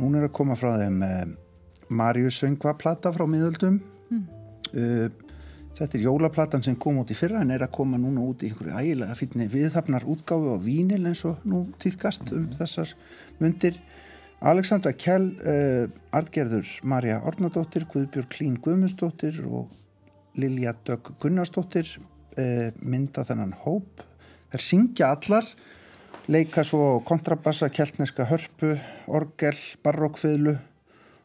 Nún 0.00 0.16
er 0.18 0.28
að 0.28 0.34
koma 0.34 0.56
frá 0.58 0.74
þeim 0.80 1.02
eh, 1.06 1.26
Marius 1.94 2.40
söngvaplata 2.42 3.12
frá 3.14 3.26
miðöldum. 3.30 3.78
Mm. 4.10 4.24
uh, 4.74 5.24
Þetta 5.74 5.96
er 5.98 6.04
jólaplatan 6.04 6.62
sem 6.62 6.76
kom 6.78 7.00
út 7.00 7.10
í 7.10 7.16
fyrra 7.18 7.40
en 7.42 7.50
er 7.50 7.64
að 7.66 7.72
koma 7.74 7.98
núna 7.98 8.22
út 8.22 8.44
í 8.44 8.50
einhverju 8.50 8.76
ægilega 8.78 9.16
fítni 9.18 9.48
viðhafnar 9.50 10.04
útgáfi 10.06 10.52
á 10.54 10.58
vínil 10.62 11.00
eins 11.10 11.24
og 11.26 11.42
nú 11.50 11.64
týrkast 11.82 12.30
um 12.36 12.44
þessar 12.60 12.92
myndir 13.40 13.80
Alexandra 14.44 14.92
Kjell 14.94 15.32
uh, 15.42 15.88
Artgerður 16.14 16.70
Marja 16.86 17.18
Ornadóttir 17.26 17.88
Guðbjörg 17.90 18.30
Klín 18.30 18.60
Guðmundsdóttir 18.62 19.40
og 19.48 19.74
Lilja 20.38 20.76
Dögg 20.86 21.10
Gunnarsdóttir 21.22 21.90
uh, 21.98 22.70
mynda 22.78 23.26
þennan 23.26 23.56
hóp. 23.64 24.04
Þær 24.54 24.62
syngja 24.62 25.10
allar 25.16 25.48
leika 26.30 26.64
svo 26.64 27.00
kontrabassa, 27.04 27.68
keltneska 27.68 28.24
hörpu, 28.28 28.74
orgel, 29.06 29.58
barokkfiðlu 29.84 30.54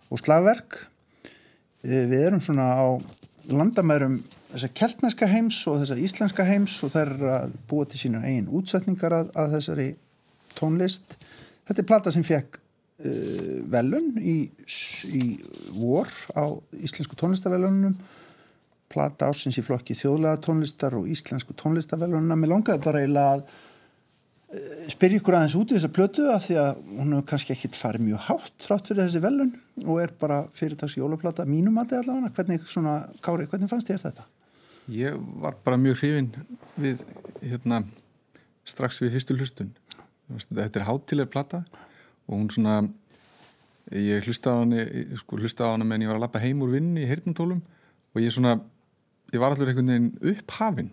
og 0.10 0.22
slagverk. 0.22 0.82
Eh, 1.84 2.06
við 2.12 2.26
erum 2.28 2.44
svona 2.44 2.68
á 2.76 2.88
landamærum 3.50 4.20
þessa 4.52 4.70
keltneska 4.76 5.30
heims 5.30 5.62
og 5.70 5.80
þessa 5.82 6.00
íslenska 6.04 6.46
heims 6.46 6.76
og 6.84 6.94
það 6.94 7.06
er 7.06 7.34
að 7.36 7.58
búa 7.70 7.88
til 7.90 8.02
sína 8.02 8.24
einn 8.28 8.50
útsetningar 8.52 9.16
að, 9.16 9.32
að 9.38 9.56
þessari 9.58 9.90
tónlist. 10.58 11.16
Þetta 11.70 11.84
er 11.84 11.90
plata 11.90 12.14
sem 12.14 12.26
fekk 12.26 12.60
uh, 12.60 13.60
velun 13.72 14.12
í, 14.20 14.38
í 15.14 15.24
vor 15.78 16.10
á 16.36 16.50
íslensku 16.76 17.18
tónlistavelunum 17.20 17.96
plata 18.90 19.30
ásins 19.30 19.60
í 19.62 19.64
flokki 19.64 19.94
þjóðlega 19.98 20.42
tónlistar 20.42 20.98
og 20.98 21.10
íslensku 21.14 21.54
tónlistavelununa. 21.58 22.38
Mér 22.38 22.56
longaði 22.56 22.84
bara 22.84 23.04
eiginlega 23.04 23.38
að 23.38 23.60
spyr 24.90 25.14
ykkur 25.20 25.36
aðeins 25.38 25.56
út 25.60 25.70
í 25.70 25.76
þessa 25.76 25.92
plötu 25.94 26.24
af 26.34 26.48
því 26.48 26.56
að 26.58 26.78
hún 26.98 27.12
hefur 27.14 27.26
kannski 27.30 27.54
ekkit 27.54 27.76
farið 27.78 28.06
mjög 28.08 28.24
hátt 28.26 28.54
trátt 28.64 28.88
fyrir 28.90 29.04
þessi 29.04 29.22
velun 29.22 29.52
og 29.86 30.00
er 30.02 30.14
bara 30.18 30.40
fyrirtags 30.58 30.96
jólaplata 30.98 31.46
mínum 31.46 31.78
aldrei 31.78 32.00
allavega 32.00 32.32
hvernig, 32.34 32.66
svona, 32.70 32.96
Kári, 33.22 33.46
hvernig 33.52 33.70
fannst 33.70 33.92
þér 33.92 34.08
þetta? 34.08 34.26
Ég 34.90 35.20
var 35.44 35.60
bara 35.66 35.78
mjög 35.78 36.02
hrifin 36.02 36.32
við 36.82 37.04
hérna, 37.44 37.84
strax 38.66 38.98
við 39.04 39.20
fyrstu 39.20 39.38
hlustun 39.38 39.70
þetta 40.50 40.82
er 40.82 40.88
hátileg 40.88 41.30
plata 41.30 41.62
og 42.26 42.34
hún 42.40 42.50
svona 42.54 42.80
ég 43.94 44.26
hlusta 44.26 44.54
á 44.54 44.62
hana 44.62 44.88
sko, 45.18 45.38
hlusta 45.38 45.70
á 45.70 45.74
hana 45.74 45.86
meðan 45.86 46.08
ég 46.08 46.12
var 46.12 46.18
að 46.18 46.26
lappa 46.26 46.42
heim 46.42 46.66
úr 46.66 46.74
vinni 46.74 47.06
í 47.06 47.10
heyrnantólum 47.10 47.62
og 47.62 48.22
ég 48.22 48.34
svona 48.34 48.58
ég 49.30 49.42
var 49.42 49.54
allur 49.54 49.70
einhvern 49.70 49.94
veginn 49.94 50.34
upphafinn 50.34 50.92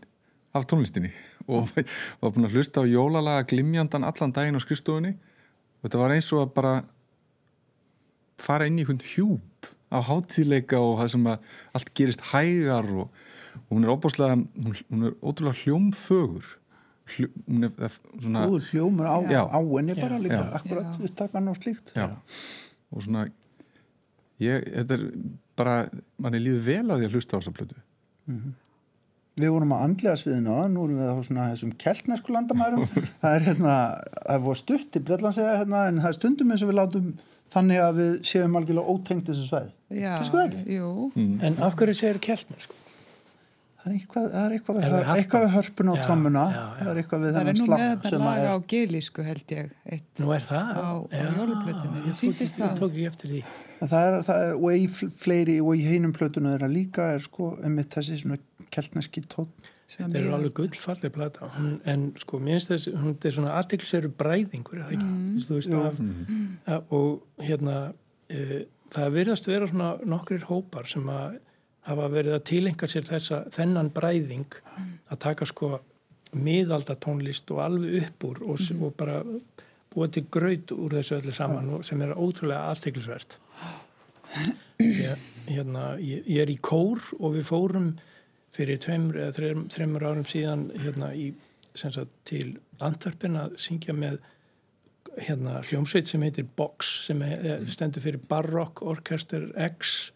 af 0.59 0.67
tónlistinni 0.71 1.13
og 1.47 1.71
var 2.21 2.33
búin 2.35 2.49
að 2.49 2.59
hlusta 2.59 2.83
á 2.83 2.91
jólalaga 2.91 3.47
glimjandan 3.53 4.07
allan 4.07 4.35
daginn 4.35 4.59
á 4.59 4.63
skrifstofunni. 4.65 5.15
Og 5.79 5.87
þetta 5.89 6.03
var 6.03 6.15
eins 6.17 6.33
og 6.35 6.45
að 6.45 6.53
bara 6.57 6.75
fara 8.43 8.67
inn 8.69 8.79
í 8.79 8.85
einhvern 8.85 9.03
hjúp 9.05 9.71
á 9.93 9.99
hátíðleika 10.03 10.81
og 10.83 10.99
það 11.01 11.11
sem 11.15 11.27
að 11.31 11.57
allt 11.79 11.91
gerist 11.97 12.25
hægar 12.33 12.89
og, 12.91 13.25
og 13.63 13.73
hún 13.77 13.87
er 13.87 13.93
óbúslega, 13.95 14.37
hún, 14.37 14.79
hún 14.91 15.09
er 15.09 15.17
ótrúlega 15.23 15.61
hljómfögur. 15.63 16.53
Hljó, 17.07 17.29
hún 17.47 17.69
er 17.69 17.75
eh, 17.87 17.97
svona 18.19 18.49
Úður 18.51 18.65
hljómur 18.73 19.07
á, 19.07 19.17
Já. 19.31 19.43
á 19.47 19.59
henni 19.63 19.95
bara 19.95 20.19
líka, 20.19 20.43
Já. 20.43 20.55
akkurat 20.59 21.03
upptakan 21.07 21.53
og 21.53 21.59
slíkt. 21.61 21.93
Já, 21.95 22.09
og 22.91 23.05
svona 23.07 23.29
ég, 24.43 24.67
þetta 24.75 24.99
er 24.99 25.05
bara 25.57 25.77
manni 26.21 26.41
líður 26.43 26.65
vel 26.67 26.87
að 26.91 27.03
því 27.03 27.09
að 27.09 27.17
hlusta 27.17 27.37
á 27.37 27.41
þessa 27.41 27.55
plötu 27.57 27.79
Við 29.37 29.51
vorum 29.53 29.72
á 29.76 29.84
andlega 29.84 30.16
sviðinu 30.16 30.49
á, 30.57 30.64
nú 30.72 30.87
erum 30.87 30.97
við 31.03 31.11
á 31.12 31.16
svona 31.26 31.47
þessum 31.53 31.72
keltnesku 31.76 32.32
landamærum. 32.32 32.87
það 33.22 33.34
er 33.37 33.43
hérna, 33.51 33.74
það 34.22 34.30
er 34.39 34.45
voru 34.47 34.61
stutt 34.62 34.97
í 34.97 35.03
Breitlandsega 35.05 35.59
hérna, 35.61 35.82
en 35.91 35.99
það 36.01 36.09
er 36.12 36.16
stundum 36.16 36.55
eins 36.55 36.64
og 36.64 36.70
við 36.72 36.78
látum 36.78 37.11
þannig 37.53 37.82
að 37.84 37.99
við 38.01 38.14
séum 38.30 38.57
algjörlega 38.57 38.95
ótengt 38.97 39.28
þessu 39.28 39.45
svæði. 39.51 39.70
Já, 40.01 40.14
það 40.32 40.57
jú, 40.72 40.89
En 41.20 41.61
af 41.68 41.76
hverju 41.76 41.99
segir 42.01 42.22
keltnir 42.24 42.64
sko? 42.64 42.80
Það 43.87 43.93
er 43.93 43.99
eitthvað, 44.01 44.24
það 44.32 44.47
er 44.47 44.55
eitthvað, 44.57 44.78
Er 44.80 44.89
við, 44.89 44.97
harpan? 44.97 45.18
eitthvað 45.20 45.45
við 45.45 45.53
hörpun 45.55 45.91
á 45.93 45.95
Já, 45.95 46.01
trommuna, 46.09 46.41
já, 46.51 46.57
já. 46.57 46.78
það 46.80 46.89
er 46.91 46.99
eitthvað 47.03 47.20
við 47.22 47.28
það 47.28 47.37
er 47.37 47.47
þennan 47.47 47.61
nú 47.61 47.66
með 47.66 47.68
slapp 47.68 47.84
þetta 47.93 48.11
sem 48.11 48.24
að 48.24 48.26
lag 48.32 48.41
er 48.41 48.49
á 48.51 48.57
gelísku 48.72 49.26
held 49.28 49.53
ég, 49.55 49.68
eitt. 49.95 50.09
Nú 50.24 50.32
er 50.34 50.43
það? 50.49 50.72
Á- 50.74 51.05
á 51.07 51.22
jólaplötunni, 51.37 52.01
ég 52.01 52.09
ég 52.11 52.16
sýndist 52.18 52.57
tók- 52.57 52.64
það. 52.64 52.72
Ég 52.72 52.80
tók 52.80 52.97
ekki 52.97 53.07
eftir 53.12 53.30
því. 53.37 53.43
Það 53.81 54.03
er, 54.07 54.14
það 54.24 54.43
er, 54.47 54.53
og 54.57 54.68
í 54.72 54.85
fl- 54.89 55.11
fleiri 55.12 55.57
og 55.61 55.72
í 55.77 55.83
heinum 55.85 56.12
plötunu 56.16 56.53
þeirra 56.55 56.68
líka 56.72 57.09
er 57.14 57.24
sko 57.27 57.51
einmitt 57.62 57.91
þessi 57.93 58.16
svona 58.22 58.39
keltneski 58.72 59.20
tótt. 59.29 59.72
Svona 59.87 60.09
Þetta 60.09 60.18
er 60.18 60.24
mjög- 60.24 60.37
alveg 60.39 60.55
gullfalleg 60.57 61.12
plata. 61.14 61.49
Hún, 61.59 61.74
en 61.87 62.07
sko 62.18 62.39
mér 62.43 62.57
finnst 62.59 62.70
þess 62.72 62.89
hún 63.03 63.16
er 63.22 63.35
svona 63.37 63.53
aðteklisveru 63.61 64.09
bræðingur 64.18 64.81
er 64.87 64.97
Mm. 64.97 65.37
þú 65.45 65.59
veist 65.61 65.74
af, 65.74 66.01
að, 66.66 66.83
og 66.91 67.22
hérna 67.39 67.93
e, 68.31 68.64
það 68.91 69.12
virðast 69.18 69.47
vera 69.47 69.66
svona 69.68 69.91
nokkrir 70.05 70.47
hópar 70.49 70.87
sem 70.91 71.05
að 71.07 71.39
hafa 71.87 72.09
verið 72.11 72.35
að 72.35 72.45
tilenga 72.45 72.87
sér 72.91 73.05
þessa, 73.07 73.45
þennan 73.55 73.93
bræðing 73.95 74.47
að 75.12 75.18
taka 75.18 75.47
sko 75.47 75.81
miðalda 76.35 76.97
tónlist 76.99 77.51
og 77.55 77.61
alveg 77.62 78.03
upp 78.09 78.24
úr 78.24 78.43
og, 78.43 78.59
mm. 78.59 78.83
og 78.83 78.97
bara 78.99 79.20
búa 79.95 80.09
til 80.12 80.24
graut 80.29 80.72
úr 80.74 80.91
þessu 80.99 81.20
öllu 81.20 81.33
saman 81.33 81.70
og, 81.79 81.85
sem 81.85 82.03
er 82.03 82.14
ótrúlega 82.18 82.72
aðteklisvert 82.72 83.39
ég, 84.83 85.27
hérna, 85.49 85.89
ég, 86.03 86.23
ég 86.27 86.45
er 86.45 86.53
í 86.53 86.59
kór 86.61 87.03
og 87.21 87.37
við 87.37 87.49
fórum 87.49 87.91
fyrir 88.57 88.81
tveimur 88.81 89.19
eða 89.21 89.37
þreim, 89.37 89.67
þreimur 89.73 90.07
árum 90.09 90.29
síðan 90.29 90.71
hérna 90.77 91.13
í 91.17 91.31
sem 91.77 91.93
sagt, 91.93 92.13
til 92.29 92.57
Antwerpen 92.85 93.37
að 93.41 93.57
syngja 93.61 93.95
með 93.97 94.19
hérna 95.17 95.61
hljómsveit 95.65 96.09
sem 96.11 96.23
heitir 96.25 96.47
Box 96.57 96.91
sem 97.07 97.23
er, 97.25 97.65
stendur 97.73 98.05
fyrir 98.05 98.21
Baroque 98.29 98.85
Orchester 98.85 99.49
X. 99.69 100.13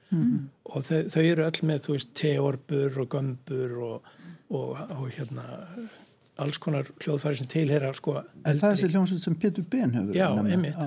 Og 0.69 0.85
þau, 0.85 1.09
þau 1.13 1.23
eru 1.23 1.47
öll 1.47 1.63
með 1.69 1.91
veist 1.95 2.13
teorbur 2.19 3.01
og 3.01 3.09
gömbur 3.15 3.77
og, 3.87 4.11
og, 4.51 4.77
og 4.97 5.07
hérna 5.17 5.47
alls 6.41 6.61
konar 6.61 6.89
hljóðfæri 7.03 7.41
sem 7.41 7.49
tilhera 7.53 7.93
sko 7.93 8.15
En 8.21 8.57
það 8.57 8.71
er 8.71 8.77
þessi 8.77 8.93
hljómsveit 8.95 9.25
sem 9.25 9.37
Pétur 9.41 9.67
Ben 9.71 9.93
hefur 9.97 10.17
Já, 10.17 10.29
einmitt, 10.41 10.79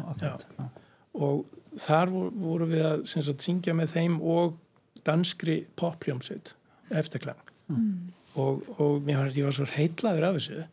og 1.13 1.45
þar 1.79 2.11
vo- 2.13 2.31
voru 2.43 2.67
við 2.69 2.83
að 2.85 3.05
sagt, 3.09 3.41
syngja 3.41 3.73
með 3.77 3.93
þeim 3.95 4.19
og 4.21 4.57
danskri 5.05 5.65
popljómsveit 5.79 6.53
eftirklang 6.93 7.39
og, 8.35 8.63
og 8.79 9.01
mér 9.05 9.21
fannst 9.23 9.37
ég 9.39 9.45
var 9.47 9.55
svo 9.57 9.65
heitlaður 9.73 10.27
af 10.29 10.35
þessu 10.37 10.63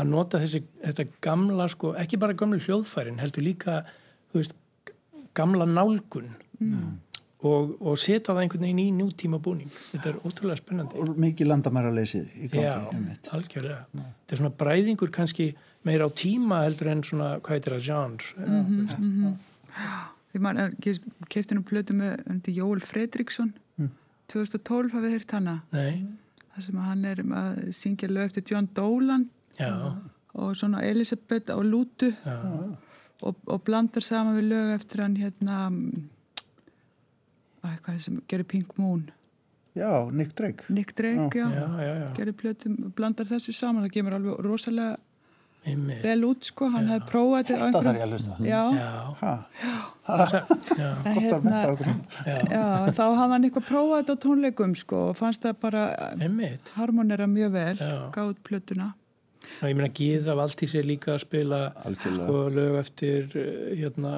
að 0.00 0.08
nota 0.10 0.38
þessi, 0.42 0.62
þetta 0.82 1.04
gamla 1.22 1.68
sko, 1.70 1.92
ekki 2.02 2.18
bara 2.18 2.34
gamla 2.34 2.58
hljóðfærin 2.58 3.20
heldur 3.22 3.44
líka, 3.46 3.84
veist 4.34 4.56
gamla 5.38 5.66
nálgun. 5.70 6.32
Og, 7.40 7.70
og 7.80 7.94
setja 7.96 8.34
það 8.34 8.40
einhvern 8.42 8.64
veginn 8.66 8.80
í 8.82 8.88
nútíma 8.92 9.38
búning. 9.40 9.70
Þetta 9.92 10.10
er 10.10 10.16
ótrúlega 10.28 10.58
spennandi. 10.60 10.98
Og 11.00 11.14
mikið 11.22 11.48
landamæra 11.48 11.92
leysið 11.96 12.26
í 12.36 12.50
gangi. 12.52 12.66
Já, 12.66 13.30
algjörlega. 13.38 13.78
Þetta 13.94 14.34
er 14.36 14.40
svona 14.42 14.50
bræðingur 14.60 15.12
kannski 15.14 15.46
meira 15.88 16.04
á 16.04 16.10
tíma 16.12 16.58
heldur 16.66 16.90
en 16.92 17.00
svona, 17.06 17.30
hvað 17.40 17.56
heitir 17.56 17.76
það, 17.78 17.86
genre. 17.86 18.48
Mm 18.50 19.38
Man 20.38 20.60
að 20.62 20.76
ég 20.86 21.00
kefti 21.32 21.56
nú 21.56 21.64
plötu 21.66 21.96
með 21.98 22.20
undir 22.30 22.54
Jóel 22.54 22.82
Fredriksson. 22.84 23.52
2012 24.30 24.94
hafið 24.94 25.24
hana? 25.34 25.56
Nei, 25.74 26.06
þar 26.54 26.62
sem 26.62 26.80
hann 26.84 27.04
er 27.08 27.22
að 27.24 27.60
syngja 27.74 28.10
lög 28.10 28.28
eftir 28.30 28.44
John 28.52 28.68
Dolan. 28.76 29.26
Já, 29.58 29.72
og 30.38 30.52
svona 30.56 30.84
Elisabeth 30.86 31.50
og 31.56 31.64
Lútu. 31.66 32.12
Og, 33.20 33.36
og 33.52 33.58
blandar 33.66 34.04
saman 34.04 34.38
við 34.38 34.52
lög 34.52 34.70
eftir 34.78 35.02
hann 35.02 35.16
hérna 35.18 35.56
að 37.66 37.80
hvað 37.84 37.98
sem 38.06 38.20
gerir 38.30 38.48
Pink 38.48 38.78
Moon? 38.78 39.02
Já, 39.76 39.90
Nick 40.10 40.32
Drake. 40.38 40.64
Nick 40.72 40.94
Drake, 40.96 41.38
já, 41.38 41.50
já, 41.50 41.66
já, 41.82 41.92
já, 42.00 42.06
gerir 42.16 42.34
plötu 42.38 42.72
blandar 42.96 43.28
þessu 43.28 43.52
saman, 43.54 43.84
það 43.84 43.94
kemur 43.98 44.16
alveg 44.16 44.40
rosalega. 44.46 44.96
Vel 45.64 46.24
út 46.24 46.44
sko, 46.48 46.68
hann 46.72 46.86
hefði 46.88 47.08
prófað 47.10 47.50
þetta 47.50 47.70
Það 47.70 47.84
þarf 47.84 47.98
ég 47.98 48.04
að 48.04 48.14
hlusta. 48.14 48.36
já, 48.48 48.62
Já, 48.80 48.90
Ha, 50.10 50.16
já, 50.80 50.88
hérna, 51.04 51.58
já, 52.26 52.36
já, 52.50 52.62
þá 52.96 53.02
hafði 53.04 53.34
hann 53.34 53.44
eitthvað 53.46 53.66
prófað 53.68 54.00
þetta 54.00 54.14
á 54.16 54.22
tónleikum 54.24 54.72
sko 54.80 55.02
og 55.10 55.18
fannst 55.20 55.44
það 55.44 55.58
bara 55.62 55.82
einmitt. 56.16 56.72
harmonera 56.78 57.28
mjög 57.30 57.52
vel, 57.54 57.76
gáð 58.16 58.32
plötuna. 58.48 58.94
Og 59.60 59.66
ég 59.68 59.74
meina 59.76 59.90
Gíða 59.92 60.34
Valdís 60.38 60.72
er 60.78 60.84
líka 60.86 61.14
að 61.16 61.22
spila 61.24 61.58
sko, 61.92 62.36
lög 62.54 62.76
eftir 62.80 63.32
eh, 63.36 63.72
hérna, 63.80 64.12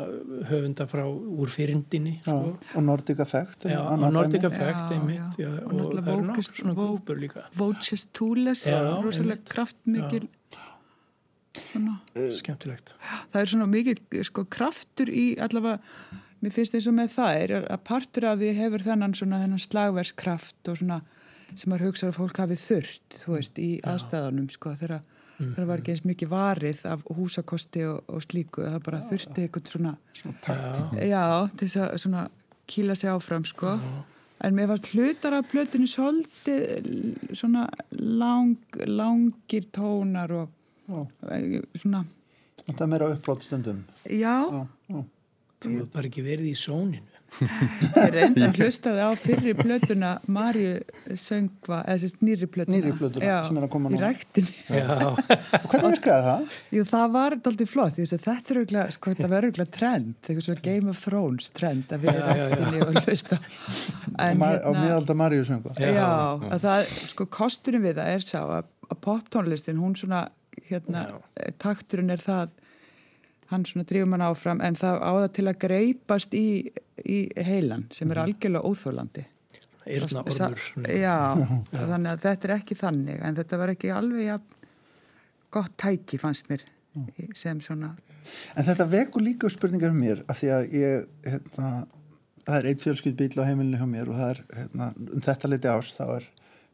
höfunda 0.50 0.84
frá 0.90 1.02
úr 1.08 1.48
fyrindinni 1.50 2.18
sko. 2.22 2.56
og 2.76 2.82
Nordic 2.84 3.18
Effect. 3.24 3.64
Já, 3.66 3.80
annað 3.80 4.06
og 4.10 4.12
Nordic. 4.18 4.44
Effect 4.44 4.82
Já, 4.92 4.92
einmitt 4.96 5.38
já. 5.40 5.48
já, 5.48 5.64
Og 5.64 5.72
og, 5.72 5.72
náttúrulega 5.78 6.04
það 6.06 6.12
eru 6.18 6.26
nokkur 6.28 6.48
svona 6.60 6.74
Vo- 6.76 6.86
grúpur 6.90 7.20
líka. 7.22 7.44
Voices 7.58 8.04
Tooles, 8.12 8.66
rosalega 9.02 9.42
kraftmikil 9.54 10.28
svona, 11.58 11.98
skemmtilegt. 12.38 12.92
það 13.32 13.40
er 13.42 13.50
svona 13.52 13.66
mikil 13.70 13.96
sko, 14.24 14.44
kraftur 14.44 15.10
í 15.12 15.26
allavega 15.38 15.78
mér 16.42 16.52
finnst 16.56 16.74
eins 16.74 16.88
og 16.90 16.94
með 16.96 17.12
það 17.14 17.40
er 17.44 17.52
að 17.62 17.82
partur 17.86 18.24
af 18.32 18.38
því 18.40 18.52
hefur 18.58 18.82
þennan 18.86 19.14
svona 19.14 19.40
þennan 19.44 19.62
slagverskraft 19.62 20.68
og 20.72 20.78
svona 20.80 21.00
sem 21.54 21.68
maður 21.70 21.90
hugsa 21.90 22.08
að 22.08 22.16
fólk 22.16 22.38
hafi 22.40 22.56
þurft 22.56 23.18
þú 23.24 23.34
veist, 23.36 23.58
í 23.60 23.70
aðstæðanum 23.84 24.48
sko, 24.50 24.76
þegar 24.80 25.02
Mhm. 25.42 25.54
það 25.56 25.66
var 25.66 25.78
ekki 25.80 25.90
eins 25.94 26.04
mikið 26.06 26.28
varið 26.28 26.80
af 26.86 27.00
húsakosti 27.16 27.80
og, 27.88 28.04
og 28.06 28.20
slíku 28.22 28.62
það 28.62 28.82
bara 28.84 28.98
þurfti 29.10 29.42
eitthvað 29.48 29.70
svona 29.72 29.92
Já, 31.02 31.08
já, 31.08 31.22
til 31.56 31.66
þess 31.68 31.76
að 31.82 31.98
svona 31.98 32.24
kýla 32.68 32.94
sig 32.96 33.10
áfram 33.10 33.44
sko. 33.48 33.72
En 34.44 34.54
mér 34.54 34.68
fannst 34.70 34.90
hlutar 34.92 35.32
af 35.34 35.48
plötunni 35.50 35.88
svolítið 35.90 37.34
svona 37.34 37.64
lang, 37.90 38.56
langir 38.86 39.66
tónar 39.74 40.30
og 40.30 40.48
eh, 40.48 40.61
svona 40.88 42.04
Þetta 42.62 42.84
er 42.84 42.90
meira 42.92 43.08
upplátt 43.14 43.42
stundum. 43.46 43.84
já, 44.06 44.36
Já, 44.52 44.66
já. 44.92 45.00
þú 45.62 45.70
hefur 45.72 45.88
bara 45.94 46.06
ekki 46.10 46.22
verið 46.26 46.50
í 46.52 46.54
sóninu 46.58 47.08
ég 47.40 48.10
reynda 48.12 48.44
að 48.50 48.58
hlustaði 48.60 49.04
á 49.08 49.10
fyrri 49.16 49.54
plötuna 49.56 50.08
Marju 50.28 50.72
söngva 51.16 51.78
eða 51.88 52.02
sérst 52.02 52.18
nýri 52.20 52.44
plötuna 52.52 52.76
Nýrri 52.76 52.92
plötuna 52.98 53.24
já, 53.24 53.36
sem 53.46 53.56
er 53.56 53.64
að 53.64 53.70
koma 53.72 53.88
í 53.88 53.94
núna. 53.94 54.10
ræktinni 54.10 54.52
hvernig 54.68 55.86
virkaði 55.94 56.26
það? 56.26 56.58
Jú, 56.76 56.84
það 56.92 57.06
var 57.16 57.36
dálítið 57.46 57.70
flott, 57.72 57.96
að 58.02 58.12
þetta 58.26 58.52
er 58.52 58.60
örgulega, 58.62 58.92
sko, 58.98 59.14
verður 59.32 59.64
trend, 59.78 60.12
eitthvað 60.20 60.44
svona 60.50 60.64
Game 60.68 60.92
of 60.92 61.00
Thrones 61.06 61.48
trend 61.56 61.96
að 61.96 62.04
vera 62.04 62.36
í 62.36 62.44
ræktinni 62.52 62.84
og 62.84 63.00
hlusta. 63.06 63.40
Á 64.20 64.26
mar- 64.36 64.60
á 64.60 64.70
miðalda 64.76 65.16
Maríu 65.22 65.48
söngu. 65.48 65.72
Já. 65.80 65.88
Já, 65.96 66.10
að 66.52 66.66
það, 66.68 66.92
sko, 67.14 67.26
kosturinn 67.32 67.86
við 67.88 67.96
það 68.02 68.12
er 68.18 68.28
sá 68.28 68.38
að, 68.44 68.68
að 68.92 69.00
poptónlistin, 69.08 69.80
hún 69.80 69.96
svona, 69.96 70.26
hérna, 70.68 71.06
Já. 71.08 71.52
takturinn 71.62 72.10
er 72.14 72.22
það, 72.22 72.50
hann 73.52 73.64
svona 73.68 73.84
drifur 73.88 74.08
mann 74.12 74.24
áfram, 74.24 74.62
en 74.64 74.74
það 74.78 75.00
á 75.04 75.10
það 75.22 75.28
til 75.38 75.46
að 75.50 75.58
greipast 75.66 76.34
í, 76.38 76.46
í 77.04 77.18
heilan, 77.44 77.86
sem 77.92 78.10
er 78.14 78.22
algjörlega 78.24 78.64
óþólandi. 78.68 79.26
Yrna 79.82 80.22
Sa- 80.30 80.46
orður. 80.46 80.86
Já, 80.94 81.16
þannig 81.72 82.12
að 82.12 82.20
þetta 82.22 82.48
er 82.48 82.54
ekki 82.60 82.76
þannig, 82.78 83.18
en 83.26 83.34
þetta 83.40 83.58
var 83.58 83.72
ekki 83.74 83.90
alveg 83.90 84.28
ja, 84.28 84.38
gott 85.52 85.74
tæki, 85.82 86.20
fannst 86.22 86.46
mér, 86.52 86.62
í- 87.18 87.28
sem 87.36 87.60
svona, 87.60 87.94
En 88.54 88.62
þetta 88.64 88.84
vekur 88.86 89.18
líka 89.24 89.48
spurningar 89.50 89.90
um 89.90 89.96
mér 89.98 90.20
af 90.30 90.38
því 90.38 90.50
að 90.54 90.74
ég, 90.78 91.06
hérna, 91.26 91.70
það 92.46 92.58
er 92.60 92.68
einn 92.70 92.78
fjölskyldbíl 92.84 93.34
á 93.42 93.48
heimilinu 93.48 93.80
hjá 93.80 93.88
mér 93.90 94.12
og 94.12 94.20
það 94.20 94.30
er, 94.30 94.40
hérna, 94.60 94.86
um 95.16 95.24
þetta 95.26 95.50
leiti 95.50 95.70
ás, 95.72 95.88
þá 95.96 96.04
er 96.20 96.28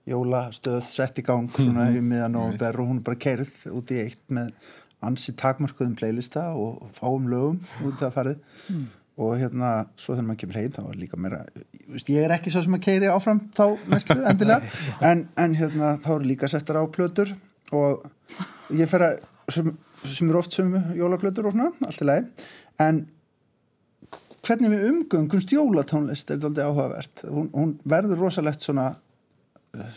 jólastöð 0.09 0.83
sett 0.89 1.19
í 1.21 1.25
gang 1.27 1.49
svona 1.55 1.89
í 1.95 2.03
miðan 2.05 2.39
og 2.41 2.59
ber 2.61 2.79
og 2.81 2.91
hún 2.91 3.01
er 3.01 3.07
bara 3.07 3.21
kerð 3.21 3.51
út 3.75 3.93
í 3.95 4.03
eitt 4.05 4.23
með 4.33 4.53
ansi 5.05 5.35
takmarkuðum 5.39 5.97
playlista 5.99 6.49
og 6.59 6.89
fáum 6.97 7.29
lögum 7.31 7.61
út 7.87 7.99
það 8.01 8.15
farið. 8.17 8.55
Og 9.19 9.33
hérna, 9.41 9.73
svo 9.99 10.15
þegar 10.15 10.27
maður 10.29 10.41
kemur 10.45 10.59
heim 10.61 10.75
þá 10.77 10.81
er 10.85 10.99
líka 11.01 11.19
meira, 11.19 11.41
ég 11.99 12.21
er 12.23 12.35
ekki 12.37 12.53
svo 12.55 12.63
sem 12.63 12.77
að 12.79 12.85
keiri 12.85 13.11
áfram 13.11 13.41
þá 13.57 13.65
næstu 13.91 14.17
endilega. 14.31 14.73
En, 15.03 15.25
en 15.35 15.57
hérna, 15.59 15.97
þá 16.05 16.11
eru 16.15 16.31
líka 16.31 16.51
settar 16.51 16.79
á 16.79 16.85
plötur 16.87 17.35
og 17.75 18.07
ég 18.79 18.91
fer 18.91 19.07
að 19.09 19.19
sem, 19.51 19.73
sem 20.05 20.29
eru 20.29 20.39
oft 20.39 20.55
sömu 20.55 20.83
jólaplötur 20.99 21.51
og 21.51 21.57
svona, 21.57 21.73
allt 21.89 22.05
í 22.05 22.07
lagi. 22.07 22.47
En 22.85 23.03
hvernig 24.47 24.73
við 24.73 24.87
umgöngumst 24.93 25.53
jólatónlist 25.53 26.31
er 26.31 26.39
þetta 26.39 26.51
aldrei 26.53 26.69
áhugavert. 26.69 27.27
Hún, 27.27 27.51
hún 27.53 27.75
verður 27.91 28.23
rosalegt 28.23 28.65
svona 28.65 28.93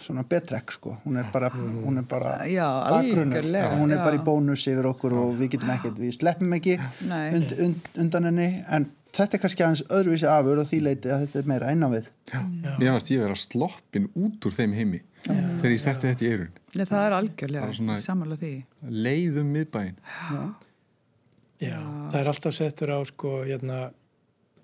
svona 0.04 0.24
betrekk 0.28 0.72
sko, 0.76 0.98
hún 1.06 1.18
er 1.22 1.28
bara 1.34 1.50
hún 1.56 1.98
er 2.02 2.08
bara 2.10 2.34
Já, 2.50 2.66
bakgrunnur. 2.92 3.38
algjörlega, 3.38 3.76
hún 3.80 3.92
er 3.92 3.98
já. 4.00 4.04
bara 4.06 4.18
í 4.20 4.24
bónus 4.26 4.66
yfir 4.68 4.90
okkur 4.92 5.14
og 5.22 5.36
við 5.40 5.54
getum 5.56 5.70
ekkert, 5.76 6.00
við 6.02 6.16
sleppum 6.18 6.54
ekki 6.58 6.76
und, 6.80 7.54
und, 7.68 7.88
undan 8.04 8.28
henni. 8.30 8.50
En 8.70 8.90
þetta 9.16 9.38
er 9.38 9.44
kannski 9.46 9.64
aðeins 9.66 9.86
öðruvísi 9.90 10.28
afur 10.32 10.62
og 10.64 10.68
því 10.72 10.82
leiti 10.88 11.12
að 11.12 11.24
þetta 11.26 11.40
er 11.42 11.50
meira 11.54 11.72
einan 11.72 11.92
við. 11.96 12.10
Mér 12.80 12.92
varst 12.98 13.12
ég 13.12 13.24
vera 13.24 13.36
sloppin 13.40 14.10
út 14.16 14.46
úr 14.48 14.56
þeim 14.56 14.76
heimi 14.78 15.02
þegar 15.26 15.72
ég 15.76 15.82
setti 15.84 16.08
þetta 16.10 16.26
í 16.26 16.30
eirun 16.32 16.52
Nei, 16.74 16.86
það 16.88 17.02
er 17.06 17.14
algjörlega, 17.18 17.98
samanlega 18.02 18.42
því. 18.42 18.54
leiðum 19.06 19.50
miðbæin 19.54 19.98
Já, 21.62 21.78
það 22.10 22.16
er 22.24 22.30
alltaf 22.32 22.56
settur 22.58 22.90
á 22.90 23.00
sko, 23.06 23.34
hérna, 23.46 23.92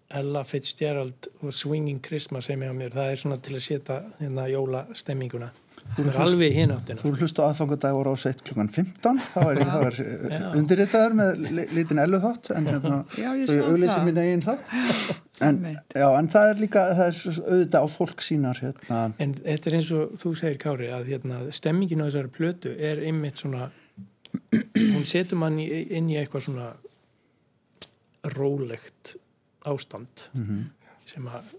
Ella 0.09 0.43
Fitzgerald 0.47 1.27
og 1.43 1.51
Swinging 1.53 1.99
Christmas 2.05 2.45
sem 2.47 2.61
er 2.63 2.71
á 2.71 2.75
mér, 2.77 2.93
það 2.95 3.09
er 3.11 3.19
svona 3.23 3.37
til 3.43 3.57
að 3.57 3.63
setja 3.65 3.97
hérna 4.21 4.45
jólastemminguna 4.51 5.49
það 5.97 6.07
er 6.11 6.17
alveg 6.19 6.51
hinn 6.55 6.71
áttina. 6.75 6.99
Þú 6.99 7.11
hlustu 7.15 7.43
aðfangadag 7.45 7.95
og 7.95 8.01
ráseitt 8.09 8.41
klukkan 8.43 8.67
15 8.71 9.19
þá 9.23 9.37
er 9.43 9.59
ég, 9.61 9.69
er 9.87 9.99
Já. 10.33 10.47
undirritaður 10.59 11.13
með 11.19 11.37
li- 11.45 11.67
lítinn 11.77 12.01
ellu 12.03 12.19
þátt 12.23 12.49
en 12.57 12.67
hérna, 12.67 12.97
Já, 13.15 13.29
ég 13.39 13.47
svo 13.47 13.77
ég 13.77 13.87
það. 13.93 14.03
mín 14.09 14.19
eigin 14.23 14.43
þátt. 14.47 14.67
En, 15.37 15.59
já, 15.93 16.07
en 16.17 16.27
það 16.33 16.47
er 16.49 16.61
líka 16.63 16.81
það 16.97 17.09
er 17.11 17.17
auðvitað 17.43 17.83
á 17.85 17.87
fólk 17.93 18.23
sínar 18.25 18.57
hérna, 18.57 19.01
en 19.21 19.35
þetta 19.37 19.69
er 19.69 19.75
eins 19.77 19.91
og 19.93 20.15
þú 20.17 20.31
segir 20.39 20.57
Kári 20.63 20.87
að 20.89 21.11
hérna, 21.11 21.41
stemmingin 21.53 22.01
á 22.01 22.07
þessari 22.07 22.31
plötu 22.33 22.71
er 22.73 23.03
einmitt 23.05 23.37
svona 23.43 23.67
hún 24.73 25.05
setur 25.05 25.37
mann 25.37 25.59
inn 25.61 26.09
í 26.09 26.17
eitthvað 26.17 26.47
svona 26.47 26.71
rólegt 28.33 29.13
ástand 29.71 30.27
sem 31.07 31.27
að 31.31 31.51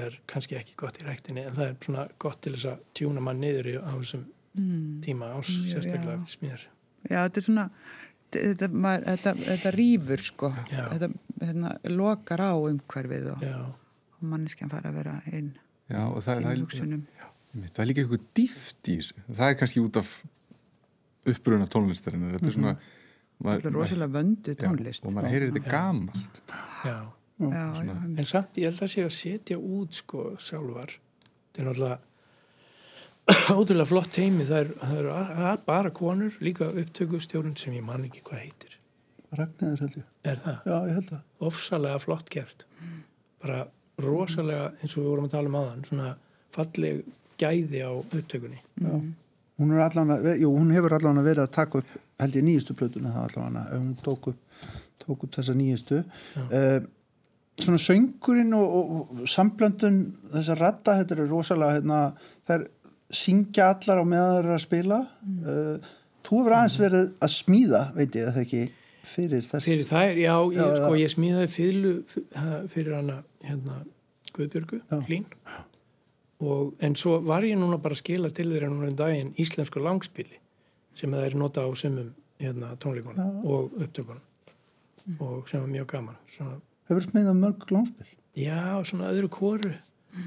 er 0.00 0.20
kannski 0.30 0.54
ekki 0.58 0.76
gott 0.78 1.00
í 1.00 1.06
ræktinni 1.06 1.42
en 1.48 1.56
það 1.56 1.66
er 1.66 1.78
svona 1.82 2.04
gott 2.22 2.38
til 2.44 2.52
þess 2.54 2.68
að 2.70 2.84
tjúna 2.94 3.24
mann 3.26 3.40
niður 3.42 3.72
í, 3.72 3.74
á 3.82 3.90
þessum 3.96 4.28
tíma 5.02 5.32
ás 5.38 5.50
sérstaklega 5.50 6.18
já. 6.20 6.28
smíðar 6.36 6.62
Já, 7.10 7.16
þetta 7.24 7.40
er 7.40 7.44
svona, 7.46 7.64
þetta, 8.36 8.68
maður, 8.84 9.04
þetta, 9.08 9.32
þetta 9.48 9.70
rýfur 9.74 10.22
sko, 10.26 10.50
Já. 10.68 10.82
þetta 10.92 11.08
hérna, 11.40 11.70
lokar 11.96 12.42
á 12.44 12.52
umhverfið 12.54 13.28
og, 13.32 13.44
og 13.48 14.26
manneskjan 14.34 14.70
fara 14.72 14.90
að 14.92 14.98
vera 15.00 15.14
inn 15.32 15.52
Já, 15.90 16.02
og 16.06 16.20
það, 16.22 16.42
það, 16.44 16.50
er, 16.52 16.60
hugsunum. 16.64 17.04
það 17.56 17.80
er 17.82 17.88
líka 17.90 18.02
eitthvað 18.04 18.26
dýft 18.38 18.90
í 18.92 18.98
þessu. 19.00 19.22
Það 19.30 19.48
er 19.48 19.56
kannski 19.58 19.80
út 19.82 19.96
af 19.98 20.10
uppruna 21.30 21.66
tónlistarinnar. 21.72 22.36
Þetta 22.36 22.46
er 22.52 22.54
svona 22.54 22.74
maður- 22.76 22.99
Þetta 23.40 23.68
er 23.70 23.74
rosalega 23.78 24.12
vöndu 24.18 24.52
Já, 24.54 24.58
tónlist. 24.60 25.06
og 25.06 25.12
maður 25.16 25.32
heyrir 25.34 25.50
þetta 25.54 25.70
gamalt 25.72 26.40
já 26.84 26.96
Já, 27.40 27.62
já, 27.86 27.94
En 28.20 28.26
samt 28.28 28.58
ég 28.60 28.66
held 28.68 28.82
að 28.84 28.90
sé 28.92 29.04
að 29.06 29.14
setja 29.16 29.56
út 29.56 29.94
sko 29.96 30.24
sjálfar. 30.36 30.90
Það 31.54 31.62
er 31.62 31.68
náttúrulega 31.70 31.98
ótrúlega 33.60 33.86
flott 33.88 34.18
heimi. 34.20 34.44
Það 34.48 34.58
er, 34.60 34.70
það 34.82 34.98
eru 35.00 35.12
a- 35.14 35.56
bara 35.66 35.90
konur, 35.94 36.36
líka 36.44 36.68
upptökustjórun 36.68 37.56
sem 37.56 37.72
ég 37.78 37.84
man 37.86 38.04
ekki 38.04 38.20
hvað 38.26 38.42
heitir. 38.44 38.76
Ragnæður 39.38 39.80
held 39.86 39.96
ég 40.00 40.04
Er 40.26 40.36
það? 40.42 40.58
Já, 40.66 40.76
ég 40.90 40.94
held 40.98 41.08
það 41.14 41.46
Ofsalega 41.48 41.98
flott 42.02 42.28
gert. 42.34 42.66
Bara 43.40 43.60
rosalega, 44.04 44.70
eins 44.82 44.96
og 44.96 45.04
við 45.04 45.08
vorum 45.14 45.28
að 45.28 45.34
tala 45.38 45.48
um 45.52 45.58
aðan, 45.62 45.84
svona 45.88 46.10
falleg 46.52 47.02
gæði 47.40 47.80
á 47.86 47.90
upptökunni. 47.96 48.60
hún, 49.60 49.72
er 49.72 49.80
allan, 49.86 50.12
jú, 50.40 50.50
hún 50.56 50.72
hefur 50.76 50.92
allan 50.98 51.22
verið 51.24 51.46
að 51.46 51.50
taka 51.56 51.78
upp 51.80 51.96
held 52.20 52.38
ég 52.38 52.46
nýjustu 52.46 52.76
plötuna 52.78 53.12
það 53.14 53.28
allan 53.28 53.60
ef 53.62 53.76
hún 53.76 53.92
tók 54.04 54.32
upp, 54.32 54.64
tók 55.04 55.26
upp 55.26 55.36
þessa 55.38 55.56
nýjustu. 55.58 56.02
Uh, 56.46 56.80
svona 57.60 57.80
söngurinn 57.82 58.56
og, 58.56 58.74
og, 58.80 59.14
og 59.20 59.30
samblöndun 59.30 60.02
þessa 60.34 60.58
radda, 60.58 60.98
þetta 61.00 61.16
er 61.16 61.24
rosalega 61.30 61.78
hérna, 61.78 62.02
þær 62.48 62.68
syngja 63.20 63.72
allar 63.74 64.02
á 64.02 64.04
meðan 64.06 64.36
þær 64.36 64.44
eru 64.44 64.56
að 64.56 64.66
spila. 64.66 65.00
Uh, 65.30 65.96
þú 66.26 66.42
hefur 66.42 66.58
aðeins 66.58 66.78
verið 66.80 67.08
að 67.20 67.34
smíða 67.36 67.82
veit 67.96 68.20
ég 68.20 68.28
það 68.30 68.44
ekki 68.44 68.62
fyrir 69.10 69.46
þess 69.46 69.66
Fyrir 69.66 69.88
er, 70.02 70.20
já, 70.20 70.34
ég, 70.52 70.60
Já, 70.60 70.76
sko, 70.76 70.92
ég 71.00 71.12
smíðaði 71.14 71.50
fyrlu 71.54 71.92
fyrir 72.70 72.94
hana, 72.98 73.18
hérna, 73.46 73.80
Guðbjörgu, 74.36 74.78
Já. 74.86 75.00
Hlín. 75.08 75.24
Og, 76.40 76.74
en 76.80 76.94
svo 76.96 77.18
var 77.24 77.44
ég 77.44 77.58
núna 77.60 77.80
bara 77.82 77.96
að 77.96 78.04
skila 78.04 78.30
til 78.32 78.46
þeirra 78.52 78.70
núna 78.70 78.88
um 78.92 78.96
daginn 78.96 79.32
íslensku 79.40 79.82
langspili 79.82 80.38
sem 80.94 81.12
það 81.14 81.26
er 81.28 81.36
nota 81.40 81.64
á 81.64 81.68
sumum 81.76 82.10
hérna, 82.40 82.72
tónleikunum 82.80 83.44
og 83.44 83.76
upptökunum 83.84 85.20
og 85.20 85.48
sem 85.48 85.60
var 85.62 85.68
mjög 85.72 85.86
gaman. 85.94 86.16
Svona, 86.34 86.56
hefur 86.90 87.06
smíðað 87.06 87.38
mörg 87.40 87.66
glónspil 87.68 88.10
já, 88.36 88.60
svona 88.86 89.10
öðru 89.12 89.28
kóru. 89.32 89.72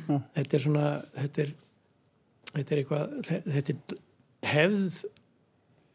Já. 0.08 0.18
Þetta 0.36 0.58
er 0.58 0.64
svona, 0.64 0.86
þetta 1.18 1.42
er, 1.46 1.52
þetta 2.54 2.74
er 2.76 2.82
eitthvað, 2.82 3.14
þe- 3.28 3.44
þetta 3.58 3.74
er 3.76 4.00
hefð 4.54 5.04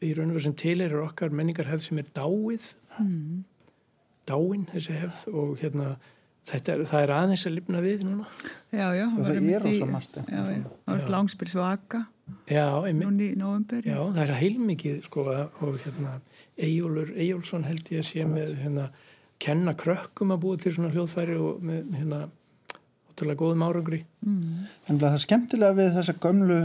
í 0.09 0.13
raun 0.15 0.31
og 0.31 0.37
veru 0.39 0.45
sem 0.47 0.55
til 0.61 0.81
er 0.85 0.95
okkar 1.03 1.33
menningar 1.35 1.67
hefð 1.71 1.87
sem 1.89 1.99
er 2.03 2.09
dáið 2.17 2.69
dáin 4.29 4.67
þessi 4.73 4.95
hefð 4.99 5.23
og 5.33 5.53
hérna 5.63 5.89
þetta 6.49 6.75
er, 6.75 6.83
það 6.89 7.03
er 7.07 7.13
aðeins 7.17 7.45
að 7.49 7.55
lifna 7.57 7.81
við 7.85 8.05
núna 8.07 8.27
já, 8.73 8.87
já. 8.97 9.07
Það 9.09 9.25
var 9.25 9.33
er 9.33 9.67
Já. 10.29 10.69
var 10.87 11.05
langspils 11.15 11.55
vaka 11.59 12.03
já, 12.49 12.67
núni 12.93 13.33
í 13.33 13.39
november. 13.39 13.85
já, 13.85 13.99
það 13.99 14.23
er 14.25 14.35
heilmikið 14.43 14.99
sko 15.07 15.27
og 15.29 15.79
hérna 15.85 16.19
Eyjólfur 16.59 17.13
Eyjólfsson 17.15 17.65
held 17.69 17.93
ég 17.93 18.03
að 18.03 18.09
sé 18.09 18.27
með 18.27 18.55
hérna 18.63 18.89
kenna 19.39 19.75
krökkum 19.79 20.35
að 20.35 20.43
búa 20.43 20.59
til 20.59 20.75
svona 20.75 20.91
hljóðfæri 20.91 21.39
og 21.39 21.63
með 21.63 21.93
hérna 21.95 22.21
ótrúlega 23.13 23.41
góðum 23.43 23.65
árangri. 23.67 24.05
Þannig 24.25 25.03
að 25.03 25.05
það 25.05 25.17
er 25.19 25.25
skemmtilega 25.25 25.79
við 25.79 25.91
þessa 25.99 26.17
gömlu 26.23 26.61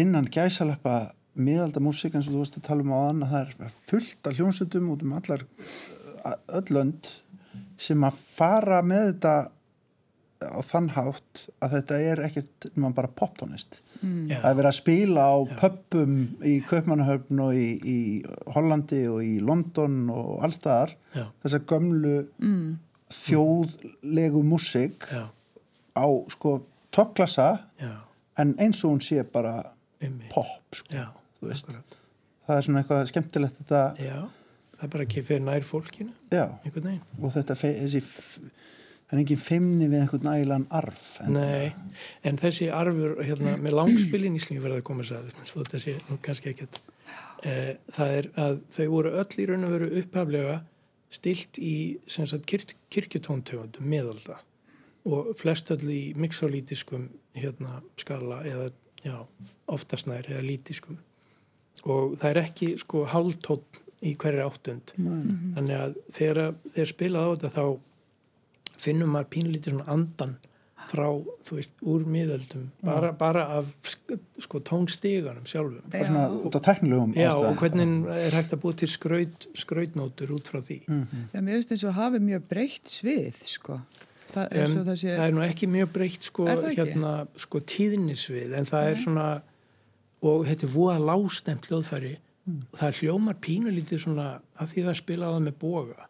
innan 0.00 0.28
gæsalappa 0.32 0.98
miðalda 1.40 1.82
músík 1.82 2.16
eins 2.16 2.28
og 2.28 2.36
þú 2.36 2.42
veist 2.44 2.58
að 2.58 2.66
tala 2.68 2.84
um 2.84 2.92
á 2.94 3.00
annað 3.08 3.32
það 3.34 3.64
er 3.66 3.74
fullt 3.90 4.28
af 4.28 4.38
hljónsutum 4.38 4.90
út 4.92 5.04
um 5.06 5.16
allar 5.16 5.44
öll 6.58 6.74
lönd 6.74 7.10
sem 7.80 8.04
að 8.04 8.18
fara 8.20 8.80
með 8.84 9.12
þetta 9.12 9.34
á 10.40 10.60
þann 10.64 10.88
hátt 10.96 11.42
að 11.60 11.74
þetta 11.76 11.96
er 12.10 12.22
ekkert 12.24 12.66
nema 12.74 12.90
bara 12.96 13.10
poptónist. 13.12 13.80
já, 14.00 14.38
Það 14.40 14.50
er 14.50 14.56
verið 14.60 14.70
að 14.70 14.76
spila 14.78 15.24
á 15.28 15.36
pöppum 15.60 16.14
í 16.48 16.54
Kaupmannahöfn 16.64 17.42
og 17.44 17.58
í, 17.58 17.66
í 17.84 17.98
Hollandi 18.54 19.02
og 19.10 19.20
í 19.26 19.34
London 19.44 19.98
og 20.14 20.40
allstaðar 20.46 20.94
já, 21.12 21.26
þessa 21.44 21.60
gömlu 21.68 22.14
þjóðlegu 23.10 24.42
músík 24.46 25.06
já, 25.10 25.26
á 25.98 26.06
sko 26.32 26.56
toppklassa 26.94 27.50
já, 27.80 27.92
en 28.40 28.54
eins 28.58 28.80
og 28.84 28.94
hún 28.94 29.04
sé 29.04 29.22
bara 29.26 29.72
einmitt. 30.00 30.30
pop 30.32 30.74
sko. 30.74 30.88
já, 30.94 31.10
þú 31.40 31.50
veist. 31.52 31.68
akkurat. 31.68 31.96
það 32.46 32.56
er 32.56 32.66
svona 32.66 32.82
eitthvað 32.82 33.06
skemmtilegt 33.12 33.60
þetta, 33.60 33.82
já, 34.00 34.16
það 34.78 34.86
er 34.88 34.92
bara 34.96 35.06
ekki 35.08 35.24
fyrir 35.26 35.44
nær 35.46 35.66
fólkinu 35.66 36.14
og 37.20 37.34
þetta 37.36 37.58
þessi, 37.60 38.02
það 39.10 39.16
er 39.16 39.22
engin 39.24 39.42
feimni 39.42 39.88
við 39.90 40.04
einhvern 40.04 40.26
nægilegan 40.28 40.66
arf 40.78 41.04
en 41.24 41.34
Nei, 41.34 41.72
en 42.22 42.38
þessi 42.38 42.68
arfur 42.70 43.16
hérna, 43.26 43.56
með 43.58 43.74
langspilin 43.74 44.36
íslingi 44.38 44.62
verða 44.62 44.78
að 44.78 44.86
koma 44.86 45.06
þess 45.06 45.16
að 45.18 45.32
þó 45.50 45.56
þetta 45.56 45.80
sé 45.82 45.94
nú 46.06 46.18
kannski 46.22 46.52
ekkert. 46.52 46.78
E, 47.42 47.54
það 47.90 48.14
er 48.20 48.28
að 48.44 48.60
þau 48.76 48.84
voru 48.92 49.14
öll 49.24 49.42
í 49.42 49.48
raun 49.50 49.66
og 49.66 49.74
veru 49.74 49.90
upphaflega 50.02 50.60
stilt 51.10 51.58
í 51.58 51.74
kirk, 52.46 52.76
kirkjutóntegundum 52.94 53.90
meðalda 53.90 54.38
og 55.10 55.34
flest 55.40 55.72
öll 55.74 55.90
í 55.90 56.00
mixolítiskum 56.14 57.08
hérna, 57.34 57.80
skala 57.98 58.44
eða 58.46 58.70
já, 59.02 59.16
oftast 59.66 60.06
nær 60.06 60.28
eða 60.28 60.44
lítiskum. 60.44 61.00
Og 61.82 62.18
það 62.20 62.30
er 62.30 62.42
ekki 62.44 62.72
sko 62.78 63.06
hálftótt 63.10 63.80
í 64.04 64.14
hverju 64.20 64.44
áttund. 64.44 64.92
Þannig 65.56 65.76
að 65.76 65.96
þegar 66.12 66.54
þeir 66.76 66.92
spilað 66.92 67.26
á 67.26 67.32
þetta 67.32 67.52
þá 67.56 67.64
finnum 68.80 69.12
maður 69.14 69.28
pínlítið 69.36 69.74
svona 69.76 69.88
andan 69.94 70.36
frá, 70.90 71.04
þú 71.44 71.56
veist, 71.58 71.72
úr 71.84 72.04
miðöldum 72.08 72.62
bara, 72.82 73.10
bara 73.12 73.42
af 73.58 73.66
sk- 73.84 74.16
sko 74.42 74.58
tónstiganum 74.64 75.44
sjálfum. 75.46 75.82
Bara 75.92 76.06
svona 76.08 76.22
út 76.48 76.56
á 76.56 76.60
teknilegum 76.64 77.12
Já, 77.14 77.28
ástæðum. 77.30 77.50
og 77.50 77.60
hvernig 77.60 77.90
er 78.24 78.36
hægt 78.38 78.54
að 78.56 78.62
búa 78.64 78.76
til 78.80 78.88
skraut, 78.88 79.46
skrautnótur 79.60 80.32
út 80.38 80.48
frá 80.50 80.58
því? 80.64 80.78
Já, 80.88 81.38
mér 81.44 81.58
finnst 81.60 81.74
eins 81.76 81.84
og 81.84 81.94
hafi 82.00 82.18
mjög 82.24 82.48
breytt 82.48 82.88
svið, 82.96 83.42
sko. 83.44 83.80
Það 84.32 84.48
er 84.56 84.64
Um, 84.64 84.72
svo 84.74 84.82
það 84.88 84.98
sé... 85.02 85.12
það 85.18 85.26
er 85.28 85.32
nú 85.36 85.44
ekki 85.44 85.66
mjög 85.68 85.92
breytt 85.92 86.22
sko, 86.30 86.46
Er 86.48 86.56
það 86.64 86.76
hérna, 86.80 87.12
sko 87.44 87.60
tíðnisvið 87.60 88.52
en 88.58 88.68
það 88.72 88.90
er 88.90 89.00
svona 89.04 89.28
og 90.22 90.44
þetta 90.46 90.66
er 90.68 90.74
voða 90.74 90.98
lástemt 91.10 91.66
hljóðfæri. 91.70 92.16
Mm. 92.48 92.60
það 92.72 92.94
hljómar 93.02 93.36
pínulítið 93.44 93.98
svona 94.00 94.26
af 94.56 94.70
því 94.72 94.84
það 94.86 94.96
spilaði 94.96 95.40
með 95.44 95.56
boga 95.60 96.06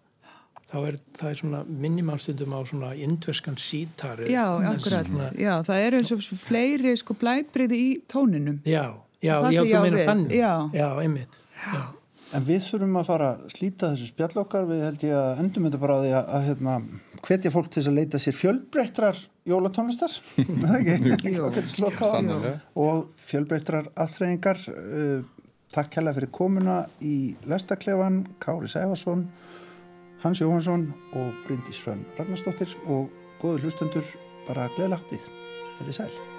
þá 0.70 0.76
er 0.86 0.98
það 1.18 1.30
er 1.30 1.38
svona 1.40 1.60
minnimálstundum 1.84 2.54
á 2.54 2.60
svona 2.68 2.90
indverskan 2.94 3.58
sítar 3.60 4.24
Já, 4.30 4.44
akkurat. 4.72 5.08
Já, 5.38 5.54
það 5.66 5.86
er 5.86 5.98
eins 6.00 6.12
og 6.14 6.26
fleiri 6.40 6.96
sko 7.00 7.16
blæbriði 7.18 7.80
í 7.80 7.88
tóninum. 8.10 8.60
Já, 8.64 8.84
já, 9.22 9.34
Það 9.40 9.56
já, 9.56 9.62
þú 9.64 9.86
meina 9.86 10.04
þannig 10.10 10.36
Já. 10.38 10.52
já 10.74 10.88
einmitt 11.02 11.40
já. 11.60 11.82
En 12.30 12.44
við 12.46 12.62
þurfum 12.62 12.98
að 13.00 13.08
fara 13.08 13.28
að 13.34 13.46
slíta 13.56 13.88
þessu 13.90 14.06
spjall 14.12 14.42
okkar, 14.44 14.66
við 14.68 14.84
held 14.86 15.04
ég 15.08 15.16
að 15.18 15.40
endum 15.42 15.64
þetta 15.66 15.80
bara 15.82 15.96
á 15.98 16.00
því 16.00 16.10
að, 16.14 16.28
að 16.36 16.44
hérna, 16.46 16.74
hvetja 17.26 17.50
fólk 17.50 17.66
til 17.66 17.80
þess 17.80 17.90
að 17.90 17.96
leita 17.98 18.20
sér 18.22 18.36
fjölbreyttrar 18.38 19.18
jólatónlistar, 19.50 20.14
er 20.38 20.52
það 20.62 20.90
ekki? 21.10 21.32
Jú. 21.34 22.52
Og 22.84 23.08
fjölbreyttrar 23.18 23.90
aðþreyingar. 23.98 24.62
Uh, 24.70 25.26
takk 25.74 25.98
hella 25.98 26.14
fyrir 26.14 26.30
komuna 26.34 26.76
í 27.02 27.34
Lestaklefan, 27.50 28.22
Kári 28.42 28.70
Sæfarsson, 28.70 29.26
Hans 30.20 30.40
Jóhansson 30.40 30.90
og 31.16 31.32
Bryndís 31.46 31.80
Hrönn 31.80 32.04
Ragnarsdóttir 32.18 32.74
og 32.86 33.08
góður 33.40 33.64
hlustendur 33.64 34.04
bara 34.48 34.68
gleðilega 34.74 35.00
háttið. 35.00 35.30
Þetta 35.78 35.88
er 35.88 35.96
sæl. 36.02 36.29